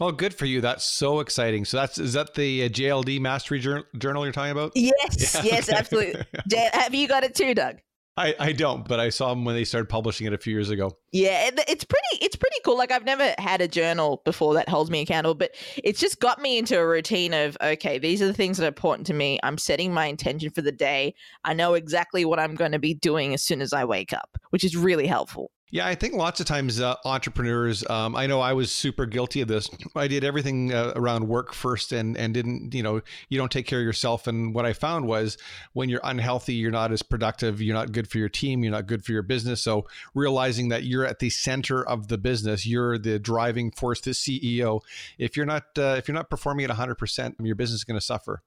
Oh, 0.00 0.12
good 0.12 0.32
for 0.32 0.46
you! 0.46 0.60
That's 0.60 0.84
so 0.84 1.20
exciting. 1.20 1.64
So 1.64 1.76
that's 1.76 1.98
is 1.98 2.12
that 2.12 2.34
the 2.34 2.64
uh, 2.64 2.68
JLD 2.68 3.20
Mastery 3.20 3.58
Journal 3.58 4.24
you're 4.24 4.32
talking 4.32 4.52
about? 4.52 4.72
Yes, 4.76 5.34
yeah, 5.34 5.42
yes, 5.42 5.68
okay. 5.68 5.78
absolutely. 5.78 6.24
have 6.72 6.94
you 6.94 7.08
got 7.08 7.24
it 7.24 7.34
too, 7.34 7.54
Doug? 7.54 7.78
I, 8.18 8.34
I 8.40 8.52
don't, 8.52 8.86
but 8.86 8.98
I 8.98 9.10
saw 9.10 9.28
them 9.28 9.44
when 9.44 9.54
they 9.54 9.62
started 9.62 9.88
publishing 9.88 10.26
it 10.26 10.32
a 10.32 10.38
few 10.38 10.52
years 10.52 10.70
ago. 10.70 10.90
Yeah, 11.12 11.50
it's 11.68 11.84
pretty 11.84 12.24
it's 12.24 12.34
pretty 12.34 12.56
cool. 12.64 12.76
Like 12.76 12.90
I've 12.90 13.04
never 13.04 13.32
had 13.38 13.60
a 13.60 13.68
journal 13.68 14.22
before 14.24 14.54
that 14.54 14.68
holds 14.68 14.90
me 14.90 15.02
accountable, 15.02 15.36
but 15.36 15.52
it's 15.76 16.00
just 16.00 16.18
got 16.18 16.40
me 16.40 16.58
into 16.58 16.76
a 16.78 16.86
routine 16.86 17.32
of 17.32 17.56
okay, 17.62 17.98
these 17.98 18.20
are 18.20 18.26
the 18.26 18.32
things 18.32 18.58
that 18.58 18.64
are 18.64 18.68
important 18.68 19.06
to 19.06 19.14
me. 19.14 19.38
I'm 19.44 19.56
setting 19.56 19.94
my 19.94 20.06
intention 20.06 20.50
for 20.50 20.62
the 20.62 20.72
day. 20.72 21.14
I 21.44 21.54
know 21.54 21.74
exactly 21.74 22.24
what 22.24 22.40
I'm 22.40 22.56
going 22.56 22.72
to 22.72 22.80
be 22.80 22.94
doing 22.94 23.34
as 23.34 23.42
soon 23.44 23.60
as 23.60 23.72
I 23.72 23.84
wake 23.84 24.12
up, 24.12 24.36
which 24.50 24.64
is 24.64 24.76
really 24.76 25.06
helpful. 25.06 25.52
Yeah, 25.70 25.86
I 25.86 25.94
think 25.94 26.14
lots 26.14 26.40
of 26.40 26.46
times 26.46 26.80
uh, 26.80 26.96
entrepreneurs. 27.04 27.88
Um, 27.90 28.16
I 28.16 28.26
know 28.26 28.40
I 28.40 28.54
was 28.54 28.72
super 28.72 29.04
guilty 29.04 29.42
of 29.42 29.48
this. 29.48 29.68
I 29.94 30.08
did 30.08 30.24
everything 30.24 30.72
uh, 30.72 30.94
around 30.96 31.28
work 31.28 31.52
first, 31.52 31.92
and 31.92 32.16
and 32.16 32.32
didn't 32.32 32.74
you 32.74 32.82
know 32.82 33.02
you 33.28 33.38
don't 33.38 33.52
take 33.52 33.66
care 33.66 33.80
of 33.80 33.84
yourself. 33.84 34.26
And 34.26 34.54
what 34.54 34.64
I 34.64 34.72
found 34.72 35.06
was 35.06 35.36
when 35.74 35.90
you're 35.90 36.00
unhealthy, 36.04 36.54
you're 36.54 36.70
not 36.70 36.90
as 36.90 37.02
productive. 37.02 37.60
You're 37.60 37.74
not 37.74 37.92
good 37.92 38.08
for 38.08 38.16
your 38.16 38.30
team. 38.30 38.64
You're 38.64 38.72
not 38.72 38.86
good 38.86 39.04
for 39.04 39.12
your 39.12 39.22
business. 39.22 39.62
So 39.62 39.86
realizing 40.14 40.70
that 40.70 40.84
you're 40.84 41.04
at 41.04 41.18
the 41.18 41.28
center 41.28 41.86
of 41.86 42.08
the 42.08 42.16
business, 42.16 42.66
you're 42.66 42.96
the 42.96 43.18
driving 43.18 43.70
force, 43.70 44.00
the 44.00 44.12
CEO. 44.12 44.80
If 45.18 45.36
you're 45.36 45.46
not 45.46 45.64
uh, 45.76 45.96
if 45.98 46.08
you're 46.08 46.14
not 46.14 46.30
performing 46.30 46.64
at 46.64 46.70
100, 46.70 46.94
percent 46.94 47.36
your 47.42 47.56
business 47.56 47.80
is 47.80 47.84
going 47.84 48.00
to 48.00 48.04
suffer. 48.04 48.42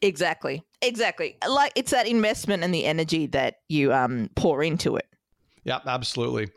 Exactly. 0.00 0.64
Exactly. 0.80 1.36
Like 1.46 1.72
it's 1.76 1.92
that 1.92 2.08
investment 2.08 2.64
and 2.64 2.74
the 2.74 2.86
energy 2.86 3.26
that 3.28 3.56
you 3.68 3.92
um, 3.92 4.30
pour 4.34 4.62
into 4.62 4.96
it. 4.96 5.06
Yeah, 5.64 5.78
absolutely. 5.86 6.50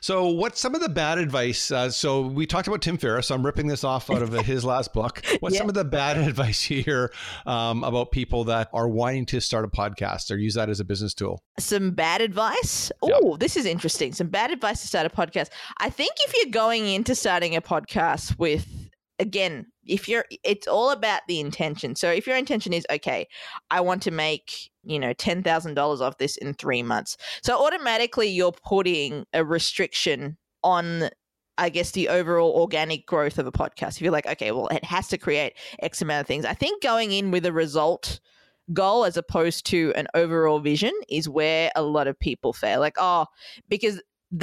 So, 0.00 0.26
what's 0.26 0.60
some 0.60 0.74
of 0.74 0.82
the 0.82 0.88
bad 0.88 1.18
advice? 1.18 1.70
Uh, 1.70 1.90
so, 1.90 2.26
we 2.26 2.46
talked 2.46 2.68
about 2.68 2.82
Tim 2.82 2.98
Ferriss. 2.98 3.28
So 3.28 3.34
I'm 3.34 3.44
ripping 3.44 3.68
this 3.68 3.84
off 3.84 4.10
out 4.10 4.22
of 4.22 4.32
his 4.44 4.64
last 4.64 4.92
book. 4.92 5.22
What's 5.40 5.54
yeah. 5.54 5.60
some 5.60 5.68
of 5.68 5.74
the 5.74 5.84
bad 5.84 6.18
advice 6.28 6.68
you 6.68 6.82
hear 6.82 7.12
um, 7.46 7.84
about 7.84 8.10
people 8.10 8.44
that 8.44 8.68
are 8.72 8.88
wanting 8.88 9.24
to 9.26 9.40
start 9.40 9.64
a 9.64 9.68
podcast 9.68 10.30
or 10.30 10.36
use 10.36 10.54
that 10.54 10.68
as 10.68 10.80
a 10.80 10.84
business 10.84 11.14
tool? 11.14 11.42
Some 11.58 11.92
bad 11.92 12.20
advice. 12.20 12.92
Oh, 13.02 13.36
this 13.36 13.56
is 13.56 13.64
interesting. 13.64 14.12
Some 14.12 14.28
bad 14.28 14.50
advice 14.50 14.82
to 14.82 14.88
start 14.88 15.06
a 15.06 15.10
podcast. 15.10 15.48
I 15.78 15.88
think 15.90 16.12
if 16.20 16.34
you're 16.36 16.52
going 16.52 16.86
into 16.86 17.14
starting 17.14 17.56
a 17.56 17.62
podcast 17.62 18.38
with 18.38 18.79
again, 19.20 19.66
if 19.86 20.08
you're, 20.08 20.24
it's 20.42 20.66
all 20.66 20.90
about 20.90 21.20
the 21.28 21.38
intention. 21.38 21.94
So 21.94 22.10
if 22.10 22.26
your 22.26 22.36
intention 22.36 22.72
is, 22.72 22.86
okay, 22.90 23.28
I 23.70 23.80
want 23.80 24.02
to 24.02 24.10
make, 24.10 24.70
you 24.82 24.98
know, 24.98 25.14
$10,000 25.14 26.00
off 26.00 26.18
this 26.18 26.36
in 26.38 26.54
three 26.54 26.82
months. 26.82 27.16
So 27.42 27.64
automatically 27.64 28.28
you're 28.28 28.52
putting 28.52 29.26
a 29.32 29.44
restriction 29.44 30.36
on 30.64 31.10
I 31.58 31.68
guess 31.68 31.90
the 31.90 32.08
overall 32.08 32.52
organic 32.52 33.04
growth 33.04 33.38
of 33.38 33.46
a 33.46 33.52
podcast. 33.52 33.96
If 33.96 34.00
you're 34.00 34.12
like, 34.12 34.26
okay, 34.26 34.50
well, 34.50 34.68
it 34.68 34.82
has 34.82 35.08
to 35.08 35.18
create 35.18 35.52
X 35.80 36.00
amount 36.00 36.22
of 36.22 36.26
things. 36.26 36.46
I 36.46 36.54
think 36.54 36.82
going 36.82 37.12
in 37.12 37.30
with 37.30 37.44
a 37.44 37.52
result 37.52 38.18
goal 38.72 39.04
as 39.04 39.18
opposed 39.18 39.66
to 39.66 39.92
an 39.94 40.06
overall 40.14 40.60
vision 40.60 40.92
is 41.10 41.28
where 41.28 41.70
a 41.76 41.82
lot 41.82 42.06
of 42.06 42.18
people 42.18 42.54
fail. 42.54 42.80
Like, 42.80 42.96
oh, 42.98 43.26
because 43.68 44.00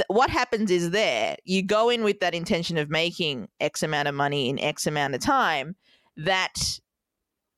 what 0.08 0.30
happens 0.30 0.70
is 0.70 0.90
there 0.90 1.36
you 1.44 1.62
go 1.62 1.88
in 1.88 2.04
with 2.04 2.20
that 2.20 2.34
intention 2.34 2.76
of 2.76 2.90
making 2.90 3.48
x 3.60 3.82
amount 3.82 4.08
of 4.08 4.14
money 4.14 4.48
in 4.48 4.58
x 4.58 4.86
amount 4.86 5.14
of 5.14 5.20
time 5.20 5.74
that 6.16 6.78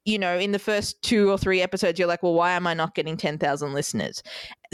you 0.04 0.18
know 0.18 0.38
in 0.38 0.52
the 0.52 0.58
first 0.58 1.00
two 1.02 1.30
or 1.30 1.36
three 1.36 1.60
episodes 1.60 1.98
you're 1.98 2.08
like 2.08 2.22
well 2.22 2.34
why 2.34 2.52
am 2.52 2.66
i 2.66 2.74
not 2.74 2.94
getting 2.94 3.16
10,000 3.16 3.72
listeners? 3.72 4.22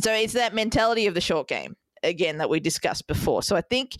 So 0.00 0.12
it's 0.12 0.34
that 0.34 0.54
mentality 0.54 1.06
of 1.06 1.14
the 1.14 1.20
short 1.20 1.48
game 1.48 1.76
again 2.02 2.38
that 2.38 2.50
we 2.50 2.60
discussed 2.60 3.06
before. 3.06 3.42
So 3.42 3.56
i 3.56 3.62
think 3.62 3.92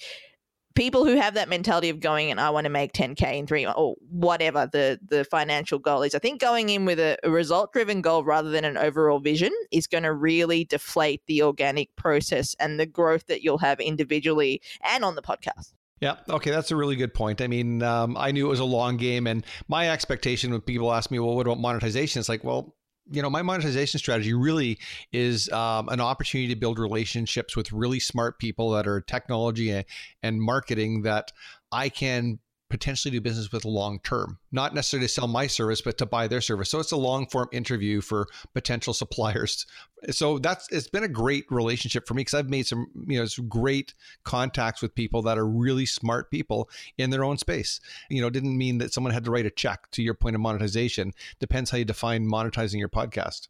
people 0.76 1.04
who 1.04 1.16
have 1.16 1.34
that 1.34 1.48
mentality 1.48 1.88
of 1.88 1.98
going 1.98 2.30
and 2.30 2.40
I 2.40 2.50
want 2.50 2.66
to 2.66 2.70
make 2.70 2.92
10k 2.92 3.38
in 3.38 3.46
three 3.46 3.66
or 3.66 3.96
whatever 4.10 4.68
the 4.70 5.00
the 5.08 5.24
financial 5.24 5.78
goal 5.78 6.02
is, 6.02 6.14
I 6.14 6.20
think 6.20 6.40
going 6.40 6.68
in 6.68 6.84
with 6.84 7.00
a, 7.00 7.18
a 7.24 7.30
result 7.30 7.72
driven 7.72 8.02
goal 8.02 8.22
rather 8.22 8.50
than 8.50 8.64
an 8.64 8.76
overall 8.76 9.18
vision 9.18 9.52
is 9.72 9.86
going 9.86 10.04
to 10.04 10.12
really 10.12 10.64
deflate 10.64 11.22
the 11.26 11.42
organic 11.42 11.94
process 11.96 12.54
and 12.60 12.78
the 12.78 12.86
growth 12.86 13.26
that 13.26 13.42
you'll 13.42 13.58
have 13.58 13.80
individually 13.80 14.60
and 14.84 15.04
on 15.04 15.16
the 15.16 15.22
podcast. 15.22 15.72
Yeah. 16.00 16.16
Okay. 16.28 16.50
That's 16.50 16.70
a 16.70 16.76
really 16.76 16.96
good 16.96 17.14
point. 17.14 17.40
I 17.40 17.46
mean, 17.46 17.82
um, 17.82 18.16
I 18.18 18.30
knew 18.30 18.46
it 18.46 18.50
was 18.50 18.60
a 18.60 18.64
long 18.64 18.98
game, 18.98 19.26
and 19.26 19.44
my 19.66 19.88
expectation 19.88 20.50
when 20.50 20.60
people 20.60 20.92
ask 20.92 21.10
me, 21.10 21.18
"Well, 21.18 21.34
what 21.34 21.46
about 21.46 21.58
monetization?" 21.58 22.20
It's 22.20 22.28
like, 22.28 22.44
well, 22.44 22.75
you 23.10 23.22
know, 23.22 23.30
my 23.30 23.42
monetization 23.42 23.98
strategy 23.98 24.34
really 24.34 24.78
is 25.12 25.48
um, 25.50 25.88
an 25.88 26.00
opportunity 26.00 26.52
to 26.52 26.58
build 26.58 26.78
relationships 26.78 27.56
with 27.56 27.72
really 27.72 28.00
smart 28.00 28.38
people 28.38 28.70
that 28.70 28.86
are 28.86 29.00
technology 29.00 29.84
and 30.22 30.42
marketing 30.42 31.02
that 31.02 31.32
I 31.70 31.88
can 31.88 32.38
potentially 32.68 33.12
do 33.12 33.20
business 33.20 33.52
with 33.52 33.64
long 33.64 34.00
term, 34.00 34.38
not 34.50 34.74
necessarily 34.74 35.06
to 35.06 35.12
sell 35.12 35.28
my 35.28 35.46
service, 35.46 35.80
but 35.80 35.98
to 35.98 36.06
buy 36.06 36.26
their 36.26 36.40
service. 36.40 36.70
So 36.70 36.80
it's 36.80 36.92
a 36.92 36.96
long 36.96 37.26
form 37.26 37.48
interview 37.52 38.00
for 38.00 38.26
potential 38.54 38.92
suppliers. 38.94 39.66
So 40.10 40.38
that's 40.38 40.68
it's 40.70 40.88
been 40.88 41.04
a 41.04 41.08
great 41.08 41.44
relationship 41.50 42.06
for 42.06 42.14
me 42.14 42.20
because 42.20 42.34
I've 42.34 42.50
made 42.50 42.66
some 42.66 42.86
you 43.06 43.18
know 43.18 43.26
some 43.26 43.48
great 43.48 43.94
contacts 44.24 44.82
with 44.82 44.94
people 44.94 45.22
that 45.22 45.38
are 45.38 45.46
really 45.46 45.86
smart 45.86 46.30
people 46.30 46.68
in 46.98 47.10
their 47.10 47.24
own 47.24 47.38
space. 47.38 47.80
You 48.10 48.20
know, 48.20 48.30
didn't 48.30 48.56
mean 48.56 48.78
that 48.78 48.92
someone 48.92 49.12
had 49.12 49.24
to 49.24 49.30
write 49.30 49.46
a 49.46 49.50
check. 49.50 49.90
To 49.92 50.02
your 50.02 50.14
point 50.14 50.34
of 50.34 50.40
monetization, 50.40 51.12
depends 51.38 51.70
how 51.70 51.78
you 51.78 51.84
define 51.84 52.28
monetizing 52.28 52.78
your 52.78 52.88
podcast. 52.88 53.48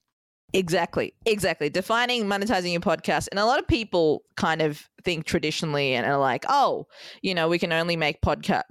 Exactly. 0.53 1.13
Exactly. 1.27 1.69
Defining 1.69 2.25
monetizing 2.25 2.73
your 2.73 2.81
podcast. 2.81 3.29
And 3.31 3.39
a 3.39 3.45
lot 3.45 3.59
of 3.59 3.67
people 3.67 4.23
kind 4.37 4.63
of 4.63 4.89
think 5.03 5.25
traditionally 5.27 5.93
and 5.93 6.07
are 6.07 6.19
like, 6.19 6.45
oh, 6.49 6.87
you 7.21 7.35
know, 7.35 7.49
we 7.49 7.59
can 7.59 7.73
only 7.73 7.97
make 7.97 8.23
podcast 8.23 8.63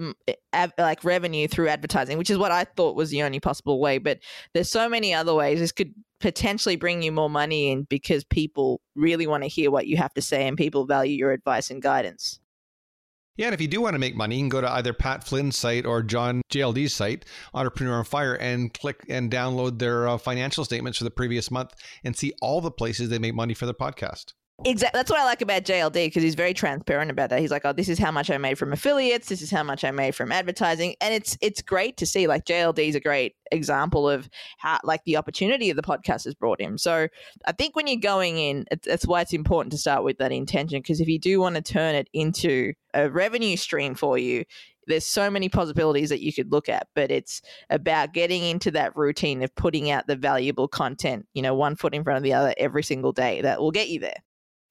like 0.77 1.03
revenue 1.03 1.47
through 1.47 1.67
advertising, 1.67 2.17
which 2.17 2.29
is 2.29 2.37
what 2.37 2.51
I 2.51 2.63
thought 2.63 2.95
was 2.95 3.11
the 3.11 3.23
only 3.23 3.39
possible 3.39 3.79
way. 3.79 3.97
But 3.97 4.19
there's 4.53 4.69
so 4.69 4.89
many 4.89 5.13
other 5.13 5.33
ways. 5.33 5.59
This 5.59 5.71
could 5.71 5.93
potentially 6.21 6.77
bring 6.77 7.03
you 7.03 7.11
more 7.11 7.29
money 7.29 7.69
in 7.69 7.83
because 7.83 8.23
people 8.23 8.81
really 8.95 9.27
want 9.27 9.43
to 9.43 9.49
hear 9.49 9.69
what 9.69 9.85
you 9.85 9.97
have 9.97 10.13
to 10.13 10.21
say 10.21 10.47
and 10.47 10.57
people 10.57 10.85
value 10.85 11.15
your 11.15 11.33
advice 11.33 11.69
and 11.69 11.81
guidance. 11.81 12.39
Yeah, 13.37 13.47
and 13.47 13.53
if 13.53 13.59
you 13.59 13.67
do 13.67 13.81
want 13.81 13.95
to 13.95 13.99
make 13.99 14.15
money, 14.15 14.37
you 14.37 14.41
can 14.43 14.49
go 14.49 14.61
to 14.61 14.71
either 14.71 14.93
Pat 14.93 15.25
Flynn's 15.25 15.57
site 15.57 15.85
or 15.85 16.01
John 16.01 16.41
JLD's 16.49 16.93
site, 16.93 17.25
Entrepreneur 17.53 17.95
on 17.95 18.05
Fire, 18.05 18.35
and 18.35 18.73
click 18.73 19.05
and 19.09 19.29
download 19.29 19.79
their 19.79 20.07
uh, 20.07 20.17
financial 20.17 20.63
statements 20.63 20.97
for 20.97 21.03
the 21.03 21.11
previous 21.11 21.51
month 21.51 21.73
and 22.05 22.15
see 22.15 22.33
all 22.41 22.61
the 22.61 22.71
places 22.71 23.09
they 23.09 23.19
make 23.19 23.35
money 23.35 23.53
for 23.53 23.65
their 23.65 23.73
podcast. 23.73 24.33
Exactly. 24.63 24.97
That's 24.97 25.11
what 25.11 25.19
I 25.19 25.25
like 25.25 25.41
about 25.41 25.63
JLD 25.63 26.07
because 26.07 26.23
he's 26.23 26.33
very 26.33 26.53
transparent 26.53 27.11
about 27.11 27.29
that. 27.29 27.41
He's 27.41 27.51
like, 27.51 27.65
"Oh, 27.65 27.73
this 27.73 27.89
is 27.89 27.99
how 27.99 28.09
much 28.09 28.31
I 28.31 28.37
made 28.37 28.57
from 28.57 28.71
affiliates. 28.71 29.27
This 29.27 29.41
is 29.41 29.51
how 29.51 29.63
much 29.63 29.83
I 29.83 29.91
made 29.91 30.15
from 30.15 30.31
advertising," 30.31 30.95
and 31.01 31.13
it's 31.13 31.37
it's 31.41 31.61
great 31.61 31.97
to 31.97 32.05
see. 32.05 32.25
Like 32.25 32.45
JLD 32.45 32.87
is 32.87 32.95
a 32.95 33.01
great 33.01 33.35
example 33.51 34.09
of 34.09 34.29
how 34.57 34.79
like 34.85 35.03
the 35.03 35.17
opportunity 35.17 35.69
of 35.69 35.75
the 35.75 35.83
podcast 35.83 36.23
has 36.23 36.33
brought 36.33 36.61
him. 36.61 36.77
So 36.77 37.09
I 37.45 37.51
think 37.51 37.75
when 37.75 37.85
you're 37.85 37.99
going 37.99 38.37
in, 38.37 38.65
that's 38.83 39.05
why 39.05 39.21
it's 39.21 39.33
important 39.33 39.73
to 39.73 39.77
start 39.77 40.05
with 40.05 40.17
that 40.19 40.31
intention 40.31 40.79
because 40.79 41.01
if 41.01 41.09
you 41.09 41.19
do 41.19 41.41
want 41.41 41.55
to 41.55 41.61
turn 41.61 41.93
it 41.93 42.09
into 42.13 42.73
a 42.93 43.09
revenue 43.09 43.57
stream 43.57 43.93
for 43.93 44.17
you, 44.17 44.45
there's 44.87 45.05
so 45.05 45.29
many 45.29 45.49
possibilities 45.49 46.09
that 46.09 46.21
you 46.23 46.31
could 46.31 46.51
look 46.53 46.69
at, 46.69 46.87
but 46.95 47.11
it's 47.11 47.41
about 47.69 48.13
getting 48.13 48.43
into 48.43 48.71
that 48.71 48.95
routine 48.95 49.43
of 49.43 49.53
putting 49.55 49.91
out 49.91 50.07
the 50.07 50.15
valuable 50.15 50.69
content, 50.69 51.27
you 51.33 51.41
know, 51.41 51.53
one 51.53 51.75
foot 51.75 51.93
in 51.93 52.05
front 52.05 52.17
of 52.17 52.23
the 52.23 52.33
other 52.33 52.53
every 52.57 52.83
single 52.83 53.11
day 53.11 53.41
that 53.41 53.59
will 53.59 53.71
get 53.71 53.89
you 53.89 53.99
there. 53.99 54.23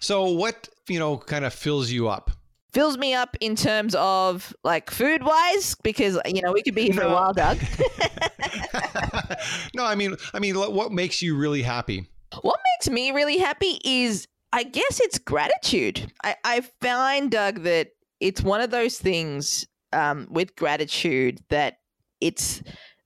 So, 0.04 0.32
what, 0.32 0.68
you 0.86 0.98
know, 0.98 1.16
kind 1.16 1.46
of 1.46 1.54
fills 1.54 1.90
you 1.90 2.08
up? 2.08 2.30
Fills 2.74 2.98
me 2.98 3.14
up 3.14 3.38
in 3.40 3.56
terms 3.56 3.94
of 3.94 4.54
like 4.62 4.90
food 4.90 5.22
wise, 5.22 5.76
because, 5.82 6.20
you 6.26 6.42
know, 6.42 6.52
we 6.52 6.62
could 6.62 6.74
be 6.74 6.82
here 6.82 6.96
no. 6.96 7.00
for 7.00 7.06
a 7.06 7.12
while, 7.12 7.32
Doug. 7.32 7.56
no, 9.74 9.82
I 9.82 9.94
mean, 9.94 10.14
I 10.34 10.40
mean, 10.40 10.56
what 10.56 10.92
makes 10.92 11.22
you 11.22 11.38
really 11.38 11.62
happy? 11.62 12.06
What 12.42 12.60
makes 12.76 12.92
me 12.92 13.12
really 13.12 13.38
happy 13.38 13.80
is, 13.82 14.28
I 14.52 14.64
guess 14.64 15.00
it's 15.00 15.18
gratitude. 15.18 16.12
I, 16.22 16.36
I 16.44 16.60
find, 16.82 17.30
Doug, 17.30 17.62
that 17.62 17.92
it's 18.20 18.42
one 18.42 18.60
of 18.60 18.70
those 18.70 18.98
things 18.98 19.66
um, 19.94 20.26
with 20.28 20.54
gratitude 20.54 21.40
that 21.48 21.78
it's 22.20 22.62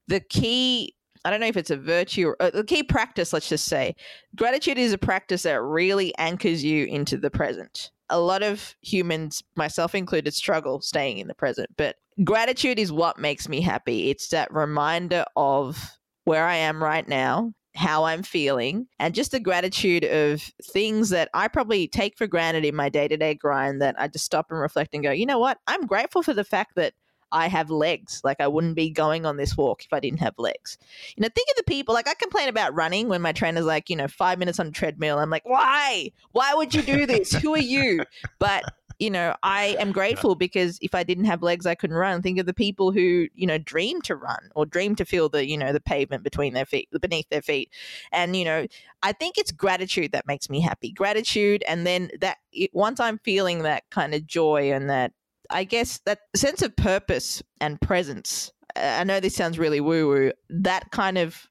the 0.08 0.18
key 0.18 0.96
I 1.24 1.30
don't 1.30 1.40
know 1.40 1.46
if 1.46 1.56
it's 1.56 1.70
a 1.70 1.76
virtue 1.76 2.28
or 2.28 2.36
a 2.40 2.58
uh, 2.58 2.62
key 2.62 2.82
practice, 2.82 3.32
let's 3.32 3.48
just 3.48 3.66
say. 3.66 3.94
Gratitude 4.36 4.78
is 4.78 4.92
a 4.92 4.98
practice 4.98 5.42
that 5.42 5.60
really 5.62 6.16
anchors 6.18 6.64
you 6.64 6.86
into 6.86 7.16
the 7.16 7.30
present. 7.30 7.90
A 8.10 8.20
lot 8.20 8.42
of 8.42 8.74
humans, 8.80 9.42
myself 9.56 9.94
included, 9.94 10.32
struggle 10.34 10.80
staying 10.80 11.18
in 11.18 11.28
the 11.28 11.34
present, 11.34 11.68
but 11.76 11.96
gratitude 12.24 12.78
is 12.78 12.90
what 12.90 13.18
makes 13.18 13.48
me 13.48 13.60
happy. 13.60 14.10
It's 14.10 14.28
that 14.28 14.52
reminder 14.52 15.24
of 15.36 15.98
where 16.24 16.46
I 16.46 16.56
am 16.56 16.82
right 16.82 17.06
now, 17.06 17.52
how 17.74 18.04
I'm 18.04 18.22
feeling, 18.22 18.86
and 18.98 19.14
just 19.14 19.30
the 19.30 19.40
gratitude 19.40 20.04
of 20.04 20.42
things 20.62 21.10
that 21.10 21.28
I 21.34 21.48
probably 21.48 21.86
take 21.86 22.16
for 22.16 22.26
granted 22.26 22.64
in 22.64 22.74
my 22.74 22.88
day 22.88 23.08
to 23.08 23.16
day 23.16 23.34
grind 23.34 23.80
that 23.82 23.94
I 23.98 24.08
just 24.08 24.24
stop 24.24 24.46
and 24.50 24.60
reflect 24.60 24.94
and 24.94 25.02
go, 25.02 25.10
you 25.10 25.26
know 25.26 25.38
what? 25.38 25.58
I'm 25.66 25.86
grateful 25.86 26.22
for 26.22 26.34
the 26.34 26.44
fact 26.44 26.74
that 26.76 26.94
I 27.32 27.48
have 27.48 27.70
legs. 27.70 28.20
Like 28.24 28.40
I 28.40 28.48
wouldn't 28.48 28.76
be 28.76 28.90
going 28.90 29.26
on 29.26 29.36
this 29.36 29.56
walk 29.56 29.84
if 29.84 29.92
I 29.92 30.00
didn't 30.00 30.20
have 30.20 30.34
legs. 30.38 30.78
You 31.16 31.22
know, 31.22 31.28
think 31.34 31.48
of 31.50 31.56
the 31.56 31.64
people. 31.64 31.94
Like 31.94 32.08
I 32.08 32.14
complain 32.14 32.48
about 32.48 32.74
running 32.74 33.08
when 33.08 33.22
my 33.22 33.32
trainer's 33.32 33.64
like, 33.64 33.90
you 33.90 33.96
know, 33.96 34.08
five 34.08 34.38
minutes 34.38 34.60
on 34.60 34.68
a 34.68 34.70
treadmill. 34.70 35.18
I'm 35.18 35.30
like, 35.30 35.46
why? 35.46 36.12
Why 36.32 36.54
would 36.54 36.74
you 36.74 36.82
do 36.82 37.06
this? 37.06 37.32
Who 37.32 37.54
are 37.54 37.58
you? 37.58 38.04
But 38.38 38.64
you 38.98 39.10
know, 39.10 39.34
I 39.42 39.76
am 39.78 39.92
grateful 39.92 40.34
because 40.34 40.78
if 40.82 40.94
I 40.94 41.04
didn't 41.04 41.26
have 41.26 41.42
legs, 41.42 41.66
I 41.66 41.76
couldn't 41.76 41.96
run. 41.96 42.20
Think 42.20 42.38
of 42.38 42.46
the 42.46 42.54
people 42.54 42.90
who, 42.90 43.28
you 43.34 43.46
know, 43.46 43.58
dream 43.58 44.02
to 44.02 44.16
run 44.16 44.50
or 44.56 44.66
dream 44.66 44.96
to 44.96 45.04
feel 45.04 45.28
the, 45.28 45.46
you 45.46 45.56
know, 45.56 45.72
the 45.72 45.80
pavement 45.80 46.24
between 46.24 46.52
their 46.52 46.66
feet, 46.66 46.88
beneath 47.00 47.28
their 47.28 47.42
feet. 47.42 47.70
And, 48.10 48.34
you 48.34 48.44
know, 48.44 48.66
I 49.02 49.12
think 49.12 49.38
it's 49.38 49.52
gratitude 49.52 50.12
that 50.12 50.26
makes 50.26 50.50
me 50.50 50.60
happy. 50.60 50.90
Gratitude. 50.90 51.62
And 51.68 51.86
then 51.86 52.10
that 52.20 52.38
once 52.72 52.98
I'm 52.98 53.18
feeling 53.18 53.62
that 53.62 53.88
kind 53.90 54.14
of 54.14 54.26
joy 54.26 54.72
and 54.72 54.90
that 54.90 55.12
I 55.50 55.64
guess 55.64 55.98
that 56.06 56.20
sense 56.36 56.62
of 56.62 56.76
purpose 56.76 57.42
and 57.60 57.80
presence. 57.80 58.52
I 58.76 59.04
know 59.04 59.20
this 59.20 59.34
sounds 59.34 59.58
really 59.58 59.80
woo 59.80 60.08
woo. 60.08 60.32
That 60.50 60.90
kind 60.90 61.18
of 61.18 61.48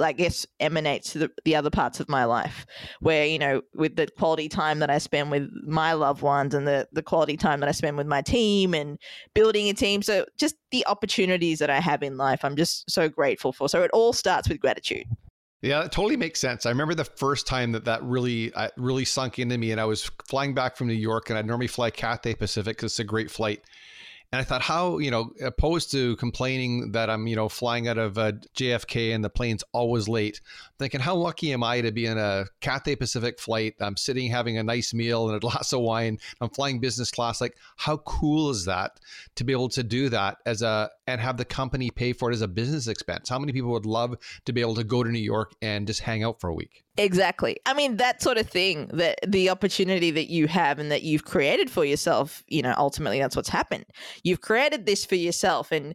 I 0.00 0.12
guess 0.12 0.46
emanates 0.60 1.12
to 1.12 1.18
the, 1.18 1.30
the 1.44 1.56
other 1.56 1.70
parts 1.70 2.00
of 2.00 2.08
my 2.08 2.24
life 2.24 2.66
where, 3.00 3.26
you 3.26 3.38
know, 3.38 3.62
with 3.74 3.96
the 3.96 4.06
quality 4.06 4.48
time 4.48 4.78
that 4.80 4.90
I 4.90 4.98
spend 4.98 5.30
with 5.30 5.48
my 5.66 5.92
loved 5.92 6.22
ones 6.22 6.54
and 6.54 6.66
the, 6.66 6.88
the 6.92 7.02
quality 7.02 7.36
time 7.36 7.60
that 7.60 7.68
I 7.68 7.72
spend 7.72 7.96
with 7.96 8.06
my 8.06 8.22
team 8.22 8.74
and 8.74 8.98
building 9.34 9.68
a 9.68 9.74
team. 9.74 10.02
So 10.02 10.26
just 10.36 10.56
the 10.70 10.86
opportunities 10.86 11.58
that 11.58 11.70
I 11.70 11.80
have 11.80 12.02
in 12.02 12.16
life, 12.16 12.44
I'm 12.44 12.56
just 12.56 12.90
so 12.90 13.08
grateful 13.08 13.52
for. 13.52 13.68
So 13.68 13.82
it 13.82 13.90
all 13.92 14.12
starts 14.12 14.48
with 14.48 14.60
gratitude. 14.60 15.06
Yeah, 15.60 15.84
it 15.84 15.90
totally 15.90 16.16
makes 16.16 16.38
sense. 16.38 16.66
I 16.66 16.68
remember 16.70 16.94
the 16.94 17.04
first 17.04 17.46
time 17.46 17.72
that 17.72 17.84
that 17.86 18.02
really, 18.04 18.52
uh, 18.54 18.68
really 18.76 19.04
sunk 19.04 19.40
into 19.40 19.58
me, 19.58 19.72
and 19.72 19.80
I 19.80 19.86
was 19.86 20.04
flying 20.24 20.54
back 20.54 20.76
from 20.76 20.86
New 20.86 20.94
York, 20.94 21.30
and 21.30 21.38
I 21.38 21.42
normally 21.42 21.66
fly 21.66 21.90
Cathay 21.90 22.34
Pacific 22.34 22.76
because 22.76 22.92
it's 22.92 23.00
a 23.00 23.04
great 23.04 23.28
flight. 23.28 23.62
And 24.30 24.40
I 24.40 24.44
thought, 24.44 24.60
how, 24.60 24.98
you 24.98 25.10
know, 25.10 25.32
opposed 25.42 25.90
to 25.92 26.14
complaining 26.16 26.92
that 26.92 27.08
I'm, 27.08 27.26
you 27.26 27.34
know, 27.34 27.48
flying 27.48 27.88
out 27.88 27.96
of 27.96 28.18
uh, 28.18 28.32
JFK 28.54 29.14
and 29.14 29.24
the 29.24 29.30
plane's 29.30 29.64
always 29.72 30.06
late, 30.06 30.42
thinking, 30.78 31.00
how 31.00 31.14
lucky 31.14 31.50
am 31.54 31.62
I 31.62 31.80
to 31.80 31.90
be 31.92 32.04
in 32.04 32.18
a 32.18 32.44
Cathay 32.60 32.96
Pacific 32.96 33.40
flight? 33.40 33.76
I'm 33.80 33.96
sitting 33.96 34.30
having 34.30 34.58
a 34.58 34.62
nice 34.62 34.92
meal 34.92 35.28
and 35.28 35.36
a 35.36 35.40
glass 35.48 35.72
of 35.72 35.80
wine. 35.80 36.18
I'm 36.42 36.50
flying 36.50 36.78
business 36.78 37.10
class. 37.10 37.40
Like, 37.40 37.56
how 37.76 37.96
cool 37.98 38.50
is 38.50 38.66
that 38.66 39.00
to 39.36 39.44
be 39.44 39.52
able 39.52 39.70
to 39.70 39.82
do 39.82 40.10
that 40.10 40.38
as 40.44 40.60
a, 40.60 40.90
and 41.06 41.22
have 41.22 41.38
the 41.38 41.46
company 41.46 41.90
pay 41.90 42.12
for 42.12 42.30
it 42.30 42.34
as 42.34 42.42
a 42.42 42.48
business 42.48 42.86
expense? 42.86 43.30
How 43.30 43.38
many 43.38 43.52
people 43.52 43.70
would 43.70 43.86
love 43.86 44.14
to 44.44 44.52
be 44.52 44.60
able 44.60 44.74
to 44.74 44.84
go 44.84 45.02
to 45.02 45.10
New 45.10 45.18
York 45.18 45.54
and 45.62 45.86
just 45.86 46.00
hang 46.00 46.22
out 46.22 46.38
for 46.38 46.50
a 46.50 46.54
week? 46.54 46.84
Exactly. 46.98 47.56
I 47.64 47.74
mean, 47.74 47.96
that 47.98 48.20
sort 48.20 48.38
of 48.38 48.50
thing, 48.50 48.88
that 48.92 49.20
the 49.26 49.50
opportunity 49.50 50.10
that 50.10 50.28
you 50.28 50.48
have 50.48 50.80
and 50.80 50.90
that 50.90 51.04
you've 51.04 51.24
created 51.24 51.70
for 51.70 51.84
yourself, 51.84 52.42
you 52.48 52.60
know, 52.60 52.74
ultimately 52.76 53.20
that's 53.20 53.36
what's 53.36 53.48
happened. 53.48 53.86
You've 54.22 54.40
created 54.40 54.86
this 54.86 55.04
for 55.04 55.14
yourself 55.14 55.72
and 55.72 55.94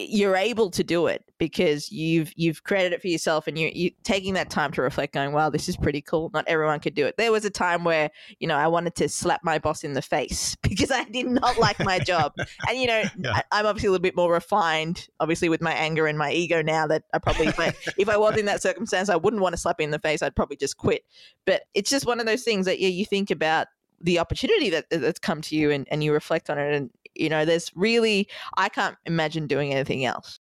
you're 0.00 0.36
able 0.36 0.70
to 0.70 0.84
do 0.84 1.08
it 1.08 1.24
because 1.38 1.90
you've 1.90 2.32
you've 2.36 2.62
created 2.62 2.92
it 2.92 3.00
for 3.00 3.08
yourself 3.08 3.48
and 3.48 3.58
you 3.58 3.68
you 3.74 3.90
taking 4.04 4.34
that 4.34 4.48
time 4.48 4.70
to 4.70 4.80
reflect 4.80 5.12
going 5.12 5.32
wow 5.32 5.50
this 5.50 5.68
is 5.68 5.76
pretty 5.76 6.00
cool. 6.00 6.30
Not 6.32 6.44
everyone 6.46 6.78
could 6.78 6.94
do 6.94 7.04
it. 7.04 7.16
There 7.16 7.32
was 7.32 7.44
a 7.44 7.50
time 7.50 7.82
where 7.82 8.10
you 8.38 8.46
know 8.46 8.54
i 8.54 8.68
wanted 8.68 8.94
to 8.96 9.08
slap 9.08 9.40
my 9.42 9.58
boss 9.58 9.82
in 9.82 9.94
the 9.94 10.02
face 10.02 10.56
because 10.62 10.92
i 10.92 11.02
did 11.04 11.26
not 11.26 11.58
like 11.58 11.80
my 11.80 11.98
job. 11.98 12.32
And 12.68 12.78
you 12.78 12.86
know 12.86 13.02
yeah. 13.18 13.40
I, 13.50 13.58
am 13.58 13.66
obviously 13.66 13.88
a 13.88 13.90
little 13.90 14.02
bit 14.02 14.16
more 14.16 14.32
refined 14.32 15.08
obviously 15.18 15.48
with 15.48 15.60
my 15.60 15.72
anger 15.72 16.06
and 16.06 16.16
my 16.16 16.32
ego 16.32 16.62
now 16.62 16.86
that 16.86 17.02
i 17.12 17.18
probably 17.18 17.48
if 17.48 17.58
I, 17.58 17.72
if 17.98 18.08
I 18.08 18.16
was 18.16 18.36
in 18.36 18.46
that 18.46 18.62
circumstance 18.62 19.08
i 19.08 19.16
wouldn't 19.16 19.42
want 19.42 19.54
to 19.54 19.60
slap 19.60 19.80
in 19.80 19.90
the 19.90 19.98
face. 19.98 20.22
I'd 20.22 20.36
probably 20.36 20.56
just 20.56 20.76
quit. 20.76 21.04
But 21.44 21.62
it's 21.74 21.90
just 21.90 22.06
one 22.06 22.20
of 22.20 22.26
those 22.26 22.44
things 22.44 22.66
that 22.66 22.78
yeah 22.78 22.88
you 22.88 23.04
think 23.04 23.30
about 23.30 23.66
the 24.00 24.18
opportunity 24.18 24.70
that 24.70 24.86
that's 24.90 25.18
come 25.18 25.40
to 25.42 25.56
you 25.56 25.70
and, 25.70 25.88
and 25.90 26.04
you 26.04 26.12
reflect 26.12 26.50
on 26.50 26.58
it 26.58 26.72
and 26.72 26.90
you 27.18 27.28
know, 27.28 27.44
there's 27.44 27.70
really 27.74 28.28
I 28.56 28.68
can't 28.68 28.96
imagine 29.06 29.46
doing 29.46 29.72
anything 29.72 30.04
else. 30.04 30.38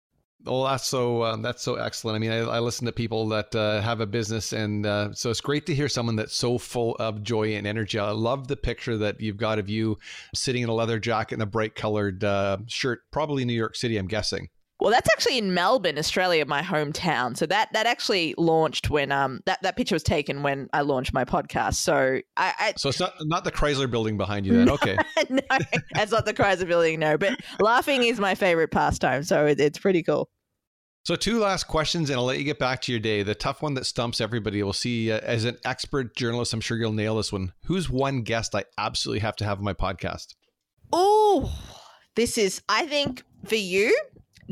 Well, 0.47 0.63
that's 0.63 0.87
so 0.87 1.25
um, 1.25 1.43
that's 1.43 1.63
so 1.63 1.75
excellent. 1.75 2.15
I 2.15 2.19
mean, 2.21 2.31
I, 2.31 2.39
I 2.39 2.61
listen 2.61 2.87
to 2.87 2.93
people 2.93 3.29
that 3.29 3.53
uh, 3.55 3.81
have 3.81 4.01
a 4.01 4.07
business, 4.07 4.53
and 4.53 4.87
uh, 4.87 5.13
so 5.13 5.29
it's 5.29 5.41
great 5.41 5.67
to 5.67 5.75
hear 5.75 5.89
someone 5.89 6.15
that's 6.15 6.37
so 6.37 6.57
full 6.57 6.95
of 7.01 7.25
joy 7.25 7.57
and 7.57 7.67
energy. 7.67 7.99
I 7.99 8.11
love 8.11 8.47
the 8.47 8.57
picture 8.57 8.97
that 8.99 9.21
you've 9.21 9.39
got 9.39 9.59
of 9.59 9.69
you 9.69 9.99
sitting 10.35 10.63
in 10.63 10.69
a 10.69 10.75
leather 10.75 11.01
jacket 11.01 11.35
and 11.35 11.43
a 11.43 11.47
bright 11.47 11.75
colored 11.75 12.23
uh, 12.23 12.59
shirt, 12.69 13.01
probably 13.11 13.45
New 13.45 13.55
York 13.55 13.75
City, 13.75 13.97
I'm 13.97 14.07
guessing. 14.07 14.49
Well, 14.79 14.91
that's 14.91 15.09
actually 15.11 15.39
in 15.39 15.55
Melbourne, 15.55 15.99
Australia, 15.99 16.45
my 16.45 16.61
hometown. 16.61 17.37
So 17.37 17.47
that 17.47 17.73
that 17.73 17.87
actually 17.87 18.35
launched 18.37 18.91
when 18.91 19.11
um 19.11 19.41
that, 19.47 19.63
that 19.63 19.77
picture 19.77 19.95
was 19.95 20.03
taken 20.03 20.43
when 20.43 20.69
I 20.73 20.83
launched 20.83 21.15
my 21.15 21.25
podcast. 21.25 21.77
So 21.77 22.21
I, 22.37 22.55
I 22.59 22.75
so 22.77 22.91
it's 22.91 23.01
not 23.01 23.15
not 23.21 23.45
the 23.45 23.53
Chrysler 23.53 23.91
Building 23.91 24.19
behind 24.19 24.45
you 24.45 24.53
then. 24.53 24.67
No, 24.67 24.75
okay, 24.75 24.97
no, 25.31 25.41
that's 25.95 26.13
not 26.13 26.27
the 26.27 26.35
Chrysler 26.35 26.67
Building. 26.67 27.01
No, 27.01 27.17
but 27.17 27.39
laughing 27.61 28.05
is 28.05 28.21
my 28.21 28.35
favorite 28.35 28.71
pastime, 28.71 29.23
so 29.23 29.47
it, 29.47 29.61
it's 29.61 29.79
pretty 29.79 30.03
cool. 30.03 30.29
So 31.07 31.15
two 31.15 31.39
last 31.39 31.69
questions, 31.69 32.11
and 32.11 32.19
I'll 32.19 32.25
let 32.25 32.39
you 32.39 32.45
get 32.45 32.59
back 32.59 32.83
to 32.83 32.93
your 32.93 33.01
day. 33.01 33.23
The 33.23 33.37
tough 33.37 33.63
one 33.63 33.75
that 33.75 33.87
stumps 33.87 34.21
everybody. 34.21 34.61
We'll 34.61 34.73
see. 34.73 35.13
Uh, 35.13 35.21
as 35.23 35.45
an 35.45 35.57
expert 35.65 36.17
journalist, 36.17 36.53
I'm 36.53 36.61
sure 36.61 36.77
you'll 36.77 36.91
nail 36.91 37.17
this 37.17 37.33
one. 37.33 37.53
Who's 37.67 37.89
one 37.89 38.23
guest 38.23 38.57
I 38.57 38.65
absolutely 38.77 39.21
have 39.21 39.37
to 39.37 39.45
have 39.45 39.59
on 39.59 39.65
my 39.65 39.73
podcast? 39.73 40.35
Oh, 40.93 41.57
this 42.17 42.37
is. 42.37 42.61
I 42.69 42.87
think 42.87 43.23
for 43.45 43.55
you, 43.55 43.97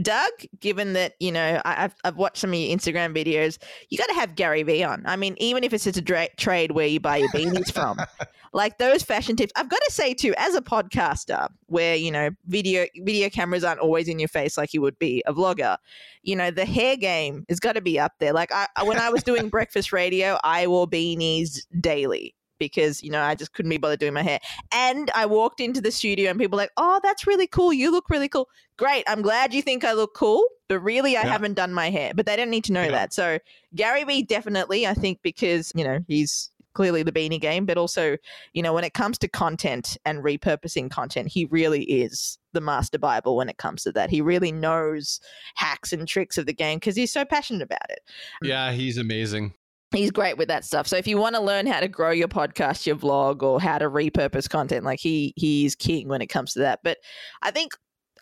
Doug, 0.03 0.33
given 0.61 0.93
that, 0.95 1.15
you 1.21 1.31
know, 1.31 1.61
I, 1.65 1.75
have 1.75 1.95
I've 2.05 2.17
watched 2.17 2.39
some 2.39 2.51
of 2.51 2.57
your 2.59 2.77
Instagram 2.77 3.15
videos, 3.17 3.59
you 3.91 3.99
got 3.99 4.09
to 4.09 4.15
have 4.15 4.35
Gary 4.35 4.63
Vee 4.63 4.83
on. 4.83 5.03
I 5.07 5.17
mean, 5.17 5.37
even 5.39 5.65
if 5.65 5.73
it's 5.73 5.85
just 5.85 5.97
a 5.97 6.03
dra- 6.03 6.35
trade 6.37 6.73
where 6.73 6.87
you 6.87 7.01
buy 7.01 7.19
your 7.19 7.29
beanies 7.29 7.73
from, 7.73 7.99
like 8.53 8.79
those 8.79 9.03
fashion 9.03 9.37
tips. 9.37 9.53
I've 9.57 9.69
got 9.69 9.81
to 9.87 9.93
say 9.93 10.15
too, 10.15 10.35
as 10.37 10.55
a 10.55 10.61
podcaster, 10.61 11.49
where, 11.67 11.95
you 11.95 12.11
know, 12.11 12.31
video 12.47 12.87
video 12.97 13.29
cameras 13.29 13.65
aren't 13.65 13.81
always 13.81 14.09
in 14.09 14.19
your 14.19 14.29
face 14.29 14.57
like 14.57 14.75
you 14.75 14.81
would 14.81 14.99
be 14.99 15.23
a 15.27 15.35
vlogger, 15.35 15.77
you 16.23 16.37
know, 16.37 16.51
the 16.51 16.65
hair 16.65 16.97
game 16.97 17.45
has 17.49 17.61
got 17.61 17.75
to 17.75 17.81
be 17.81 17.99
up 17.99 18.13
there. 18.19 18.33
Like 18.33 18.53
I, 18.53 18.67
when 18.85 18.99
I 18.99 19.11
was 19.11 19.23
doing 19.23 19.49
breakfast 19.51 19.93
radio, 19.93 20.39
I 20.43 20.67
wore 20.67 20.87
beanies 20.89 21.67
daily 21.81 22.35
because 22.67 23.03
you 23.03 23.11
know 23.11 23.23
I 23.23 23.35
just 23.35 23.53
couldn't 23.53 23.71
be 23.71 23.79
bothered 23.79 24.01
doing 24.01 24.15
my 24.15 24.23
hair. 24.23 24.41
And 24.73 25.11
I 25.15 25.27
walked 25.27 25.61
into 25.61 25.81
the 25.81 25.91
studio 25.91 26.31
and 26.31 26.39
people 26.39 26.57
were 26.57 26.63
like, 26.63 26.73
"Oh, 26.77 27.01
that's 27.03 27.27
really 27.27 27.47
cool. 27.47 27.73
You 27.73 27.91
look 27.91 28.11
really 28.11 28.29
cool. 28.29 28.49
Great. 28.77 29.05
I'm 29.07 29.23
glad 29.23 29.55
you 29.55 29.63
think 29.63 29.85
I 29.85 29.93
look 29.93 30.15
cool, 30.15 30.47
but 30.69 30.81
really 30.81 31.17
I 31.17 31.23
yeah. 31.23 31.29
haven't 31.29 31.55
done 31.55 31.73
my 31.73 31.91
hair." 31.91 32.13
But 32.15 32.27
they 32.27 32.37
don't 32.37 32.51
need 32.51 32.65
to 32.65 32.73
know 32.73 32.85
yeah. 32.85 32.91
that. 32.91 33.13
So 33.13 33.39
Gary 33.75 34.05
Vee 34.05 34.23
definitely, 34.23 34.87
I 34.87 34.95
think, 34.95 35.21
because 35.23 35.73
you 35.75 35.85
know 35.85 36.01
he's 36.09 36.51
clearly 36.75 37.05
the 37.05 37.13
beanie 37.13 37.41
game, 37.41 37.67
but 37.67 37.79
also 37.79 38.17
you 38.53 38.63
know 38.63 38.73
when 38.73 38.85
it 38.85 38.95
comes 38.95 39.19
to 39.19 39.29
content 39.29 39.97
and 40.05 40.23
repurposing 40.23 40.91
content, 40.91 41.29
he 41.29 41.47
really 41.47 41.85
is 41.85 42.39
the 42.53 42.61
master 42.61 42.99
bible 42.99 43.37
when 43.37 43.49
it 43.49 43.59
comes 43.59 43.83
to 43.83 43.93
that. 43.93 44.11
He 44.11 44.21
really 44.21 44.53
knows 44.53 45.21
hacks 45.57 45.93
and 45.93 46.07
tricks 46.07 46.39
of 46.39 46.47
the 46.47 46.53
game 46.53 46.79
because 46.79 46.97
he's 46.97 47.13
so 47.13 47.25
passionate 47.25 47.63
about 47.63 47.91
it. 47.91 48.01
Yeah, 48.43 48.73
he's 48.73 48.99
amazing 48.99 49.55
he's 49.95 50.11
great 50.11 50.37
with 50.37 50.49
that 50.49 50.65
stuff. 50.65 50.87
So 50.87 50.97
if 50.97 51.07
you 51.07 51.19
want 51.19 51.35
to 51.35 51.41
learn 51.41 51.67
how 51.67 51.81
to 51.81 51.89
grow 51.89 52.11
your 52.11 52.29
podcast, 52.29 52.87
your 52.87 52.97
vlog, 52.97 53.43
or 53.43 53.61
how 53.61 53.79
to 53.79 53.89
repurpose 53.89 54.49
content, 54.49 54.85
like 54.85 55.01
he 55.01 55.33
he's 55.37 55.75
king 55.75 56.09
when 56.09 56.23
it 56.23 56.27
comes 56.27 56.53
to 56.55 56.61
that. 56.61 56.81
But 56.83 56.99
I 57.43 57.51
think 57.51 57.73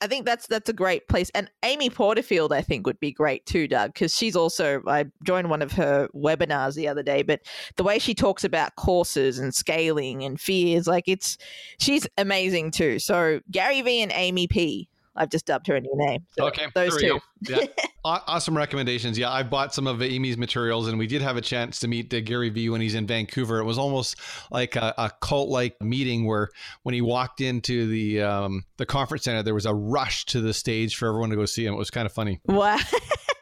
I 0.02 0.08
think 0.08 0.26
that's 0.26 0.48
that's 0.48 0.68
a 0.68 0.72
great 0.72 1.06
place. 1.06 1.30
And 1.32 1.48
Amy 1.64 1.88
Porterfield, 1.88 2.52
I 2.52 2.60
think, 2.60 2.86
would 2.86 2.98
be 2.98 3.12
great 3.12 3.46
too, 3.46 3.68
Doug, 3.68 3.94
because 3.94 4.16
she's 4.16 4.34
also 4.34 4.82
I 4.86 5.06
joined 5.24 5.48
one 5.48 5.62
of 5.62 5.70
her 5.72 6.08
webinars 6.14 6.74
the 6.74 6.88
other 6.88 7.04
day, 7.04 7.22
but 7.22 7.40
the 7.76 7.84
way 7.84 8.00
she 8.00 8.12
talks 8.12 8.42
about 8.42 8.74
courses 8.74 9.38
and 9.38 9.54
scaling 9.54 10.24
and 10.24 10.40
fears, 10.40 10.88
like 10.88 11.04
it's 11.06 11.38
she's 11.78 12.06
amazing 12.18 12.72
too. 12.72 12.98
So 12.98 13.40
Gary 13.50 13.80
V 13.82 14.02
and 14.02 14.12
Amy 14.12 14.48
P. 14.48 14.88
I've 15.14 15.30
just 15.30 15.46
dubbed 15.46 15.66
her 15.66 15.76
a 15.76 15.80
new 15.80 15.92
name. 15.94 16.26
So 16.36 16.46
okay, 16.46 16.66
those 16.74 16.96
two. 17.00 17.20
Yeah. 17.48 17.66
awesome 18.04 18.56
recommendations. 18.56 19.18
Yeah, 19.18 19.30
I 19.30 19.42
bought 19.42 19.74
some 19.74 19.86
of 19.86 20.02
Amy's 20.02 20.36
materials, 20.36 20.88
and 20.88 20.98
we 20.98 21.06
did 21.06 21.22
have 21.22 21.36
a 21.36 21.40
chance 21.40 21.80
to 21.80 21.88
meet 21.88 22.08
Gary 22.24 22.50
Vee 22.50 22.68
when 22.68 22.80
he's 22.80 22.94
in 22.94 23.06
Vancouver. 23.06 23.58
It 23.58 23.64
was 23.64 23.78
almost 23.78 24.16
like 24.50 24.76
a, 24.76 24.94
a 24.98 25.10
cult-like 25.20 25.80
meeting 25.80 26.26
where 26.26 26.48
when 26.82 26.94
he 26.94 27.00
walked 27.00 27.40
into 27.40 27.86
the 27.86 28.22
um, 28.22 28.64
the 28.76 28.86
conference 28.86 29.24
center, 29.24 29.42
there 29.42 29.54
was 29.54 29.66
a 29.66 29.74
rush 29.74 30.24
to 30.26 30.40
the 30.40 30.52
stage 30.52 30.96
for 30.96 31.08
everyone 31.08 31.30
to 31.30 31.36
go 31.36 31.46
see 31.46 31.64
him. 31.64 31.74
It 31.74 31.78
was 31.78 31.90
kind 31.90 32.06
of 32.06 32.12
funny. 32.12 32.40
Wow. 32.46 32.78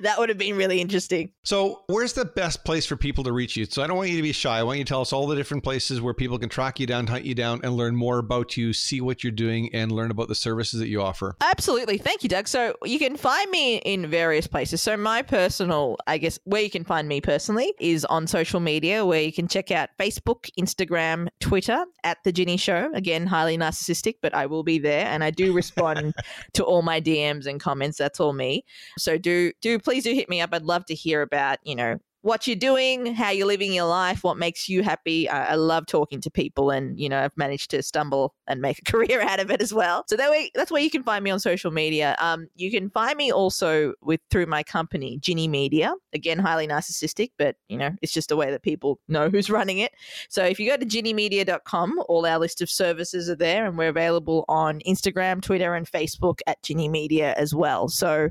that 0.01 0.19
would 0.19 0.29
have 0.29 0.39
been 0.39 0.57
really 0.57 0.81
interesting. 0.81 1.31
So, 1.45 1.83
where's 1.87 2.13
the 2.13 2.25
best 2.25 2.65
place 2.65 2.87
for 2.87 2.97
people 2.97 3.25
to 3.25 3.33
reach 3.33 3.57
you? 3.57 3.65
So, 3.67 3.83
I 3.83 3.87
don't 3.87 3.97
want 3.97 4.11
you 4.11 4.17
to 4.17 4.23
be 4.23 4.33
shy. 4.33 4.59
I 4.59 4.63
want 4.63 4.79
you 4.79 4.85
to 4.85 4.89
tell 4.89 5.01
us 5.01 5.13
all 5.13 5.27
the 5.27 5.37
different 5.37 5.63
places 5.63 6.01
where 6.01 6.15
people 6.15 6.39
can 6.39 6.49
track 6.49 6.81
you 6.81 6.87
down, 6.87 7.07
hunt 7.07 7.25
you 7.25 7.35
down, 7.35 7.61
and 7.63 7.75
learn 7.75 7.95
more 7.95 8.19
about 8.19 8.57
you, 8.57 8.73
see 8.73 9.01
what 9.01 9.23
you're 9.23 9.31
doing, 9.31 9.73
and 9.75 9.93
learn 9.93 10.11
about 10.11 10.29
the 10.29 10.35
services 10.35 10.81
that 10.81 10.89
you 10.89 11.03
offer. 11.03 11.37
Absolutely. 11.41 11.99
Thank 11.99 12.23
you, 12.23 12.29
Doug. 12.29 12.49
So, 12.49 12.75
you 12.85 12.99
can 12.99 13.17
find 13.17 13.51
me 13.51 13.77
in 13.93 14.09
various 14.09 14.47
places. 14.47 14.81
So, 14.81 14.97
my 14.97 15.23
personal, 15.23 15.97
I 16.07 16.19
guess, 16.19 16.39
where 16.45 16.63
you 16.63 16.71
can 16.71 16.85
find 16.85 17.09
me 17.09 17.21
personally 17.21 17.75
is 17.81 18.05
on 18.05 18.27
social 18.27 18.61
media, 18.61 19.05
where 19.05 19.21
you 19.21 19.33
can 19.33 19.49
check 19.49 19.71
out 19.71 19.91
Facebook, 19.99 20.51
Instagram, 20.59 21.29
Twitter 21.41 21.85
at 22.05 22.19
The 22.25 22.33
Ginni 22.33 22.59
Show. 22.59 22.91
Again, 22.95 23.27
highly 23.27 23.59
narcissistic, 23.59 24.17
but 24.23 24.35
I 24.35 24.47
will 24.47 24.63
be 24.63 24.79
there 24.79 25.07
and 25.07 25.25
I 25.25 25.31
do 25.31 25.53
respond 25.53 26.15
to 26.55 26.65
all 26.65 26.83
my 26.83 27.01
DMs 27.01 27.47
and 27.47 27.61
comments. 27.61 27.99
That's 27.99 28.21
all 28.21 28.33
me. 28.33 28.65
So, 28.99 29.19
do, 29.19 29.53
do 29.61 29.79
please 29.79 30.05
do 30.05 30.15
hit 30.15 30.29
me 30.29 30.41
up. 30.41 30.51
I'd 30.53 30.63
love 30.63 30.85
to 30.87 30.95
hear 30.95 31.23
about, 31.23 31.59
you 31.65 31.75
know, 31.75 31.99
what 32.23 32.47
you're 32.47 32.57
doing, 32.57 33.15
how 33.15 33.31
you're 33.31 33.47
living 33.47 33.73
your 33.73 33.87
life, 33.87 34.23
what 34.23 34.37
makes 34.37 34.69
you 34.69 34.83
happy. 34.83 35.29
I, 35.29 35.53
I, 35.53 35.55
love 35.55 35.87
talking 35.87 36.21
to 36.21 36.31
people, 36.31 36.71
and 36.71 36.99
you 37.01 37.09
know, 37.09 37.19
I've 37.19 37.37
managed 37.37 37.71
to 37.71 37.83
stumble 37.83 38.35
and 38.47 38.61
make 38.61 38.79
a 38.79 38.83
career 38.91 39.23
out 39.23 39.41
of 39.41 39.51
it 39.51 39.63
as 39.63 39.73
well. 39.73 40.05
So 40.09 40.17
that 40.17 40.31
way, 40.31 40.51
that's 40.55 40.71
where 40.71 40.83
you 40.83 40.91
can 40.91 41.03
find 41.03 41.25
me 41.25 41.31
on 41.31 41.41
social 41.41 41.71
media. 41.71 42.17
Um, 42.19 42.49
you 42.57 42.71
can 42.71 42.91
find 42.91 43.17
me 43.17 43.33
also 43.33 43.95
with 44.03 44.21
through 44.31 44.47
my 44.47 44.63
company, 44.63 45.19
Ginni 45.21 45.49
Media. 45.49 45.95
Again, 46.13 46.39
highly 46.39 46.69
narcissistic, 46.69 47.31
but 47.39 47.57
you 47.69 47.79
know, 47.79 47.91
it's 48.03 48.13
just 48.13 48.31
a 48.31 48.37
way 48.37 48.51
that 48.51 48.63
people 48.63 49.01
know 49.09 49.31
who's 49.31 49.49
running 49.61 49.79
it. 49.79 49.93
So 50.29 50.45
if 50.45 50.61
you 50.61 50.69
go 50.69 50.77
to 50.77 50.87
ginnimedia.com, 50.87 52.03
all 52.09 52.27
our 52.27 52.39
list 52.39 52.61
of 52.61 52.69
services 52.69 53.31
are 53.31 53.37
there, 53.37 53.65
and 53.65 53.79
we're 53.79 53.89
available 53.89 54.45
on 54.49 54.81
Instagram, 54.81 55.41
Twitter, 55.41 55.75
and 55.75 55.91
Facebook 55.91 56.41
at 56.47 56.63
Ginni 56.63 56.91
Media 56.91 57.35
as 57.39 57.55
well. 57.55 57.89
So 57.89 58.29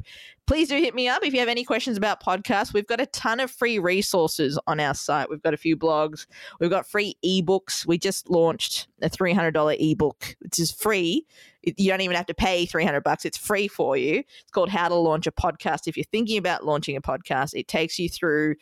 please 0.49 0.67
do 0.67 0.77
hit 0.77 0.95
me 0.95 1.07
up 1.07 1.23
if 1.23 1.31
you 1.31 1.39
have 1.39 1.47
any 1.47 1.63
questions 1.63 1.95
about 1.95 2.23
podcasts. 2.23 2.73
We've 2.73 2.87
got 2.87 2.99
a 2.99 3.05
ton 3.05 3.39
of 3.39 3.51
free 3.51 3.77
resources 3.77 4.57
on 4.65 4.79
our 4.79 4.95
site. 4.95 5.29
We've 5.29 5.43
got 5.43 5.53
a 5.53 5.57
few 5.57 5.77
blogs, 5.77 6.25
we've 6.59 6.71
got 6.71 6.89
free 6.89 7.15
ebooks. 7.23 7.85
We 7.85 7.99
just 7.99 8.31
launched 8.31 8.87
a 9.03 9.11
$300 9.11 9.77
ebook, 9.79 10.35
which 10.39 10.57
is 10.57 10.71
free. 10.71 11.27
You 11.61 11.91
don't 11.91 12.01
even 12.01 12.15
have 12.15 12.25
to 12.25 12.33
pay 12.33 12.65
300 12.65 13.03
bucks. 13.03 13.25
It's 13.25 13.37
free 13.37 13.67
for 13.67 13.95
you. 13.95 14.23
It's 14.41 14.51
called 14.51 14.69
How 14.69 14.87
to 14.87 14.95
Launch 14.95 15.27
a 15.27 15.31
Podcast. 15.31 15.81
If 15.85 15.95
you're 15.95 16.03
thinking 16.11 16.39
about 16.39 16.65
launching 16.65 16.95
a 16.95 17.01
podcast, 17.01 17.53
it 17.53 17.67
takes 17.67 17.99
you 17.99 18.09
through 18.09 18.55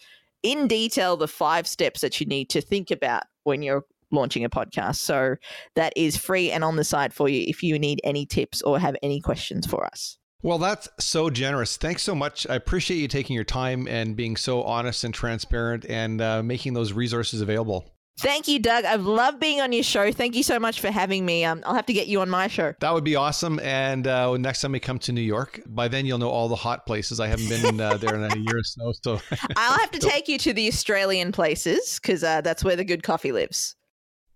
in 0.43 0.67
detail 0.67 1.15
the 1.15 1.25
five 1.29 1.65
steps 1.65 2.01
that 2.01 2.19
you 2.19 2.25
need 2.25 2.49
to 2.49 2.59
think 2.59 2.91
about 2.91 3.23
when 3.45 3.61
you're 3.61 3.85
launching 4.11 4.43
a 4.43 4.49
podcast. 4.49 4.97
So 4.97 5.38
that 5.75 5.93
is 5.95 6.17
free 6.17 6.51
and 6.51 6.65
on 6.65 6.75
the 6.75 6.83
site 6.83 7.13
for 7.13 7.29
you 7.29 7.45
if 7.47 7.63
you 7.63 7.79
need 7.79 8.01
any 8.03 8.25
tips 8.25 8.61
or 8.61 8.77
have 8.77 8.97
any 9.01 9.21
questions 9.21 9.65
for 9.65 9.85
us. 9.85 10.17
Well, 10.43 10.59
that's 10.59 10.88
so 10.99 11.29
generous. 11.29 11.77
Thanks 11.77 12.03
so 12.03 12.13
much. 12.13 12.45
I 12.47 12.55
appreciate 12.55 12.97
you 12.97 13.07
taking 13.07 13.35
your 13.35 13.43
time 13.43 13.88
and 13.88 14.15
being 14.15 14.35
so 14.35 14.63
honest 14.63 15.03
and 15.03 15.13
transparent 15.13 15.85
and 15.89 16.21
uh, 16.21 16.43
making 16.43 16.73
those 16.73 16.93
resources 16.93 17.41
available. 17.41 17.91
Thank 18.19 18.47
you, 18.47 18.57
Doug. 18.57 18.83
I've 18.83 19.05
loved 19.05 19.39
being 19.39 19.61
on 19.61 19.71
your 19.71 19.83
show. 19.83 20.11
Thank 20.11 20.35
you 20.35 20.41
so 20.41 20.59
much 20.59 20.81
for 20.81 20.89
having 20.89 21.23
me. 21.23 21.45
Um, 21.45 21.61
I'll 21.65 21.75
have 21.75 21.85
to 21.85 21.93
get 21.93 22.07
you 22.07 22.21
on 22.21 22.29
my 22.29 22.47
show. 22.47 22.73
That 22.79 22.93
would 22.93 23.03
be 23.03 23.15
awesome. 23.15 23.59
And 23.59 24.07
uh, 24.07 24.38
next 24.38 24.61
time 24.61 24.71
we 24.71 24.79
come 24.79 24.97
to 24.99 25.11
New 25.11 25.21
York, 25.21 25.61
by 25.67 25.88
then 25.88 26.07
you'll 26.07 26.17
know 26.17 26.29
all 26.29 26.47
the 26.47 26.55
hot 26.55 26.88
places. 26.88 27.19
I 27.19 27.27
haven't 27.27 27.49
been 27.49 27.79
uh, 27.79 27.97
there 27.97 28.15
in 28.15 28.23
a 28.23 28.35
year 28.35 28.57
or 28.57 28.63
so. 28.63 28.91
So 29.03 29.21
I'll 29.55 29.79
have 29.79 29.91
to 29.91 29.99
take 29.99 30.27
you 30.27 30.39
to 30.39 30.53
the 30.53 30.67
Australian 30.67 31.31
places 31.31 31.99
because 32.01 32.23
uh, 32.23 32.41
that's 32.41 32.63
where 32.63 32.75
the 32.75 32.85
good 32.85 33.03
coffee 33.03 33.31
lives. 33.31 33.75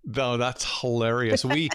No, 0.04 0.38
that's 0.38 0.82
hilarious. 0.82 1.46
We 1.46 1.70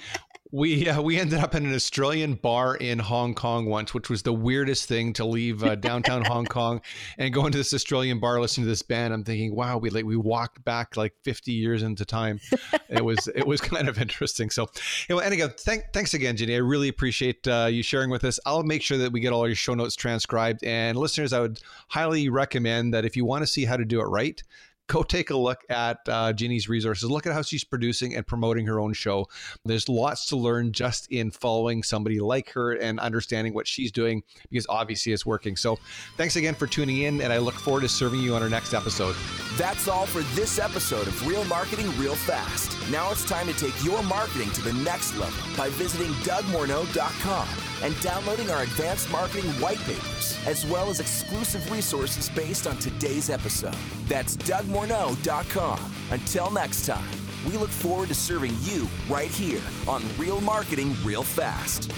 we 0.53 0.89
uh, 0.89 1.01
we 1.01 1.19
ended 1.19 1.41
up 1.41 1.55
in 1.55 1.67
an 1.67 1.75
Australian 1.75 2.35
bar 2.35 2.77
in 2.77 2.99
Hong 2.99 3.35
Kong 3.35 3.67
once, 3.67 3.93
which 3.93 4.09
was 4.09 4.23
the 4.23 4.33
weirdest 4.33 4.89
thing 4.89 5.13
to 5.15 5.25
leave 5.25 5.65
uh, 5.65 5.75
downtown 5.75 6.25
Hong 6.25 6.47
Kong 6.47 6.81
and 7.19 7.33
go 7.33 7.47
into 7.47 7.59
this 7.59 7.75
Australian 7.75 8.21
bar, 8.21 8.41
listening 8.41 8.65
to 8.65 8.69
this 8.69 8.83
band. 8.83 9.13
I'm 9.13 9.25
thinking, 9.25 9.55
wow, 9.55 9.79
we 9.79 9.91
like 9.91 10.05
we 10.05 10.17
walked 10.17 10.65
back 10.65 10.97
like 10.97 11.15
50 11.23 11.53
years 11.53 11.83
into 11.83 12.05
time. 12.05 12.41
It 12.89 13.05
was 13.05 13.29
it 13.29 13.47
was 13.47 13.61
kind 13.61 13.89
of 13.89 14.01
interesting. 14.01 14.51
So, 14.51 14.69
anyway, 15.09 15.25
and 15.25 15.35
again, 15.35 15.51
thank, 15.59 15.85
thanks 15.93 16.15
again, 16.15 16.37
Jenny. 16.37 16.55
I 16.55 16.59
really 16.59 16.89
appreciate 16.89 17.47
uh, 17.49 17.69
you 17.71 17.83
sharing 17.83 18.11
with 18.11 18.25
us. 18.25 18.39
I'll 18.47 18.63
make 18.63 18.83
sure 18.83 18.99
that 18.99 19.13
we 19.13 19.21
get 19.21 19.33
all 19.33 19.47
your 19.47 19.57
show 19.57 19.75
notes 19.75 19.97
transcribed. 19.97 20.63
And 20.65 20.97
listeners, 20.97 21.33
I 21.33 21.41
would 21.41 21.61
highly 21.89 22.29
recommend 22.29 22.95
that 22.95 23.05
if 23.05 23.17
you 23.17 23.25
want 23.25 23.43
to 23.43 23.47
see 23.47 23.65
how 23.65 23.77
to 23.77 23.85
do 23.85 24.01
it 24.01 24.05
right, 24.05 24.43
go 24.87 25.03
take 25.03 25.31
a 25.31 25.37
look 25.37 25.65
at 25.69 25.99
uh, 26.09 26.33
Jeannie's 26.33 26.69
resources. 26.69 27.11
Look 27.11 27.27
at 27.27 27.33
how 27.33 27.43
she's 27.43 27.65
producing 27.65 28.15
and 28.15 28.27
promoting 28.27 28.67
her 28.67 28.81
own 28.81 28.93
show. 28.93 29.29
There's 29.65 29.89
lots 29.89 30.27
to 30.27 30.37
learn 30.37 30.73
just 30.73 31.11
in 31.11 31.31
following 31.31 31.83
somebody 31.83 32.21
like 32.21 32.51
her 32.51 32.73
and 32.73 33.01
understanding 33.01 33.55
what 33.55 33.67
she's 33.67 33.93
doing 33.93 34.23
because 34.51 34.67
obviously 34.69 35.13
it's 35.13 35.27
working. 35.27 35.57
So 35.57 35.79
thanks 36.17 36.37
again 36.37 36.55
for 36.55 36.67
tuning 36.67 37.03
in, 37.03 37.21
and 37.21 37.33
I 37.33 37.39
look 37.39 37.55
forward 37.55 37.83
to 37.83 37.89
serving 37.89 38.21
you 38.21 38.35
on 38.35 38.43
our 38.43 38.51
next 38.51 38.75
episode. 38.75 39.17
That's 39.57 39.89
all 39.89 40.07
for 40.07 40.23
this 40.35 40.59
episode 40.59 41.09
of 41.09 41.27
Real 41.27 41.45
Marketing 41.45 41.87
Real 41.99 42.15
Fast. 42.15 42.77
Now 42.91 43.11
it's 43.11 43.25
time 43.25 43.47
to 43.47 43.55
take 43.55 43.85
your 43.85 44.03
marketing 44.05 44.51
to 44.53 44.63
the 44.63 44.73
next 44.73 45.17
level 45.17 45.39
by 45.57 45.71
visiting 45.71 46.13
DougMorneau.com 46.25 47.66
and 47.83 47.99
downloading 48.01 48.51
our 48.51 48.63
advanced 48.63 49.11
marketing 49.11 49.51
white 49.61 49.79
papers, 49.81 50.39
as 50.47 50.65
well 50.67 50.91
as 50.91 51.01
exclusive 51.01 51.71
resources 51.71 52.29
based 52.31 52.67
on 52.67 52.77
today's 52.79 53.31
episode. 53.31 53.77
That's 54.09 54.37
DougMorneau.com. 54.37 55.81
Until 56.11 56.51
next 56.51 56.87
time, 56.87 57.09
we 57.47 57.57
look 57.57 57.71
forward 57.71 58.09
to 58.09 58.15
serving 58.15 58.55
you 58.63 58.89
right 59.09 59.31
here 59.31 59.63
on 59.87 60.03
Real 60.19 60.41
Marketing 60.41 60.95
Real 61.05 61.23
Fast. 61.23 61.93